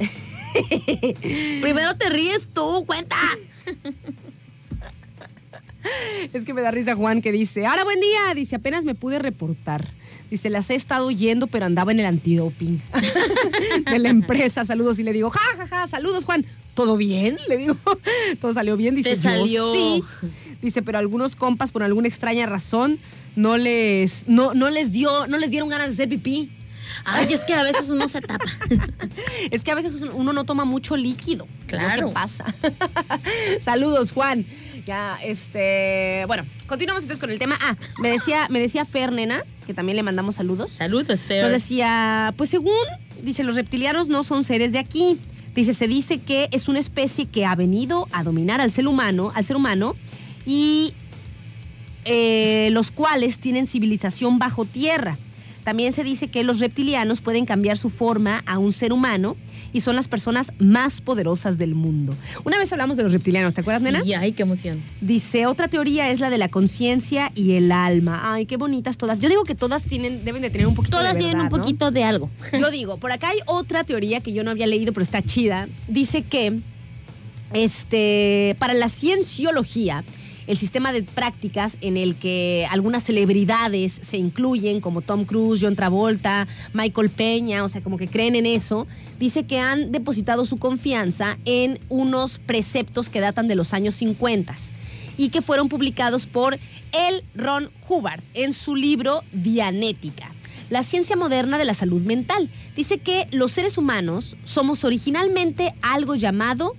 Primero 1.62 1.96
te 1.96 2.10
ríes 2.10 2.48
tú, 2.52 2.84
cuenta. 2.86 3.16
Es 6.32 6.44
que 6.44 6.52
me 6.52 6.60
da 6.60 6.70
risa 6.70 6.94
Juan 6.94 7.22
que 7.22 7.32
dice, 7.32 7.66
ahora 7.66 7.84
buen 7.84 8.00
día, 8.00 8.34
dice, 8.34 8.56
apenas 8.56 8.84
me 8.84 8.94
pude 8.94 9.18
reportar. 9.18 9.88
Dice, 10.30 10.48
las 10.50 10.70
he 10.70 10.74
estado 10.76 11.10
yendo, 11.10 11.46
pero 11.48 11.66
andaba 11.66 11.90
en 11.92 12.00
el 12.00 12.06
antidoping 12.06 12.80
de 13.90 13.98
la 13.98 14.08
empresa. 14.08 14.64
Saludos 14.64 14.98
y 14.98 15.02
le 15.02 15.12
digo, 15.12 15.30
ja, 15.30 15.40
ja, 15.56 15.66
ja, 15.66 15.86
saludos 15.88 16.24
Juan. 16.24 16.46
¿Todo 16.74 16.96
bien? 16.96 17.36
Le 17.48 17.56
digo, 17.56 17.76
todo 18.40 18.52
salió 18.52 18.76
bien. 18.76 18.94
Dice, 18.94 19.10
Te 19.10 19.16
"Yo 19.16 19.22
salió". 19.22 19.72
sí. 19.72 20.04
Dice, 20.62 20.82
pero 20.82 20.98
algunos 20.98 21.36
compas 21.36 21.72
por 21.72 21.82
alguna 21.82 22.06
extraña 22.06 22.46
razón 22.46 22.98
no 23.34 23.56
les, 23.56 24.28
no, 24.28 24.54
no 24.54 24.70
les 24.70 24.92
dio, 24.92 25.26
no 25.26 25.38
les 25.38 25.50
dieron 25.50 25.68
ganas 25.68 25.88
de 25.88 25.92
hacer 25.94 26.08
pipí. 26.08 26.50
Ay, 27.04 27.32
es 27.32 27.44
que 27.44 27.54
a 27.54 27.62
veces 27.62 27.88
uno 27.88 28.08
se 28.08 28.20
tapa. 28.20 28.44
Es 29.50 29.64
que 29.64 29.70
a 29.70 29.74
veces 29.74 30.02
uno 30.12 30.32
no 30.32 30.44
toma 30.44 30.64
mucho 30.64 30.96
líquido. 30.96 31.46
Claro. 31.66 32.08
que 32.08 32.14
pasa. 32.14 32.44
Saludos, 33.62 34.12
Juan. 34.12 34.44
Ya, 34.86 35.18
este. 35.22 36.24
Bueno, 36.26 36.44
continuamos 36.66 37.04
entonces 37.04 37.20
con 37.20 37.30
el 37.30 37.38
tema. 37.38 37.58
Ah, 37.60 37.76
me 37.98 38.10
decía, 38.10 38.46
me 38.50 38.60
decía 38.60 38.84
Fer, 38.84 39.12
nena, 39.12 39.44
que 39.66 39.74
también 39.74 39.96
le 39.96 40.02
mandamos 40.02 40.36
saludos. 40.36 40.72
Saludos, 40.72 41.22
Fer. 41.22 41.42
Nos 41.42 41.52
decía, 41.52 42.34
pues 42.36 42.50
según, 42.50 42.72
dice, 43.22 43.42
los 43.42 43.56
reptilianos 43.56 44.08
no 44.08 44.24
son 44.24 44.44
seres 44.44 44.72
de 44.72 44.78
aquí. 44.78 45.18
Dice, 45.54 45.74
se 45.74 45.88
dice 45.88 46.18
que 46.18 46.48
es 46.52 46.68
una 46.68 46.78
especie 46.78 47.26
que 47.26 47.44
ha 47.44 47.54
venido 47.54 48.08
a 48.12 48.22
dominar 48.22 48.60
al 48.60 48.70
ser 48.70 48.86
humano, 48.86 49.32
al 49.34 49.44
ser 49.44 49.56
humano, 49.56 49.96
y 50.46 50.94
eh, 52.04 52.68
los 52.72 52.90
cuales 52.90 53.38
tienen 53.38 53.66
civilización 53.66 54.38
bajo 54.38 54.64
tierra. 54.64 55.18
También 55.64 55.92
se 55.92 56.04
dice 56.04 56.28
que 56.28 56.44
los 56.44 56.58
reptilianos 56.58 57.20
pueden 57.20 57.44
cambiar 57.46 57.76
su 57.76 57.90
forma 57.90 58.42
a 58.46 58.58
un 58.58 58.72
ser 58.72 58.92
humano 58.92 59.36
y 59.72 59.80
son 59.80 59.96
las 59.96 60.08
personas 60.08 60.52
más 60.58 61.00
poderosas 61.00 61.58
del 61.58 61.74
mundo. 61.74 62.14
Una 62.44 62.58
vez 62.58 62.72
hablamos 62.72 62.96
de 62.96 63.02
los 63.02 63.12
reptilianos, 63.12 63.54
¿te 63.54 63.60
acuerdas, 63.60 63.82
nena? 63.82 64.02
Sí, 64.02 64.14
ay, 64.14 64.32
qué 64.32 64.42
emoción. 64.42 64.82
Dice, 65.00 65.46
otra 65.46 65.68
teoría 65.68 66.10
es 66.10 66.20
la 66.20 66.30
de 66.30 66.38
la 66.38 66.48
conciencia 66.48 67.32
y 67.34 67.52
el 67.52 67.72
alma. 67.72 68.32
Ay, 68.32 68.46
qué 68.46 68.56
bonitas 68.56 68.96
todas. 68.98 69.20
Yo 69.20 69.28
digo 69.28 69.44
que 69.44 69.54
todas 69.54 69.82
tienen, 69.82 70.24
deben 70.24 70.42
de 70.42 70.50
tener 70.50 70.66
un 70.66 70.74
poquito 70.74 70.98
Todas 70.98 71.14
de 71.14 71.20
tienen 71.20 71.36
un 71.38 71.44
verdad, 71.44 71.56
¿no? 71.56 71.62
poquito 71.62 71.90
de 71.90 72.04
algo. 72.04 72.30
Yo 72.58 72.70
digo, 72.70 72.96
por 72.96 73.12
acá 73.12 73.30
hay 73.30 73.38
otra 73.46 73.84
teoría 73.84 74.20
que 74.20 74.32
yo 74.32 74.44
no 74.44 74.50
había 74.50 74.66
leído, 74.66 74.92
pero 74.92 75.02
está 75.02 75.22
chida. 75.22 75.68
Dice 75.88 76.22
que 76.22 76.60
este, 77.52 78.56
para 78.58 78.74
la 78.74 78.88
cienciología, 78.88 80.04
el 80.46 80.58
sistema 80.58 80.92
de 80.92 81.02
prácticas 81.02 81.76
en 81.80 81.96
el 81.96 82.16
que 82.16 82.66
algunas 82.70 83.04
celebridades 83.04 83.98
se 84.02 84.16
incluyen, 84.16 84.80
como 84.80 85.02
Tom 85.02 85.24
Cruise, 85.24 85.60
John 85.62 85.76
Travolta, 85.76 86.46
Michael 86.72 87.10
Peña, 87.10 87.64
o 87.64 87.68
sea, 87.68 87.80
como 87.80 87.98
que 87.98 88.08
creen 88.08 88.36
en 88.36 88.46
eso, 88.46 88.86
dice 89.18 89.44
que 89.44 89.58
han 89.58 89.92
depositado 89.92 90.46
su 90.46 90.58
confianza 90.58 91.38
en 91.44 91.78
unos 91.88 92.38
preceptos 92.38 93.08
que 93.08 93.20
datan 93.20 93.48
de 93.48 93.54
los 93.54 93.74
años 93.74 93.94
50 93.96 94.54
y 95.16 95.28
que 95.28 95.42
fueron 95.42 95.68
publicados 95.68 96.26
por 96.26 96.54
L. 96.92 97.22
Ron 97.34 97.70
Hubbard 97.88 98.22
en 98.34 98.52
su 98.52 98.74
libro 98.74 99.22
Dianética. 99.32 100.32
La 100.70 100.82
ciencia 100.82 101.16
moderna 101.16 101.58
de 101.58 101.64
la 101.64 101.74
salud 101.74 102.00
mental. 102.02 102.48
Dice 102.76 102.98
que 102.98 103.26
los 103.32 103.52
seres 103.52 103.76
humanos 103.76 104.36
somos 104.44 104.84
originalmente 104.84 105.74
algo 105.82 106.14
llamado 106.14 106.76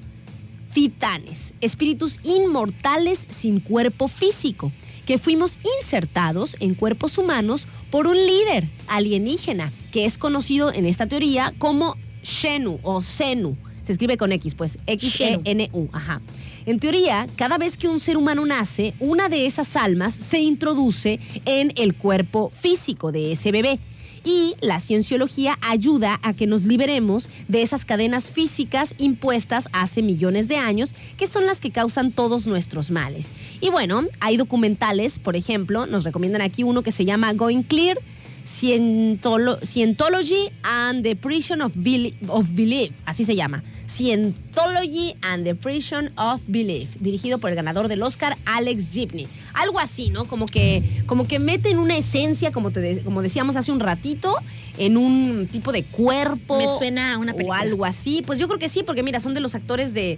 titanes, 0.73 1.53
espíritus 1.61 2.19
inmortales 2.23 3.25
sin 3.29 3.59
cuerpo 3.59 4.07
físico, 4.07 4.71
que 5.05 5.17
fuimos 5.17 5.57
insertados 5.79 6.55
en 6.59 6.75
cuerpos 6.75 7.17
humanos 7.17 7.67
por 7.89 8.07
un 8.07 8.15
líder 8.15 8.67
alienígena, 8.87 9.71
que 9.91 10.05
es 10.05 10.17
conocido 10.17 10.71
en 10.71 10.85
esta 10.85 11.07
teoría 11.07 11.53
como 11.57 11.95
Xenu 12.23 12.79
o 12.83 13.01
Zenu. 13.01 13.57
Se 13.83 13.91
escribe 13.91 14.17
con 14.17 14.31
X, 14.31 14.55
pues 14.55 14.77
X-E-N-U, 14.85 15.89
ajá. 15.91 16.21
En 16.65 16.79
teoría, 16.79 17.27
cada 17.35 17.57
vez 17.57 17.75
que 17.75 17.87
un 17.87 17.99
ser 17.99 18.17
humano 18.17 18.45
nace, 18.45 18.93
una 18.99 19.29
de 19.29 19.47
esas 19.47 19.75
almas 19.75 20.13
se 20.13 20.39
introduce 20.39 21.19
en 21.45 21.73
el 21.75 21.95
cuerpo 21.95 22.51
físico 22.51 23.11
de 23.11 23.31
ese 23.31 23.51
bebé. 23.51 23.79
Y 24.23 24.55
la 24.61 24.79
cienciología 24.79 25.57
ayuda 25.61 26.19
a 26.21 26.33
que 26.33 26.45
nos 26.45 26.63
liberemos 26.63 27.27
de 27.47 27.63
esas 27.63 27.85
cadenas 27.85 28.29
físicas 28.29 28.93
impuestas 28.99 29.67
hace 29.71 30.03
millones 30.03 30.47
de 30.47 30.57
años, 30.57 30.93
que 31.17 31.25
son 31.25 31.47
las 31.47 31.59
que 31.59 31.71
causan 31.71 32.11
todos 32.11 32.45
nuestros 32.45 32.91
males. 32.91 33.29
Y 33.61 33.69
bueno, 33.71 34.03
hay 34.19 34.37
documentales, 34.37 35.17
por 35.17 35.35
ejemplo, 35.35 35.87
nos 35.87 36.03
recomiendan 36.03 36.41
aquí 36.43 36.61
uno 36.63 36.83
que 36.83 36.91
se 36.91 37.03
llama 37.05 37.33
Going 37.33 37.63
Clear, 37.63 37.97
Scientolo- 38.45 39.59
Scientology 39.63 40.49
and 40.63 41.03
the 41.03 41.15
Prison 41.15 41.61
of 41.61 41.71
Belief, 41.75 42.91
así 43.05 43.25
se 43.25 43.35
llama. 43.35 43.63
Scientology 43.91 45.15
and 45.21 45.43
the 45.43 45.55
Prison 45.55 46.11
of 46.17 46.41
Belief, 46.47 46.89
dirigido 46.99 47.37
por 47.39 47.49
el 47.49 47.55
ganador 47.55 47.87
del 47.87 48.01
Oscar, 48.03 48.37
Alex 48.45 48.89
Gibney. 48.91 49.27
Algo 49.53 49.79
así, 49.79 50.09
¿no? 50.09 50.25
Como 50.25 50.45
que, 50.45 50.83
como 51.05 51.25
que 51.27 51.39
meten 51.39 51.77
una 51.77 51.97
esencia, 51.97 52.51
como, 52.51 52.71
te 52.71 52.79
de- 52.79 53.01
como 53.01 53.21
decíamos 53.21 53.55
hace 53.55 53.71
un 53.71 53.79
ratito, 53.79 54.35
en 54.77 54.97
un 54.97 55.47
tipo 55.51 55.71
de 55.71 55.83
cuerpo. 55.83 56.57
Me 56.57 56.67
suena 56.67 57.13
a 57.13 57.17
una 57.17 57.33
O 57.33 57.53
algo 57.53 57.85
así. 57.85 58.23
Pues 58.25 58.39
yo 58.39 58.47
creo 58.47 58.59
que 58.59 58.69
sí, 58.69 58.83
porque 58.85 59.03
mira, 59.03 59.19
son 59.19 59.33
de 59.33 59.39
los 59.41 59.55
actores 59.55 59.93
de, 59.93 60.17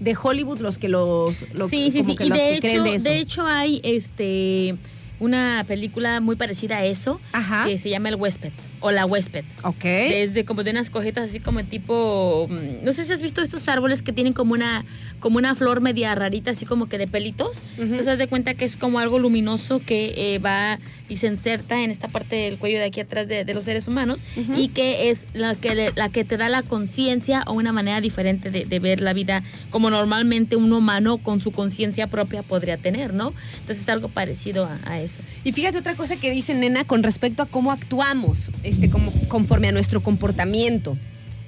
de 0.00 0.16
Hollywood 0.20 0.58
los 0.60 0.78
que 0.78 0.88
los. 0.88 1.44
lo- 1.54 1.68
sí, 1.68 1.90
sí, 1.90 2.02
sí. 2.02 2.14
que 2.16 2.26
Y 2.26 2.30
de 2.30 2.38
que 2.54 2.60
creen 2.60 2.86
hecho, 2.86 3.02
de 3.04 3.10
de 3.10 3.18
hecho 3.18 3.46
hay 3.46 3.80
este 3.84 4.76
una 5.20 5.64
película 5.66 6.20
muy 6.20 6.36
parecida 6.36 6.78
a 6.78 6.84
eso 6.84 7.20
Ajá. 7.32 7.64
que 7.66 7.78
se 7.78 7.88
llama 7.88 8.08
El 8.10 8.16
Huésped 8.16 8.50
o 8.84 8.90
La 8.92 9.06
Huésped. 9.06 9.44
Ok. 9.62 9.82
Desde 9.82 10.44
como 10.44 10.62
de 10.62 10.70
unas 10.72 10.90
cojetas 10.90 11.30
así 11.30 11.40
como 11.40 11.62
tipo, 11.64 12.46
mm, 12.50 12.84
no 12.84 12.92
sé 12.92 13.04
si 13.06 13.12
has 13.12 13.20
visto 13.22 13.40
estos 13.42 13.66
árboles 13.68 14.02
que 14.02 14.12
tienen 14.12 14.32
como 14.34 14.52
una 14.52 14.84
como 15.20 15.38
una 15.38 15.54
flor 15.54 15.80
media 15.80 16.14
rarita 16.14 16.50
así 16.50 16.66
como 16.66 16.86
que 16.86 16.98
de 16.98 17.06
pelitos. 17.06 17.58
Entonces 17.78 18.08
haz 18.08 18.18
de 18.18 18.26
cuenta 18.28 18.52
que 18.52 18.66
es 18.66 18.76
como 18.76 18.98
algo 18.98 19.18
luminoso 19.18 19.80
que 19.80 20.12
eh, 20.34 20.38
va 20.38 20.78
y 21.08 21.16
se 21.16 21.26
inserta 21.28 21.82
en 21.82 21.90
esta 21.90 22.08
parte 22.08 22.36
del 22.36 22.58
cuello 22.58 22.78
de 22.78 22.84
aquí 22.86 23.00
atrás 23.00 23.26
de, 23.28 23.44
de 23.44 23.54
los 23.54 23.64
seres 23.64 23.88
humanos 23.88 24.20
y 24.56 24.68
que 24.68 25.08
es 25.10 25.20
la 25.32 25.54
que 25.54 25.74
le- 25.74 25.92
la 25.96 26.08
que 26.10 26.24
te 26.24 26.36
da 26.36 26.48
la 26.50 26.62
conciencia 26.62 27.42
o 27.46 27.54
una 27.54 27.72
manera 27.72 28.00
diferente 28.02 28.50
de, 28.50 28.64
de 28.66 28.78
ver 28.80 29.00
la 29.00 29.12
vida 29.14 29.42
como 29.70 29.88
normalmente 29.90 30.56
un 30.56 30.72
humano 30.74 31.16
con 31.18 31.40
su 31.40 31.52
conciencia 31.52 32.06
propia 32.06 32.42
podría 32.42 32.76
tener, 32.76 33.14
¿no? 33.14 33.32
Entonces 33.60 33.80
es 33.84 33.88
algo 33.88 34.08
parecido 34.08 34.66
a, 34.66 34.78
a 34.84 35.00
eso. 35.00 35.20
Y 35.42 35.52
fíjate 35.52 35.78
otra 35.78 35.94
cosa 35.94 36.16
que 36.16 36.30
dice 36.30 36.54
Nena 36.54 36.84
con 36.84 37.02
respecto 37.02 37.42
a 37.42 37.46
cómo 37.46 37.72
actuamos, 37.72 38.50
este, 38.74 38.90
como, 38.90 39.12
conforme 39.28 39.68
a 39.68 39.72
nuestro 39.72 40.02
comportamiento. 40.02 40.96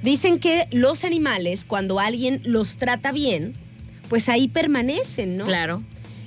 Dicen 0.02 0.38
que 0.38 0.68
los 0.70 1.04
animales, 1.04 1.64
cuando 1.64 1.98
alguien 1.98 2.40
los 2.44 2.76
trata 2.76 3.10
bien, 3.10 3.54
pues 4.08 4.28
ahí 4.28 4.46
permanecen, 4.46 5.36
¿no? 5.36 5.44
Claro. 5.44 5.82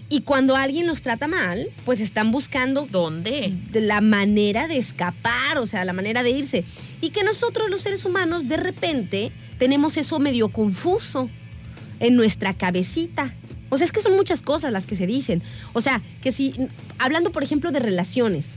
Y 0.10 0.22
cuando 0.22 0.58
alguien 0.58 0.88
los 0.88 1.02
trata 1.02 1.28
mal, 1.28 1.70
pues 1.86 2.02
están 2.02 2.32
buscando 2.32 2.88
¿Dónde? 2.92 3.54
de 3.72 3.80
la 3.80 4.02
manera 4.02 4.68
de 4.68 4.78
escapar, 4.78 5.58
o 5.60 5.68
sea, 5.68 5.86
la 5.86 5.94
manera 5.94 6.22
de 6.22 6.32
irse. 6.32 6.66
Y 7.00 7.12
que 7.12 7.24
nosotros 7.24 7.70
los 7.70 7.82
seres 7.82 8.04
humanos 8.04 8.50
de 8.50 8.58
repente 8.58 9.32
tenemos 9.58 9.96
eso 9.96 10.20
medio 10.20 10.50
confuso 10.50 11.30
en 12.02 12.16
nuestra 12.16 12.54
cabecita. 12.54 13.34
O 13.70 13.78
sea, 13.78 13.86
es 13.86 13.92
que 13.94 14.02
son 14.02 14.18
muchas 14.18 14.42
cosas 14.42 14.74
las 14.74 14.86
que 14.86 14.98
se 14.98 15.08
dicen. 15.08 15.42
O 15.72 15.82
sea, 15.82 16.02
que 16.22 16.34
si, 16.34 16.56
hablando 16.98 17.32
por 17.32 17.44
ejemplo 17.44 17.72
de 17.72 17.80
relaciones, 17.80 18.56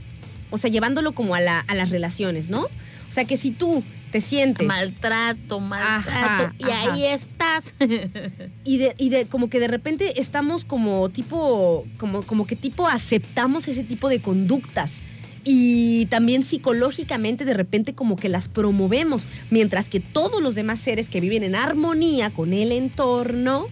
o 0.53 0.57
sea, 0.57 0.69
llevándolo 0.69 1.13
como 1.13 1.33
a, 1.35 1.39
la- 1.41 1.59
a 1.61 1.73
las 1.75 1.89
relaciones, 1.89 2.49
¿no? 2.49 2.61
O 2.63 3.11
sea, 3.11 3.25
que 3.25 3.37
si 3.37 3.51
tú 3.51 3.83
te 4.11 4.21
sientes 4.21 4.65
Maltrato, 4.67 5.59
maltrato. 5.59 6.07
Ajá, 6.15 6.55
y 6.59 6.63
ajá. 6.65 6.93
ahí 6.93 7.05
estás. 7.05 7.73
y 8.63 8.77
de, 8.77 8.93
y 8.97 9.09
de 9.09 9.25
como 9.25 9.49
que 9.49 9.59
de 9.59 9.67
repente 9.67 10.19
estamos 10.21 10.65
como 10.65 11.09
tipo, 11.09 11.85
como, 11.97 12.21
como 12.23 12.45
que 12.47 12.55
tipo 12.55 12.87
aceptamos 12.87 13.67
ese 13.67 13.83
tipo 13.83 14.09
de 14.09 14.19
conductas. 14.21 14.99
Y 15.43 16.05
también 16.07 16.43
psicológicamente 16.43 17.43
de 17.45 17.53
repente 17.53 17.93
como 17.93 18.15
que 18.15 18.29
las 18.29 18.47
promovemos, 18.47 19.25
mientras 19.49 19.89
que 19.89 19.99
todos 19.99 20.41
los 20.41 20.55
demás 20.55 20.79
seres 20.79 21.09
que 21.09 21.19
viven 21.19 21.43
en 21.43 21.55
armonía 21.55 22.29
con 22.29 22.53
el 22.53 22.71
entorno, 22.71 23.67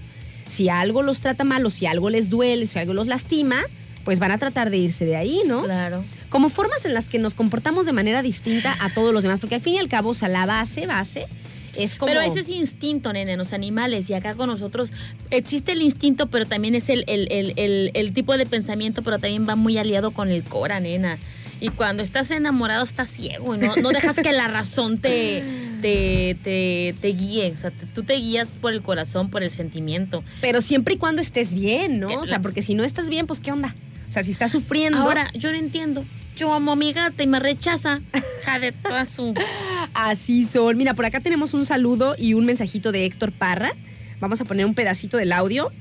si 0.50 0.68
algo 0.70 1.02
los 1.02 1.22
trata 1.22 1.44
mal 1.46 1.66
o 1.66 1.70
si 1.70 1.86
algo 1.86 2.10
les 2.10 2.30
duele, 2.30 2.66
si 2.66 2.78
algo 2.78 2.94
los 2.94 3.08
lastima, 3.08 3.58
pues 4.04 4.20
van 4.20 4.32
a 4.32 4.38
tratar 4.38 4.70
de 4.70 4.78
irse 4.80 5.06
de 5.06 5.16
ahí, 5.16 5.42
¿no? 5.48 5.62
claro. 5.64 6.04
Como 6.32 6.50
formas 6.50 6.84
en 6.86 6.96
las 6.96 7.08
que 7.08 7.20
nos 7.20 7.36
comportamos 7.36 7.86
de 7.86 7.92
manera 7.92 8.24
distinta 8.24 8.76
a 8.80 8.90
todos 8.92 9.14
los 9.14 9.22
demás, 9.22 9.40
porque 9.40 9.56
al 9.56 9.62
fin 9.62 9.76
y 9.76 9.78
al 9.78 9.88
cabo, 9.90 10.10
o 10.10 10.14
sea, 10.16 10.30
la 10.30 10.48
base, 10.48 10.88
base, 10.88 11.28
es 11.76 11.96
como... 11.96 12.12
Pero 12.12 12.22
ese 12.22 12.40
es 12.40 12.50
instinto, 12.50 13.14
nene, 13.14 13.34
en 13.34 13.38
los 13.38 13.54
animales. 13.54 14.10
Y 14.10 14.14
acá 14.14 14.34
con 14.36 14.48
nosotros 14.48 14.92
existe 15.30 15.74
el 15.74 15.82
instinto, 15.82 16.28
pero 16.28 16.46
también 16.48 16.74
es 16.74 16.90
el, 16.90 17.04
el- 17.08 17.52
el- 17.94 18.14
tipo 18.14 18.36
de 18.38 18.46
pensamiento, 18.46 19.04
pero 19.04 19.20
también 19.20 19.48
va 19.48 19.56
muy 19.56 19.78
aliado 19.78 20.12
con 20.12 20.30
el 20.32 20.44
cora, 20.44 20.80
nena. 20.80 21.20
Y 21.60 21.70
cuando 21.70 22.02
estás 22.02 22.32
enamorado, 22.32 22.84
estás 22.84 23.10
ciego 23.12 23.56
no, 23.56 23.76
no 23.76 23.90
dejas 23.90 24.16
que 24.16 24.32
la 24.32 24.48
razón 24.48 24.98
te, 24.98 25.44
te, 25.82 26.36
te, 26.44 26.96
te 27.00 27.08
guíe. 27.10 27.52
O 27.52 27.58
sea, 27.58 27.70
te- 27.72 27.86
tú 27.88 28.02
te 28.04 28.14
guías 28.16 28.56
por 28.60 28.74
el 28.74 28.82
corazón, 28.82 29.30
por 29.30 29.44
el 29.44 29.52
sentimiento. 29.52 30.24
Pero 30.42 30.62
siempre 30.62 30.96
y 30.96 30.98
cuando 30.98 31.22
estés 31.22 31.54
bien, 31.54 32.00
¿no? 32.00 32.10
Eh, 32.10 32.18
O 32.18 32.26
sea, 32.26 32.42
porque 32.42 32.62
si 32.64 32.74
no 32.74 32.84
estás 32.84 33.10
bien, 33.10 33.28
pues 33.28 33.40
¿qué 33.40 33.52
onda? 33.52 33.76
O 34.12 34.14
sea, 34.14 34.24
si 34.24 34.32
estás 34.32 34.52
sufriendo. 34.52 35.00
Ahora, 35.00 35.32
yo 35.34 35.52
no 35.54 35.58
entiendo. 35.58 36.04
Yo 36.36 36.54
amo 36.54 36.74
a 36.74 36.76
mi 36.76 36.92
gata 36.92 37.24
y 37.24 37.28
me 37.28 37.40
rechaza. 37.40 38.02
Ja 38.44 38.60
de 38.60 38.74
toda 38.74 39.06
su- 39.06 39.34
Así 39.94 40.46
son. 40.46 40.76
Mira, 40.78 40.94
por 40.96 41.06
acá 41.06 41.22
tenemos 41.22 41.54
un 41.54 41.66
saludo 41.66 42.16
y 42.18 42.34
un 42.34 42.46
mensajito 42.46 42.92
de 42.92 43.06
Héctor 43.06 43.32
Parra. 43.32 43.72
Vamos 44.20 44.42
a 44.42 44.46
poner 44.46 44.66
un 44.66 44.74
pedacito 44.74 45.16
del 45.16 45.32
audio 45.32 45.72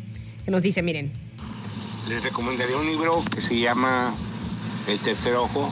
que 0.45 0.53
nos 0.53 0.63
dice, 0.63 0.81
miren. 0.81 1.11
Les 2.09 2.23
recomendaría 2.23 2.77
un 2.77 2.87
libro 2.87 3.21
que 3.35 3.41
se 3.41 3.59
llama 3.59 4.15
El 4.87 5.01
Tercer 5.01 5.35
Ojo. 5.35 5.69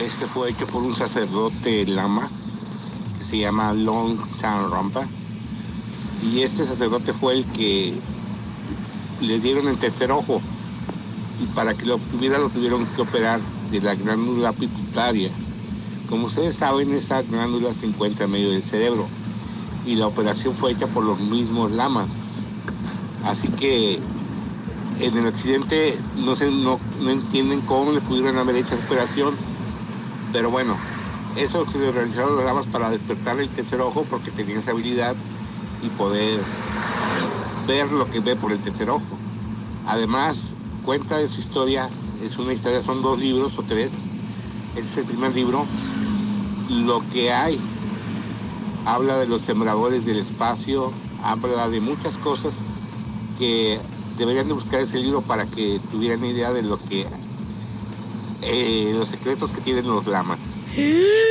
Este 0.00 0.26
fue 0.26 0.50
hecho 0.50 0.66
por 0.66 0.82
un 0.82 0.96
sacerdote 0.96 1.86
lama 1.86 2.28
que 3.18 3.24
se 3.24 3.38
llama 3.38 3.72
Long 3.72 4.18
San 4.40 4.68
Rampa. 4.68 5.06
Y 6.24 6.42
este 6.42 6.66
sacerdote 6.66 7.12
fue 7.12 7.38
el 7.38 7.44
que 7.46 7.94
le 9.20 9.38
dieron 9.38 9.68
el 9.68 9.78
tercer 9.78 10.10
ojo. 10.10 10.42
Y 11.40 11.46
para 11.54 11.74
que 11.74 11.86
lo 11.86 11.96
obtuviera 11.96 12.38
lo 12.38 12.50
tuvieron 12.50 12.86
que 12.86 13.02
operar 13.02 13.40
de 13.70 13.80
la 13.80 13.94
glándula 13.94 14.52
pituitaria. 14.52 15.30
Como 16.08 16.26
ustedes 16.26 16.56
saben, 16.56 16.92
esa 16.92 17.22
glándula 17.22 17.72
se 17.74 17.86
encuentra 17.86 18.26
en 18.26 18.32
medio 18.32 18.50
del 18.50 18.62
cerebro. 18.62 19.08
Y 19.86 19.96
la 19.96 20.06
operación 20.06 20.54
fue 20.54 20.72
hecha 20.72 20.86
por 20.86 21.04
los 21.04 21.18
mismos 21.18 21.72
lamas. 21.72 22.08
Así 23.24 23.48
que 23.48 24.00
En 25.00 25.16
el 25.16 25.26
accidente 25.26 25.98
no, 26.16 26.36
se, 26.36 26.50
no, 26.50 26.78
no 27.00 27.10
entienden 27.10 27.60
cómo 27.62 27.92
le 27.92 28.00
pudieron 28.00 28.36
haber 28.38 28.56
hecho 28.56 28.74
esa 28.74 28.84
operación, 28.84 29.34
pero 30.32 30.50
bueno, 30.50 30.76
eso 31.36 31.66
se 31.72 31.78
le 31.78 31.90
realizaron 31.90 32.36
las 32.36 32.44
damas 32.44 32.66
para 32.66 32.90
despertarle 32.90 33.44
el 33.44 33.48
tercer 33.48 33.80
ojo 33.80 34.04
porque 34.08 34.30
tenía 34.30 34.58
esa 34.58 34.72
habilidad 34.72 35.16
y 35.82 35.88
poder 35.88 36.40
ver 37.66 37.90
lo 37.90 38.08
que 38.10 38.20
ve 38.20 38.36
por 38.36 38.52
el 38.52 38.58
tercer 38.60 38.90
ojo. 38.90 39.18
Además, 39.86 40.51
cuenta 40.84 41.18
de 41.18 41.28
su 41.28 41.40
historia, 41.40 41.88
es 42.24 42.38
una 42.38 42.52
historia, 42.52 42.82
son 42.82 43.02
dos 43.02 43.18
libros 43.18 43.58
o 43.58 43.62
tres. 43.62 43.90
Ese 44.76 44.80
es 44.80 44.98
el 44.98 45.04
primer 45.04 45.34
libro. 45.34 45.66
Lo 46.70 47.02
que 47.12 47.32
hay 47.32 47.58
habla 48.84 49.18
de 49.18 49.26
los 49.26 49.42
sembradores 49.42 50.04
del 50.04 50.18
espacio, 50.18 50.92
habla 51.22 51.68
de 51.68 51.80
muchas 51.80 52.16
cosas 52.16 52.54
que 53.38 53.80
deberían 54.16 54.48
de 54.48 54.54
buscar 54.54 54.80
ese 54.80 54.98
libro 54.98 55.22
para 55.22 55.46
que 55.46 55.80
tuvieran 55.90 56.24
idea 56.24 56.52
de 56.52 56.62
lo 56.62 56.78
que 56.78 57.06
eh, 58.42 58.92
los 58.94 59.08
secretos 59.08 59.52
que 59.52 59.60
tienen 59.60 59.86
los 59.86 60.06
lamas. 60.06 60.38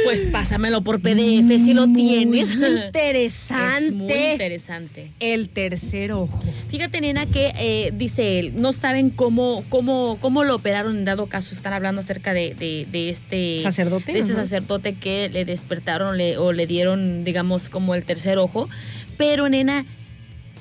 Pues 0.03 0.21
pásamelo 0.31 0.81
por 0.81 0.99
PDF 1.01 1.47
si 1.63 1.73
lo 1.73 1.87
tienes. 1.87 2.53
Interesante. 2.85 3.85
Es 3.87 3.91
muy 3.93 4.13
interesante. 4.13 5.11
El 5.19 5.49
tercer 5.49 6.11
ojo. 6.11 6.43
Fíjate, 6.69 7.01
nena, 7.01 7.25
que 7.25 7.51
eh, 7.57 7.91
dice 7.95 8.39
él, 8.39 8.53
no 8.61 8.71
saben 8.73 9.09
cómo, 9.09 9.63
cómo, 9.69 10.17
cómo 10.21 10.43
lo 10.43 10.55
operaron 10.55 10.97
en 10.97 11.05
dado 11.05 11.27
caso. 11.27 11.55
Están 11.55 11.73
hablando 11.73 12.01
acerca 12.01 12.33
de, 12.33 12.53
de- 12.55 12.87
de 12.91 13.09
este 13.09 13.59
Sacerdote, 13.61 14.13
De 14.13 14.19
este 14.19 14.33
ajá. 14.33 14.43
sacerdote 14.43 14.93
que 14.93 15.29
le 15.29 15.45
despertaron 15.45 16.17
le- 16.17 16.37
o 16.37 16.51
le 16.53 16.67
dieron, 16.67 17.23
digamos, 17.23 17.69
como 17.69 17.95
el 17.95 18.03
tercer 18.05 18.37
ojo. 18.37 18.69
Pero, 19.17 19.49
nena, 19.49 19.85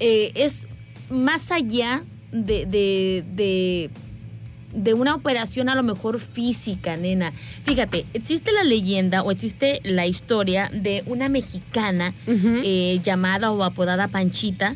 eh, 0.01 0.33
es 0.35 0.66
más 1.11 1.51
allá 1.51 2.03
de, 2.33 2.64
de, 3.35 3.91
de, 4.72 4.94
una 4.94 5.14
operación 5.14 5.68
a 5.68 5.74
lo 5.74 5.82
mejor 5.82 6.20
física, 6.20 6.96
nena. 6.96 7.32
Fíjate, 7.64 8.06
existe 8.14 8.52
la 8.52 8.62
leyenda 8.64 9.22
o 9.22 9.30
existe 9.30 9.80
la 9.84 10.06
historia 10.06 10.70
de 10.72 11.02
una 11.06 11.28
mexicana 11.28 12.12
eh, 12.26 13.00
llamada 13.02 13.50
o 13.52 13.62
apodada 13.64 14.08
Panchita, 14.08 14.74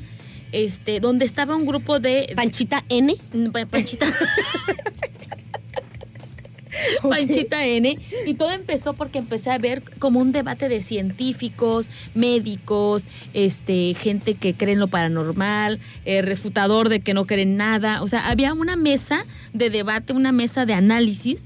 este, 0.52 1.00
donde 1.00 1.24
estaba 1.24 1.56
un 1.56 1.66
grupo 1.66 1.98
de... 1.98 2.32
Panchita 2.36 2.84
N. 2.88 3.16
Pa- 3.52 3.66
Panchita. 3.66 4.06
Panchita 7.02 7.64
N. 7.64 7.98
Y 8.26 8.34
todo 8.34 8.50
empezó 8.50 8.94
porque 8.94 9.18
empecé 9.18 9.50
a 9.50 9.58
ver 9.58 9.82
como 9.98 10.20
un 10.20 10.32
debate 10.32 10.68
de 10.68 10.82
científicos, 10.82 11.88
médicos, 12.14 13.04
este, 13.32 13.94
gente 13.94 14.34
que 14.34 14.54
cree 14.54 14.74
en 14.74 14.80
lo 14.80 14.88
paranormal, 14.88 15.80
eh, 16.04 16.22
refutador 16.22 16.88
de 16.88 17.00
que 17.00 17.14
no 17.14 17.26
creen 17.26 17.56
nada. 17.56 18.02
O 18.02 18.08
sea, 18.08 18.28
había 18.28 18.52
una 18.52 18.76
mesa 18.76 19.24
de 19.52 19.70
debate, 19.70 20.12
una 20.12 20.32
mesa 20.32 20.66
de 20.66 20.74
análisis 20.74 21.44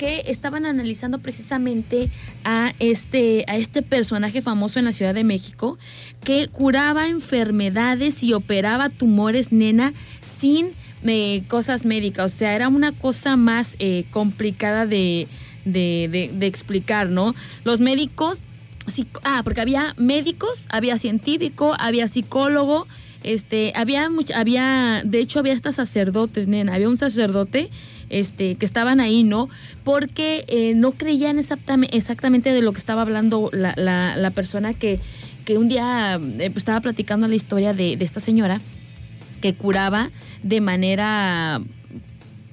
que 0.00 0.22
estaban 0.28 0.64
analizando 0.64 1.18
precisamente 1.18 2.08
a 2.42 2.72
este, 2.78 3.44
a 3.48 3.58
este 3.58 3.82
personaje 3.82 4.40
famoso 4.40 4.78
en 4.78 4.86
la 4.86 4.94
Ciudad 4.94 5.12
de 5.12 5.24
México 5.24 5.78
que 6.24 6.48
curaba 6.48 7.08
enfermedades 7.08 8.22
y 8.22 8.32
operaba 8.32 8.88
tumores, 8.88 9.52
nena, 9.52 9.92
sin 10.22 10.70
eh, 11.04 11.42
cosas 11.48 11.84
médicas. 11.84 12.34
O 12.34 12.36
sea, 12.36 12.54
era 12.54 12.68
una 12.68 12.92
cosa 12.92 13.36
más 13.36 13.76
eh, 13.78 14.04
complicada 14.10 14.86
de, 14.86 15.26
de- 15.64 16.46
explicar, 16.46 17.08
¿no? 17.08 17.34
Los 17.64 17.80
médicos, 17.80 18.40
ah, 19.24 19.42
porque 19.44 19.60
había 19.60 19.94
médicos, 19.96 20.66
había 20.68 20.98
científico, 20.98 21.74
había 21.78 22.08
psicólogo, 22.08 22.86
este, 23.22 23.72
había, 23.76 24.08
había, 24.34 25.02
de 25.04 25.18
hecho 25.20 25.38
había 25.38 25.52
hasta 25.52 25.72
sacerdotes, 25.72 26.48
nena, 26.48 26.74
había 26.74 26.88
un 26.88 26.96
sacerdote 26.96 27.68
este, 28.08 28.54
que 28.56 28.64
estaban 28.66 28.98
ahí, 29.00 29.22
¿no? 29.22 29.48
Porque 29.84 30.44
eh, 30.48 30.72
no 30.74 30.92
creían 30.92 31.38
exactamente, 31.38 31.96
exactamente 31.96 32.52
de 32.52 32.62
lo 32.62 32.72
que 32.72 32.78
estaba 32.78 33.02
hablando 33.02 33.50
la, 33.52 33.74
la- 33.76 34.16
la 34.16 34.30
persona 34.30 34.72
que, 34.74 34.98
que 35.44 35.58
un 35.58 35.68
día 35.68 36.18
eh, 36.38 36.50
estaba 36.56 36.80
platicando 36.80 37.28
la 37.28 37.34
historia 37.34 37.72
de, 37.74 37.96
de 37.96 38.04
esta 38.04 38.20
señora 38.20 38.60
que 39.40 39.54
curaba 39.54 40.10
de 40.42 40.60
manera 40.60 41.60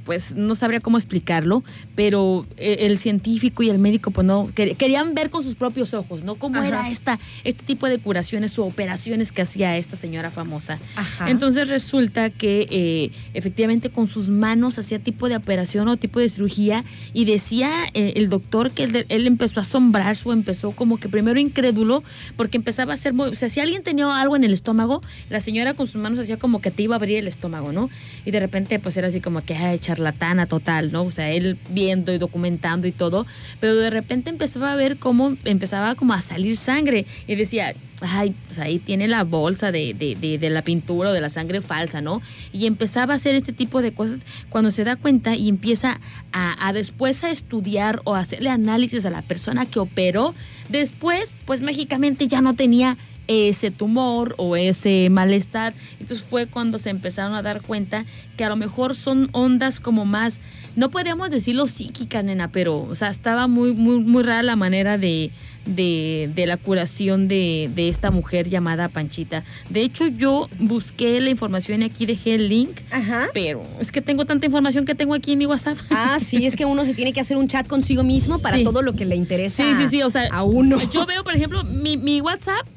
pues 0.07 0.35
no 0.35 0.55
sabría 0.55 0.79
cómo 0.79 0.97
explicarlo, 0.97 1.63
pero 1.95 2.45
eh, 2.55 2.77
el 2.87 2.97
científico 2.97 3.61
y 3.61 3.69
el 3.69 3.77
médico 3.77 4.09
pues 4.11 4.25
no 4.25 4.47
quer- 4.55 4.75
querían 4.77 5.13
ver 5.13 5.29
con 5.29 5.43
sus 5.43 5.53
propios 5.55 5.93
ojos, 5.93 6.23
¿no? 6.23 6.35
Cómo 6.35 6.57
Ajá. 6.59 6.67
era 6.67 6.89
esta 6.89 7.19
este 7.43 7.63
tipo 7.65 7.87
de 7.87 7.99
curaciones 7.99 8.57
o 8.57 8.63
operaciones 8.65 9.33
que 9.33 9.41
hacía 9.41 9.75
esta 9.77 9.97
señora 9.97 10.31
famosa. 10.31 10.79
Ajá. 10.95 11.29
Entonces 11.29 11.67
resulta 11.67 12.29
que 12.29 12.67
eh, 12.71 13.11
efectivamente 13.33 13.89
con 13.89 14.07
sus 14.07 14.29
manos 14.29 14.79
hacía 14.79 14.99
tipo 14.99 15.27
de 15.27 15.35
operación 15.35 15.89
o 15.89 15.97
tipo 15.97 16.19
de 16.21 16.29
cirugía 16.29 16.85
y 17.13 17.25
decía 17.25 17.69
eh, 17.93 18.13
el 18.15 18.29
doctor 18.29 18.71
que 18.71 18.83
él, 18.83 19.05
él 19.09 19.27
empezó 19.27 19.59
a 19.59 19.63
asombrarse 19.63 20.23
o 20.29 20.31
empezó 20.31 20.71
como 20.71 20.97
que 20.99 21.09
primero 21.09 21.37
incrédulo 21.37 22.01
porque 22.37 22.55
empezaba 22.55 22.93
a 22.93 22.95
hacer, 22.95 23.13
muy- 23.13 23.27
o 23.27 23.35
sea, 23.35 23.49
si 23.49 23.59
alguien 23.59 23.83
tenía 23.83 24.07
algo 24.21 24.37
en 24.37 24.45
el 24.45 24.53
estómago, 24.53 25.01
la 25.29 25.41
señora 25.41 25.73
con 25.73 25.85
sus 25.85 26.01
manos 26.01 26.19
hacía 26.19 26.37
como 26.37 26.61
que 26.61 26.71
te 26.71 26.83
iba 26.83 26.95
a 26.95 26.97
abrir 26.97 27.17
el 27.17 27.27
estómago, 27.27 27.73
¿no? 27.73 27.89
Y 28.25 28.31
de 28.31 28.39
repente 28.39 28.79
pues 28.79 28.95
era 28.95 29.07
así 29.09 29.19
como 29.19 29.41
que 29.41 29.55
ay, 29.55 29.79
charlatana 29.97 30.45
total, 30.45 30.91
¿no? 30.91 31.03
O 31.03 31.11
sea, 31.11 31.31
él 31.31 31.57
viendo 31.69 32.13
y 32.13 32.17
documentando 32.17 32.87
y 32.87 32.91
todo, 32.91 33.25
pero 33.59 33.75
de 33.75 33.89
repente 33.89 34.29
empezaba 34.29 34.71
a 34.71 34.75
ver 34.75 34.97
cómo 34.97 35.35
empezaba 35.43 35.95
como 35.95 36.13
a 36.13 36.21
salir 36.21 36.55
sangre 36.55 37.05
y 37.25 37.35
decía, 37.35 37.73
ay, 38.01 38.35
pues 38.45 38.59
ahí 38.59 38.77
tiene 38.79 39.07
la 39.07 39.23
bolsa 39.23 39.71
de, 39.71 39.93
de, 39.93 40.49
la 40.49 40.61
pintura 40.61 41.09
o 41.09 41.13
de 41.13 41.21
la 41.21 41.29
sangre 41.29 41.61
falsa, 41.61 42.01
¿no? 42.01 42.21
Y 42.53 42.67
empezaba 42.67 43.13
a 43.13 43.15
hacer 43.15 43.35
este 43.35 43.53
tipo 43.53 43.81
de 43.81 43.91
cosas 43.91 44.21
cuando 44.49 44.71
se 44.71 44.83
da 44.83 44.95
cuenta 44.95 45.35
y 45.35 45.49
empieza 45.49 45.99
a, 46.31 46.71
después 46.73 47.23
a 47.23 47.31
estudiar 47.31 48.01
o 48.03 48.15
hacerle 48.15 48.49
análisis 48.49 49.05
a 49.05 49.09
la 49.09 49.23
persona 49.23 49.65
que 49.65 49.79
operó. 49.79 50.35
Después, 50.69 51.35
pues 51.45 51.61
mágicamente 51.61 52.27
ya 52.27 52.41
no 52.41 52.53
tenía 52.53 52.97
ese 53.27 53.71
tumor 53.71 54.35
o 54.37 54.55
ese 54.55 55.09
malestar. 55.11 55.73
Entonces 55.99 56.25
fue 56.27 56.47
cuando 56.47 56.79
se 56.79 56.89
empezaron 56.89 57.33
a 57.35 57.41
dar 57.41 57.61
cuenta 57.61 58.05
que 58.37 58.43
a 58.43 58.49
lo 58.49 58.55
mejor 58.55 58.95
son 58.95 59.29
ondas 59.31 59.79
como 59.79 60.05
más, 60.05 60.39
no 60.75 60.89
podríamos 60.91 61.29
decirlo 61.31 61.67
psíquicas, 61.67 62.23
nena, 62.23 62.49
pero, 62.51 62.79
o 62.83 62.95
sea, 62.95 63.09
estaba 63.09 63.47
muy, 63.47 63.73
muy, 63.73 63.97
muy 63.99 64.21
rara 64.23 64.43
la 64.43 64.55
manera 64.55 64.99
de, 64.99 65.31
de, 65.65 66.29
de 66.35 66.45
la 66.45 66.55
curación 66.57 67.27
de, 67.27 67.69
de 67.73 67.89
esta 67.89 68.11
mujer 68.11 68.47
llamada 68.47 68.87
Panchita. 68.87 69.43
De 69.71 69.81
hecho, 69.81 70.05
yo 70.05 70.47
busqué 70.59 71.19
la 71.19 71.31
información 71.31 71.81
y 71.81 71.85
aquí 71.85 72.05
dejé 72.05 72.35
el 72.35 72.47
link, 72.49 72.77
Ajá. 72.91 73.27
pero 73.33 73.63
es 73.79 73.91
que 73.91 74.01
tengo 74.01 74.25
tanta 74.25 74.45
información 74.45 74.85
que 74.85 74.93
tengo 74.93 75.15
aquí 75.15 75.31
en 75.31 75.39
mi 75.39 75.47
WhatsApp. 75.47 75.79
Ah, 75.89 76.19
sí, 76.23 76.45
es 76.45 76.55
que 76.55 76.65
uno 76.65 76.85
se 76.85 76.93
tiene 76.93 77.11
que 77.11 77.21
hacer 77.21 77.37
un 77.37 77.47
chat 77.47 77.67
consigo 77.67 78.03
mismo 78.03 78.37
para 78.37 78.57
Sí. 78.57 78.63
todo 78.63 78.83
lo 78.83 78.93
que 78.93 79.05
le 79.05 79.15
interesa 79.15 79.63
Sí, 79.63 79.73
sí, 79.79 79.87
sí, 79.89 80.03
o 80.03 80.11
sea, 80.11 80.27
a 80.31 80.43
uno. 80.43 80.77
Yo 80.93 81.07
veo, 81.07 81.23
por 81.23 81.35
ejemplo, 81.35 81.63
mi, 81.63 81.97
mi 81.97 82.21
WhatsApp, 82.21 82.67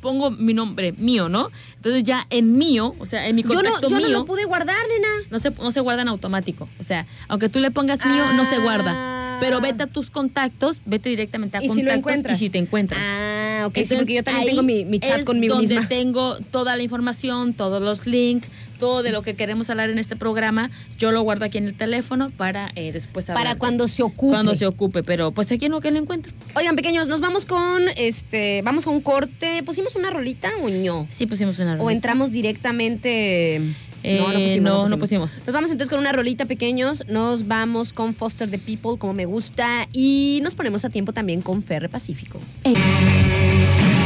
pongo 0.00 0.30
mi 0.30 0.54
nombre 0.54 0.92
mío, 0.92 1.28
¿no? 1.28 1.50
Entonces 1.76 2.02
ya 2.04 2.26
en 2.30 2.56
mío, 2.56 2.94
o 2.98 3.06
sea, 3.06 3.28
en 3.28 3.36
mi 3.36 3.42
Yo 3.42 3.48
no, 3.48 3.54
contacto 3.56 3.88
yo 3.88 3.96
no 4.00 4.06
mío, 4.06 4.18
lo 4.20 4.24
pude 4.24 4.44
guardar, 4.44 4.76
nena. 4.88 5.08
no 5.30 5.38
se, 5.38 5.50
no 5.50 5.72
se 5.72 5.80
guarda 5.80 6.02
en 6.02 6.08
automático. 6.08 6.68
O 6.78 6.82
sea, 6.82 7.06
aunque 7.28 7.48
tú 7.48 7.58
le 7.60 7.70
pongas 7.70 8.04
mío, 8.04 8.24
no 8.34 8.44
se 8.44 8.58
guarda. 8.58 9.38
Pero 9.40 9.60
vete 9.60 9.84
a 9.84 9.86
tus 9.86 10.10
contactos, 10.10 10.80
vete 10.84 11.10
directamente 11.10 11.56
a 11.56 11.60
Ah. 11.60 11.64
Y 11.64 11.68
si 11.68 11.74
lo 11.82 11.90
contactos 11.90 11.98
encuentras. 11.98 12.36
y 12.38 12.44
si 12.44 12.50
te 12.50 12.58
encuentras. 12.58 13.00
Ah, 13.00 13.64
ok, 13.66 13.78
sí, 13.84 13.94
porque 13.96 14.14
yo 14.14 14.24
también 14.24 14.42
ahí 14.42 14.48
tengo 14.50 14.62
mi, 14.64 14.84
mi 14.84 14.98
chat 14.98 15.20
es 15.20 15.24
conmigo 15.24 15.54
donde 15.54 15.74
misma. 15.74 15.88
tengo 15.88 16.36
toda 16.50 16.74
la 16.76 16.82
información, 16.82 17.52
todos 17.54 17.80
los 17.82 18.06
links, 18.06 18.48
todo 18.78 19.02
de 19.02 19.12
lo 19.12 19.22
que 19.22 19.34
queremos 19.34 19.68
hablar 19.70 19.90
en 19.90 19.98
este 19.98 20.16
programa. 20.16 20.70
Yo 20.98 21.12
lo 21.12 21.20
guardo 21.22 21.44
aquí 21.44 21.58
en 21.58 21.66
el 21.66 21.74
teléfono 21.74 22.30
para 22.30 22.70
eh, 22.74 22.92
después 22.92 23.28
hablar. 23.28 23.44
Para 23.44 23.58
cuando 23.58 23.88
se 23.88 24.02
ocupe. 24.02 24.32
Cuando 24.32 24.54
se 24.54 24.66
ocupe, 24.66 25.02
pero 25.02 25.32
pues 25.32 25.50
aquí 25.52 25.68
no 25.68 25.80
que 25.80 25.90
lo 25.90 25.98
encuentro. 25.98 26.32
Oigan, 26.54 26.76
pequeños, 26.76 27.08
nos 27.08 27.20
vamos 27.20 27.44
con 27.44 27.82
este, 27.96 28.62
vamos 28.62 28.86
a 28.86 28.90
un 28.90 29.00
corte. 29.00 29.62
¿Pusimos 29.62 29.96
una 29.96 30.10
rolita 30.10 30.50
o 30.62 30.68
no? 30.68 31.06
Sí 31.10 31.26
pusimos 31.26 31.58
una 31.58 31.74
O 31.74 31.76
rolita. 31.76 31.92
entramos 31.92 32.30
directamente. 32.32 33.60
Eh, 34.04 34.58
no, 34.60 34.88
no 34.88 34.98
pusimos. 34.98 35.32
Nos 35.44 35.52
vamos 35.52 35.70
entonces 35.70 35.90
con 35.90 35.98
una 35.98 36.12
rolita, 36.12 36.44
pequeños. 36.46 37.04
Nos 37.08 37.48
vamos 37.48 37.92
con 37.92 38.14
Foster 38.14 38.48
the 38.48 38.58
People, 38.58 38.96
como 38.98 39.12
me 39.12 39.26
gusta. 39.26 39.88
Y 39.92 40.38
nos 40.42 40.54
ponemos 40.54 40.84
a 40.84 40.90
tiempo 40.90 41.12
también 41.12 41.42
con 41.42 41.62
Ferre 41.62 41.88
Pacífico. 41.88 42.38
Son 42.64 43.97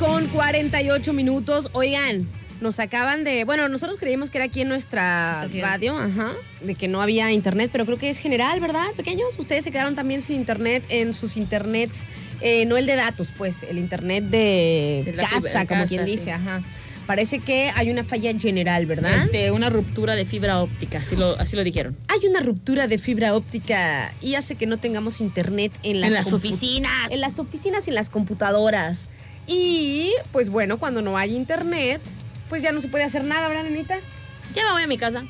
con 0.00 0.26
48 0.28 1.12
minutos. 1.12 1.68
Oigan, 1.72 2.26
nos 2.62 2.80
acaban 2.80 3.22
de. 3.22 3.44
Bueno, 3.44 3.68
nosotros 3.68 3.98
creímos 4.00 4.30
que 4.30 4.38
era 4.38 4.46
aquí 4.46 4.62
en 4.62 4.68
nuestra 4.68 5.32
Estación. 5.42 5.62
radio, 5.62 5.96
ajá, 5.96 6.32
de 6.62 6.74
que 6.74 6.88
no 6.88 7.02
había 7.02 7.30
internet, 7.32 7.68
pero 7.70 7.84
creo 7.84 7.98
que 7.98 8.08
es 8.08 8.18
general, 8.18 8.58
¿verdad, 8.60 8.86
pequeños? 8.96 9.38
Ustedes 9.38 9.62
se 9.62 9.70
quedaron 9.70 9.94
también 9.94 10.22
sin 10.22 10.36
internet 10.36 10.84
en 10.88 11.12
sus 11.12 11.36
internets, 11.36 12.04
eh, 12.40 12.64
no 12.64 12.78
el 12.78 12.86
de 12.86 12.96
datos, 12.96 13.28
pues, 13.36 13.62
el 13.62 13.76
internet 13.78 14.24
de, 14.24 15.12
casa, 15.16 15.36
fibra- 15.36 15.52
como 15.66 15.66
casa, 15.82 15.86
quien 15.88 16.04
sí. 16.06 16.10
dice, 16.16 16.32
ajá. 16.32 16.62
Parece 17.06 17.40
que 17.40 17.70
hay 17.74 17.90
una 17.90 18.04
falla 18.04 18.32
general, 18.38 18.86
¿verdad? 18.86 19.18
Este, 19.18 19.50
una 19.50 19.68
ruptura 19.68 20.14
de 20.14 20.24
fibra 20.24 20.62
óptica, 20.62 20.98
así 20.98 21.14
lo, 21.16 21.38
así 21.40 21.56
lo 21.56 21.64
dijeron. 21.64 21.96
Hay 22.08 22.24
una 22.26 22.40
ruptura 22.40 22.86
de 22.86 22.98
fibra 22.98 23.34
óptica 23.34 24.14
y 24.22 24.34
hace 24.36 24.54
que 24.54 24.66
no 24.66 24.78
tengamos 24.78 25.20
internet 25.20 25.72
en 25.82 26.00
las, 26.00 26.08
En 26.08 26.14
las 26.14 26.28
compu- 26.30 26.34
oficinas. 26.36 27.10
En 27.10 27.20
las 27.20 27.38
oficinas 27.38 27.86
y 27.86 27.90
en 27.90 27.96
las 27.96 28.10
computadoras. 28.10 29.06
Y 29.46 30.12
pues 30.32 30.48
bueno, 30.50 30.78
cuando 30.78 31.02
no 31.02 31.16
hay 31.16 31.36
internet, 31.36 32.00
pues 32.48 32.62
ya 32.62 32.72
no 32.72 32.80
se 32.80 32.88
puede 32.88 33.04
hacer 33.04 33.24
nada, 33.24 33.48
¿verdad, 33.48 33.64
nenita? 33.64 33.98
Ya 34.54 34.64
me 34.64 34.72
voy 34.72 34.82
a 34.82 34.86
mi 34.86 34.98
casa. 34.98 35.24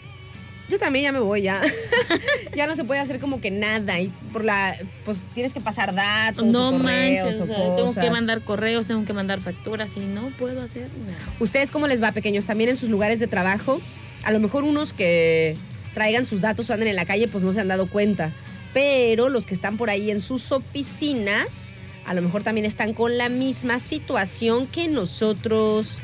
Yo 0.70 0.78
también 0.78 1.02
ya 1.02 1.12
me 1.12 1.18
voy, 1.18 1.42
ya. 1.42 1.60
ya 2.54 2.68
no 2.68 2.76
se 2.76 2.84
puede 2.84 3.00
hacer 3.00 3.18
como 3.18 3.40
que 3.40 3.50
nada. 3.50 3.98
Y 3.98 4.08
por 4.32 4.44
la. 4.44 4.78
Pues 5.04 5.22
tienes 5.34 5.52
que 5.52 5.60
pasar 5.60 5.92
datos. 5.94 6.44
No 6.44 6.68
o 6.68 6.72
correos, 6.78 7.38
manches, 7.38 7.40
o 7.40 7.76
tengo 7.76 7.94
que 7.94 8.10
mandar 8.10 8.42
correos, 8.42 8.86
tengo 8.86 9.04
que 9.04 9.12
mandar 9.12 9.40
facturas 9.40 9.96
y 9.96 10.00
no 10.00 10.30
puedo 10.38 10.62
hacer 10.62 10.88
nada. 11.04 11.18
¿Ustedes 11.40 11.72
cómo 11.72 11.88
les 11.88 12.00
va, 12.00 12.12
pequeños? 12.12 12.44
También 12.44 12.70
en 12.70 12.76
sus 12.76 12.88
lugares 12.88 13.18
de 13.18 13.26
trabajo. 13.26 13.80
A 14.22 14.30
lo 14.30 14.38
mejor 14.38 14.62
unos 14.62 14.92
que 14.92 15.56
traigan 15.92 16.24
sus 16.24 16.40
datos 16.40 16.70
o 16.70 16.72
anden 16.72 16.88
en 16.88 16.96
la 16.96 17.04
calle, 17.04 17.26
pues 17.26 17.42
no 17.42 17.52
se 17.52 17.60
han 17.60 17.68
dado 17.68 17.88
cuenta. 17.88 18.32
Pero 18.72 19.28
los 19.28 19.46
que 19.46 19.54
están 19.54 19.76
por 19.76 19.90
ahí 19.90 20.12
en 20.12 20.20
sus 20.20 20.52
oficinas, 20.52 21.72
a 22.10 22.14
lo 22.14 22.22
mejor 22.22 22.42
también 22.42 22.66
están 22.66 22.92
con 22.92 23.16
la 23.18 23.28
misma 23.28 23.78
situación 23.78 24.66
que 24.66 24.88
nosotros 24.88 25.98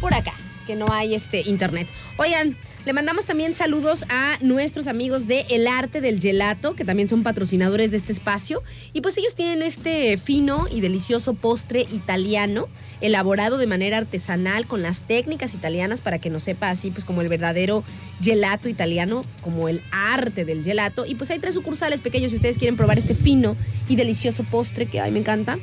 por 0.00 0.12
acá, 0.12 0.32
que 0.66 0.76
no 0.76 0.86
hay 0.90 1.14
este 1.14 1.42
internet. 1.48 1.88
Oigan, 2.16 2.56
le 2.84 2.92
mandamos 2.92 3.24
también 3.24 3.54
saludos 3.54 4.04
a 4.08 4.38
nuestros 4.40 4.88
amigos 4.88 5.28
de 5.28 5.46
El 5.50 5.68
Arte 5.68 6.00
del 6.00 6.20
Gelato, 6.20 6.74
que 6.74 6.84
también 6.84 7.06
son 7.06 7.22
patrocinadores 7.22 7.92
de 7.92 7.96
este 7.96 8.12
espacio. 8.12 8.60
Y 8.92 9.02
pues 9.02 9.16
ellos 9.18 9.36
tienen 9.36 9.62
este 9.62 10.16
fino 10.16 10.66
y 10.68 10.80
delicioso 10.80 11.34
postre 11.34 11.86
italiano, 11.92 12.68
elaborado 13.00 13.56
de 13.56 13.68
manera 13.68 13.98
artesanal 13.98 14.66
con 14.66 14.82
las 14.82 15.00
técnicas 15.00 15.54
italianas 15.54 16.00
para 16.00 16.18
que 16.18 16.28
nos 16.28 16.42
sepa 16.42 16.70
así, 16.70 16.90
pues 16.90 17.04
como 17.04 17.20
el 17.20 17.28
verdadero 17.28 17.84
gelato 18.20 18.68
italiano, 18.68 19.24
como 19.42 19.68
el 19.68 19.80
arte 19.92 20.44
del 20.44 20.64
gelato. 20.64 21.06
Y 21.06 21.14
pues 21.14 21.30
hay 21.30 21.38
tres 21.38 21.54
sucursales 21.54 22.00
pequeños 22.00 22.30
si 22.30 22.36
ustedes 22.36 22.58
quieren 22.58 22.76
probar 22.76 22.98
este 22.98 23.14
fino 23.14 23.56
y 23.88 23.94
delicioso 23.94 24.42
postre 24.42 24.86
que, 24.86 25.00
ay, 25.00 25.12
me 25.12 25.20
encanta. 25.20 25.56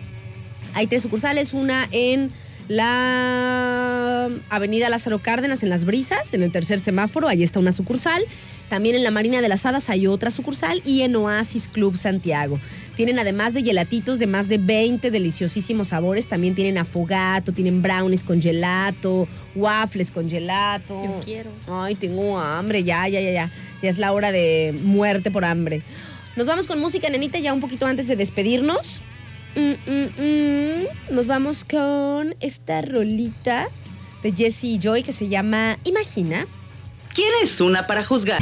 Hay 0.73 0.87
tres 0.87 1.01
sucursales, 1.01 1.51
una 1.51 1.89
en 1.91 2.31
la 2.69 4.29
Avenida 4.49 4.89
Lázaro 4.89 5.19
Cárdenas 5.19 5.63
en 5.63 5.69
Las 5.69 5.85
Brisas, 5.85 6.33
en 6.33 6.43
el 6.43 6.51
tercer 6.51 6.79
semáforo, 6.79 7.27
ahí 7.27 7.43
está 7.43 7.59
una 7.59 7.71
sucursal. 7.71 8.23
También 8.69 8.95
en 8.95 9.03
la 9.03 9.09
Marina 9.09 9.41
de 9.41 9.49
las 9.49 9.65
Hadas 9.65 9.89
hay 9.89 10.05
otra 10.05 10.29
sucursal 10.29 10.83
y 10.85 11.01
en 11.01 11.15
Oasis 11.15 11.67
Club 11.67 11.97
Santiago. 11.97 12.59
Tienen 12.95 13.17
además 13.17 13.55
de 13.55 13.63
gelatitos 13.63 14.19
de 14.19 14.27
más 14.27 14.47
de 14.49 14.59
20 14.59 15.09
deliciosísimos 15.09 15.87
sabores, 15.87 16.27
también 16.27 16.53
tienen 16.53 16.77
afogato, 16.77 17.51
tienen 17.51 17.81
brownies 17.81 18.23
con 18.23 18.39
gelato, 18.39 19.27
waffles 19.55 20.11
con 20.11 20.29
gelato. 20.29 21.03
Yo 21.03 21.19
quiero. 21.25 21.49
Ay, 21.67 21.95
tengo 21.95 22.37
hambre, 22.37 22.83
ya, 22.83 23.07
ya, 23.07 23.19
ya, 23.19 23.31
ya. 23.31 23.51
Ya 23.81 23.89
es 23.89 23.97
la 23.97 24.11
hora 24.11 24.31
de 24.31 24.77
muerte 24.83 25.31
por 25.31 25.43
hambre. 25.43 25.81
Nos 26.35 26.45
vamos 26.45 26.67
con 26.67 26.79
música, 26.79 27.09
nenita, 27.09 27.39
ya 27.39 27.51
un 27.51 27.61
poquito 27.61 27.87
antes 27.87 28.07
de 28.07 28.15
despedirnos. 28.15 29.01
Mm, 29.55 29.91
mm, 29.91 30.21
mm. 30.21 31.15
Nos 31.15 31.27
vamos 31.27 31.63
con 31.63 32.35
esta 32.39 32.81
rolita 32.81 33.67
de 34.23 34.31
Jesse 34.31 34.65
y 34.65 34.79
Joy 34.79 35.03
que 35.03 35.13
se 35.13 35.27
llama 35.27 35.77
Imagina. 35.83 36.45
¿Quién 37.13 37.29
es 37.41 37.59
una 37.59 37.87
para 37.87 38.03
juzgar? 38.03 38.41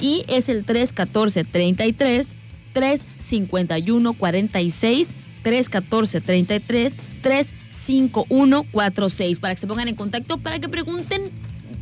Y 0.00 0.24
es 0.28 0.48
el 0.48 0.64
314 0.64 1.44
33 1.44 2.28
351 2.72 4.12
46 4.12 5.08
314 5.42 6.20
33 6.20 6.92
35146 7.22 9.38
para 9.38 9.54
que 9.54 9.60
se 9.60 9.66
pongan 9.66 9.88
en 9.88 9.96
contacto, 9.96 10.38
para 10.38 10.58
que 10.58 10.68
pregunten 10.68 11.30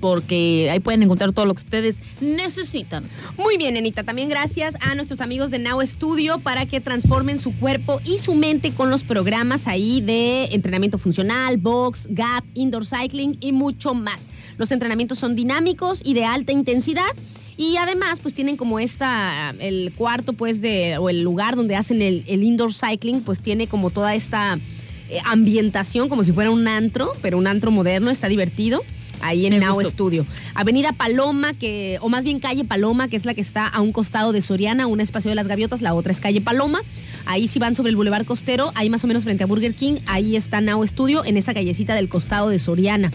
porque 0.04 0.68
ahí 0.70 0.80
pueden 0.80 1.02
encontrar 1.02 1.32
todo 1.32 1.46
lo 1.46 1.54
que 1.54 1.62
ustedes 1.62 1.96
necesitan. 2.20 3.04
Muy 3.38 3.56
bien, 3.56 3.74
Anita. 3.78 4.02
También 4.02 4.28
gracias 4.28 4.74
a 4.82 4.94
nuestros 4.94 5.22
amigos 5.22 5.50
de 5.50 5.58
Now 5.58 5.80
Studio 5.80 6.40
para 6.40 6.66
que 6.66 6.78
transformen 6.78 7.38
su 7.38 7.54
cuerpo 7.54 8.02
y 8.04 8.18
su 8.18 8.34
mente 8.34 8.72
con 8.72 8.90
los 8.90 9.02
programas 9.02 9.66
ahí 9.66 10.02
de 10.02 10.44
entrenamiento 10.52 10.98
funcional, 10.98 11.56
box, 11.56 12.08
gap, 12.10 12.44
indoor 12.52 12.84
cycling 12.84 13.38
y 13.40 13.52
mucho 13.52 13.94
más. 13.94 14.26
Los 14.58 14.72
entrenamientos 14.72 15.18
son 15.18 15.34
dinámicos 15.34 16.02
y 16.04 16.12
de 16.12 16.26
alta 16.26 16.52
intensidad. 16.52 17.14
Y 17.56 17.78
además, 17.78 18.20
pues 18.20 18.34
tienen 18.34 18.58
como 18.58 18.80
esta, 18.80 19.54
el 19.58 19.94
cuarto, 19.96 20.34
pues, 20.34 20.60
de, 20.60 20.98
o 20.98 21.08
el 21.08 21.22
lugar 21.22 21.56
donde 21.56 21.76
hacen 21.76 22.02
el, 22.02 22.24
el 22.26 22.42
indoor 22.42 22.74
cycling, 22.74 23.22
pues 23.22 23.40
tiene 23.40 23.68
como 23.68 23.88
toda 23.88 24.14
esta 24.14 24.58
eh, 25.08 25.20
ambientación, 25.24 26.10
como 26.10 26.24
si 26.24 26.32
fuera 26.32 26.50
un 26.50 26.68
antro, 26.68 27.12
pero 27.22 27.38
un 27.38 27.46
antro 27.46 27.70
moderno, 27.70 28.10
está 28.10 28.28
divertido. 28.28 28.82
Ahí 29.20 29.46
en 29.46 29.54
Me 29.54 29.60
Now 29.60 29.74
gustó. 29.74 29.90
Studio. 29.90 30.26
Avenida 30.54 30.92
Paloma, 30.92 31.54
que, 31.54 31.98
o 32.00 32.08
más 32.08 32.24
bien 32.24 32.40
calle 32.40 32.64
Paloma, 32.64 33.08
que 33.08 33.16
es 33.16 33.24
la 33.24 33.34
que 33.34 33.40
está 33.40 33.66
a 33.66 33.80
un 33.80 33.92
costado 33.92 34.32
de 34.32 34.42
Soriana, 34.42 34.86
un 34.86 35.00
espacio 35.00 35.30
de 35.30 35.34
las 35.34 35.48
gaviotas, 35.48 35.82
la 35.82 35.94
otra 35.94 36.12
es 36.12 36.20
calle 36.20 36.40
Paloma. 36.40 36.80
Ahí 37.26 37.48
si 37.48 37.58
van 37.58 37.74
sobre 37.74 37.90
el 37.90 37.96
Boulevard 37.96 38.26
Costero, 38.26 38.72
ahí 38.74 38.90
más 38.90 39.02
o 39.04 39.06
menos 39.06 39.24
frente 39.24 39.44
a 39.44 39.46
Burger 39.46 39.74
King, 39.74 39.96
ahí 40.06 40.36
está 40.36 40.60
Now 40.60 40.86
Studio, 40.86 41.24
en 41.24 41.36
esa 41.36 41.54
callecita 41.54 41.94
del 41.94 42.08
costado 42.08 42.48
de 42.48 42.58
Soriana. 42.58 43.10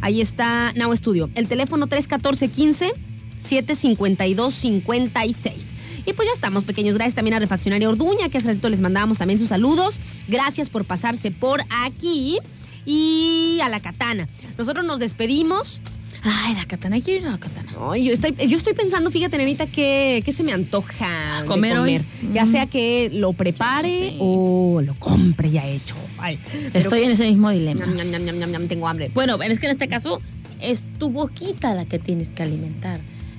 Ahí 0.00 0.20
está 0.20 0.72
Now 0.76 0.94
Studio. 0.94 1.30
El 1.34 1.48
teléfono 1.48 1.86
314 1.86 2.48
15 2.48 2.92
752 3.38 4.54
56. 4.54 5.72
Y 6.06 6.12
pues 6.12 6.28
ya 6.28 6.32
estamos, 6.34 6.64
pequeños. 6.64 6.94
Gracias 6.94 7.14
también 7.14 7.34
a 7.34 7.40
Refaccionaria 7.40 7.88
Orduña, 7.88 8.28
que 8.28 8.38
hace 8.38 8.48
ratito 8.48 8.68
les 8.68 8.80
mandábamos 8.80 9.18
también 9.18 9.40
sus 9.40 9.48
saludos. 9.48 9.98
Gracias 10.28 10.70
por 10.70 10.84
pasarse 10.84 11.32
por 11.32 11.62
aquí. 11.84 12.38
Y 12.86 13.58
a 13.62 13.68
la 13.68 13.80
katana. 13.80 14.26
Nosotros 14.56 14.86
nos 14.86 14.98
despedimos. 15.00 15.80
Ay, 16.22 16.54
la 16.54 16.64
katana, 16.64 17.00
quiero 17.00 17.20
ir 17.20 17.26
a 17.28 17.32
la 17.32 17.38
katana. 17.38 17.72
Ay, 17.92 18.04
yo 18.04 18.12
estoy, 18.12 18.34
yo 18.48 18.56
estoy 18.56 18.72
pensando, 18.74 19.10
fíjate, 19.10 19.36
Nenita, 19.38 19.66
que, 19.66 20.22
que 20.24 20.32
se 20.32 20.42
me 20.42 20.52
antoja 20.52 21.40
de 21.42 21.46
¿Comer 21.46 21.78
hoy? 21.78 22.00
Ya 22.32 22.44
Mm. 22.44 22.50
sea 22.50 22.66
que 22.66 23.10
lo 23.12 23.32
prepare 23.32 24.10
Sí. 24.10 24.16
o 24.18 24.80
lo 24.84 24.94
compre 24.94 25.50
ya 25.50 25.64
hecho. 25.68 25.94
Ay, 26.18 26.38
Estoy 26.72 27.02
en 27.02 27.10
ese 27.12 27.24
mismo 27.28 27.50
dilema. 27.50 27.84
Ñam, 27.86 28.10
ñam, 28.10 28.50
ñam, 28.50 28.66
tengo 28.68 28.88
hambre. 28.88 29.10
Bueno, 29.14 29.40
es 29.42 29.58
que 29.60 29.66
en 29.66 29.72
este 29.72 29.86
caso 29.88 30.20
es 30.60 30.82
tu 30.98 31.10
boquita 31.10 31.74
la 31.74 31.84
que 31.84 31.98
tienes 31.98 32.28
que 32.28 32.42
alimentar. 32.42 32.98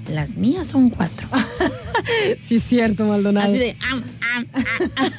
Las 0.10 0.36
mías 0.36 0.68
son 0.68 0.90
cuatro. 0.90 1.28
Sí, 2.40 2.56
es 2.58 2.64
cierto, 2.64 3.06
Maldonado. 3.06 3.50
Así 3.50 3.58
de 3.58 3.76
am, 3.92 4.04
am, 4.36 4.48
am. 4.56 5.12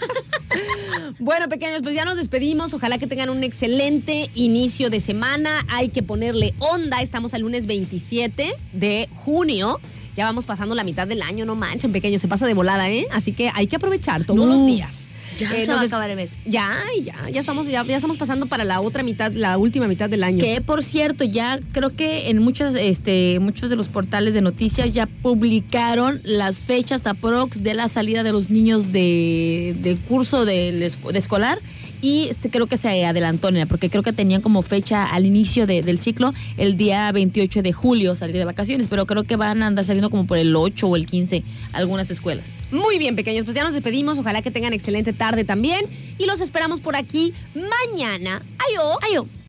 Bueno, 1.18 1.48
pequeños, 1.48 1.80
pues 1.82 1.94
ya 1.94 2.04
nos 2.06 2.16
despedimos. 2.16 2.72
Ojalá 2.72 2.96
que 2.98 3.06
tengan 3.06 3.28
un 3.30 3.44
excelente 3.44 4.30
inicio 4.34 4.88
de 4.88 5.00
semana. 5.00 5.66
Hay 5.68 5.90
que 5.90 6.02
ponerle 6.02 6.54
onda. 6.60 7.02
Estamos 7.02 7.34
al 7.34 7.42
lunes 7.42 7.66
27 7.66 8.54
de 8.72 9.08
junio. 9.14 9.80
Ya 10.16 10.24
vamos 10.24 10.46
pasando 10.46 10.74
la 10.74 10.84
mitad 10.84 11.06
del 11.06 11.20
año, 11.22 11.44
no 11.44 11.56
manchen, 11.56 11.92
pequeños. 11.92 12.20
Se 12.22 12.28
pasa 12.28 12.46
de 12.46 12.54
volada, 12.54 12.88
¿eh? 12.88 13.06
Así 13.12 13.32
que 13.32 13.50
hay 13.54 13.66
que 13.66 13.76
aprovechar 13.76 14.24
todos 14.24 14.40
No. 14.40 14.46
los 14.46 14.66
días. 14.66 14.97
Ya 15.38 15.54
Eh, 15.56 15.66
se 15.66 15.72
va 15.72 15.80
a 15.80 15.84
acabar 15.84 16.10
el 16.10 16.16
mes. 16.16 16.32
Ya, 16.46 16.76
ya, 17.02 17.28
ya 17.30 17.40
estamos, 17.40 17.66
ya, 17.66 17.82
ya 17.84 17.96
estamos 17.96 18.16
pasando 18.16 18.46
para 18.46 18.64
la 18.64 18.80
otra 18.80 19.02
mitad, 19.02 19.30
la 19.32 19.56
última 19.56 19.86
mitad 19.86 20.10
del 20.10 20.24
año. 20.24 20.38
Que 20.40 20.60
por 20.60 20.82
cierto, 20.82 21.24
ya 21.24 21.60
creo 21.72 21.94
que 21.94 22.28
en 22.30 22.38
muchos, 22.42 22.74
este, 22.74 23.38
muchos 23.40 23.70
de 23.70 23.76
los 23.76 23.88
portales 23.88 24.34
de 24.34 24.40
noticias 24.40 24.92
ya 24.92 25.06
publicaron 25.06 26.20
las 26.24 26.58
fechas 26.64 27.06
aprox 27.06 27.62
de 27.62 27.74
la 27.74 27.88
salida 27.88 28.22
de 28.22 28.32
los 28.32 28.50
niños 28.50 28.92
de, 28.92 29.76
de 29.80 29.96
curso 29.96 30.44
esco- 30.44 31.12
de 31.12 31.18
escolar 31.18 31.58
y 32.00 32.30
creo 32.50 32.66
que 32.66 32.76
se 32.76 33.04
adelantó, 33.04 33.48
porque 33.68 33.88
creo 33.90 34.02
que 34.02 34.12
tenían 34.12 34.40
como 34.42 34.62
fecha 34.62 35.04
al 35.04 35.24
inicio 35.26 35.66
de- 35.66 35.82
del 35.82 35.98
ciclo 36.00 36.32
el 36.56 36.76
día 36.76 37.10
28 37.12 37.62
de 37.62 37.72
julio 37.72 38.14
salir 38.16 38.36
de 38.36 38.44
vacaciones, 38.44 38.86
pero 38.90 39.06
creo 39.06 39.24
que 39.24 39.36
van 39.36 39.62
a 39.62 39.66
andar 39.66 39.84
saliendo 39.84 40.10
como 40.10 40.26
por 40.26 40.38
el 40.38 40.54
8 40.54 40.86
o 40.88 40.96
el 40.96 41.06
15 41.06 41.42
algunas 41.72 42.10
escuelas. 42.10 42.44
Muy 42.70 42.98
bien, 42.98 43.16
pequeños, 43.16 43.44
pues 43.44 43.54
ya 43.54 43.64
nos 43.64 43.72
despedimos. 43.72 44.18
Ojalá 44.18 44.42
que 44.42 44.50
tengan 44.50 44.72
excelente 44.72 45.12
tarde 45.12 45.44
también. 45.44 45.84
Y 46.18 46.26
los 46.26 46.40
esperamos 46.40 46.80
por 46.80 46.96
aquí 46.96 47.32
mañana. 47.54 48.42
Ayo. 48.58 48.82
Ayo. 49.10 49.26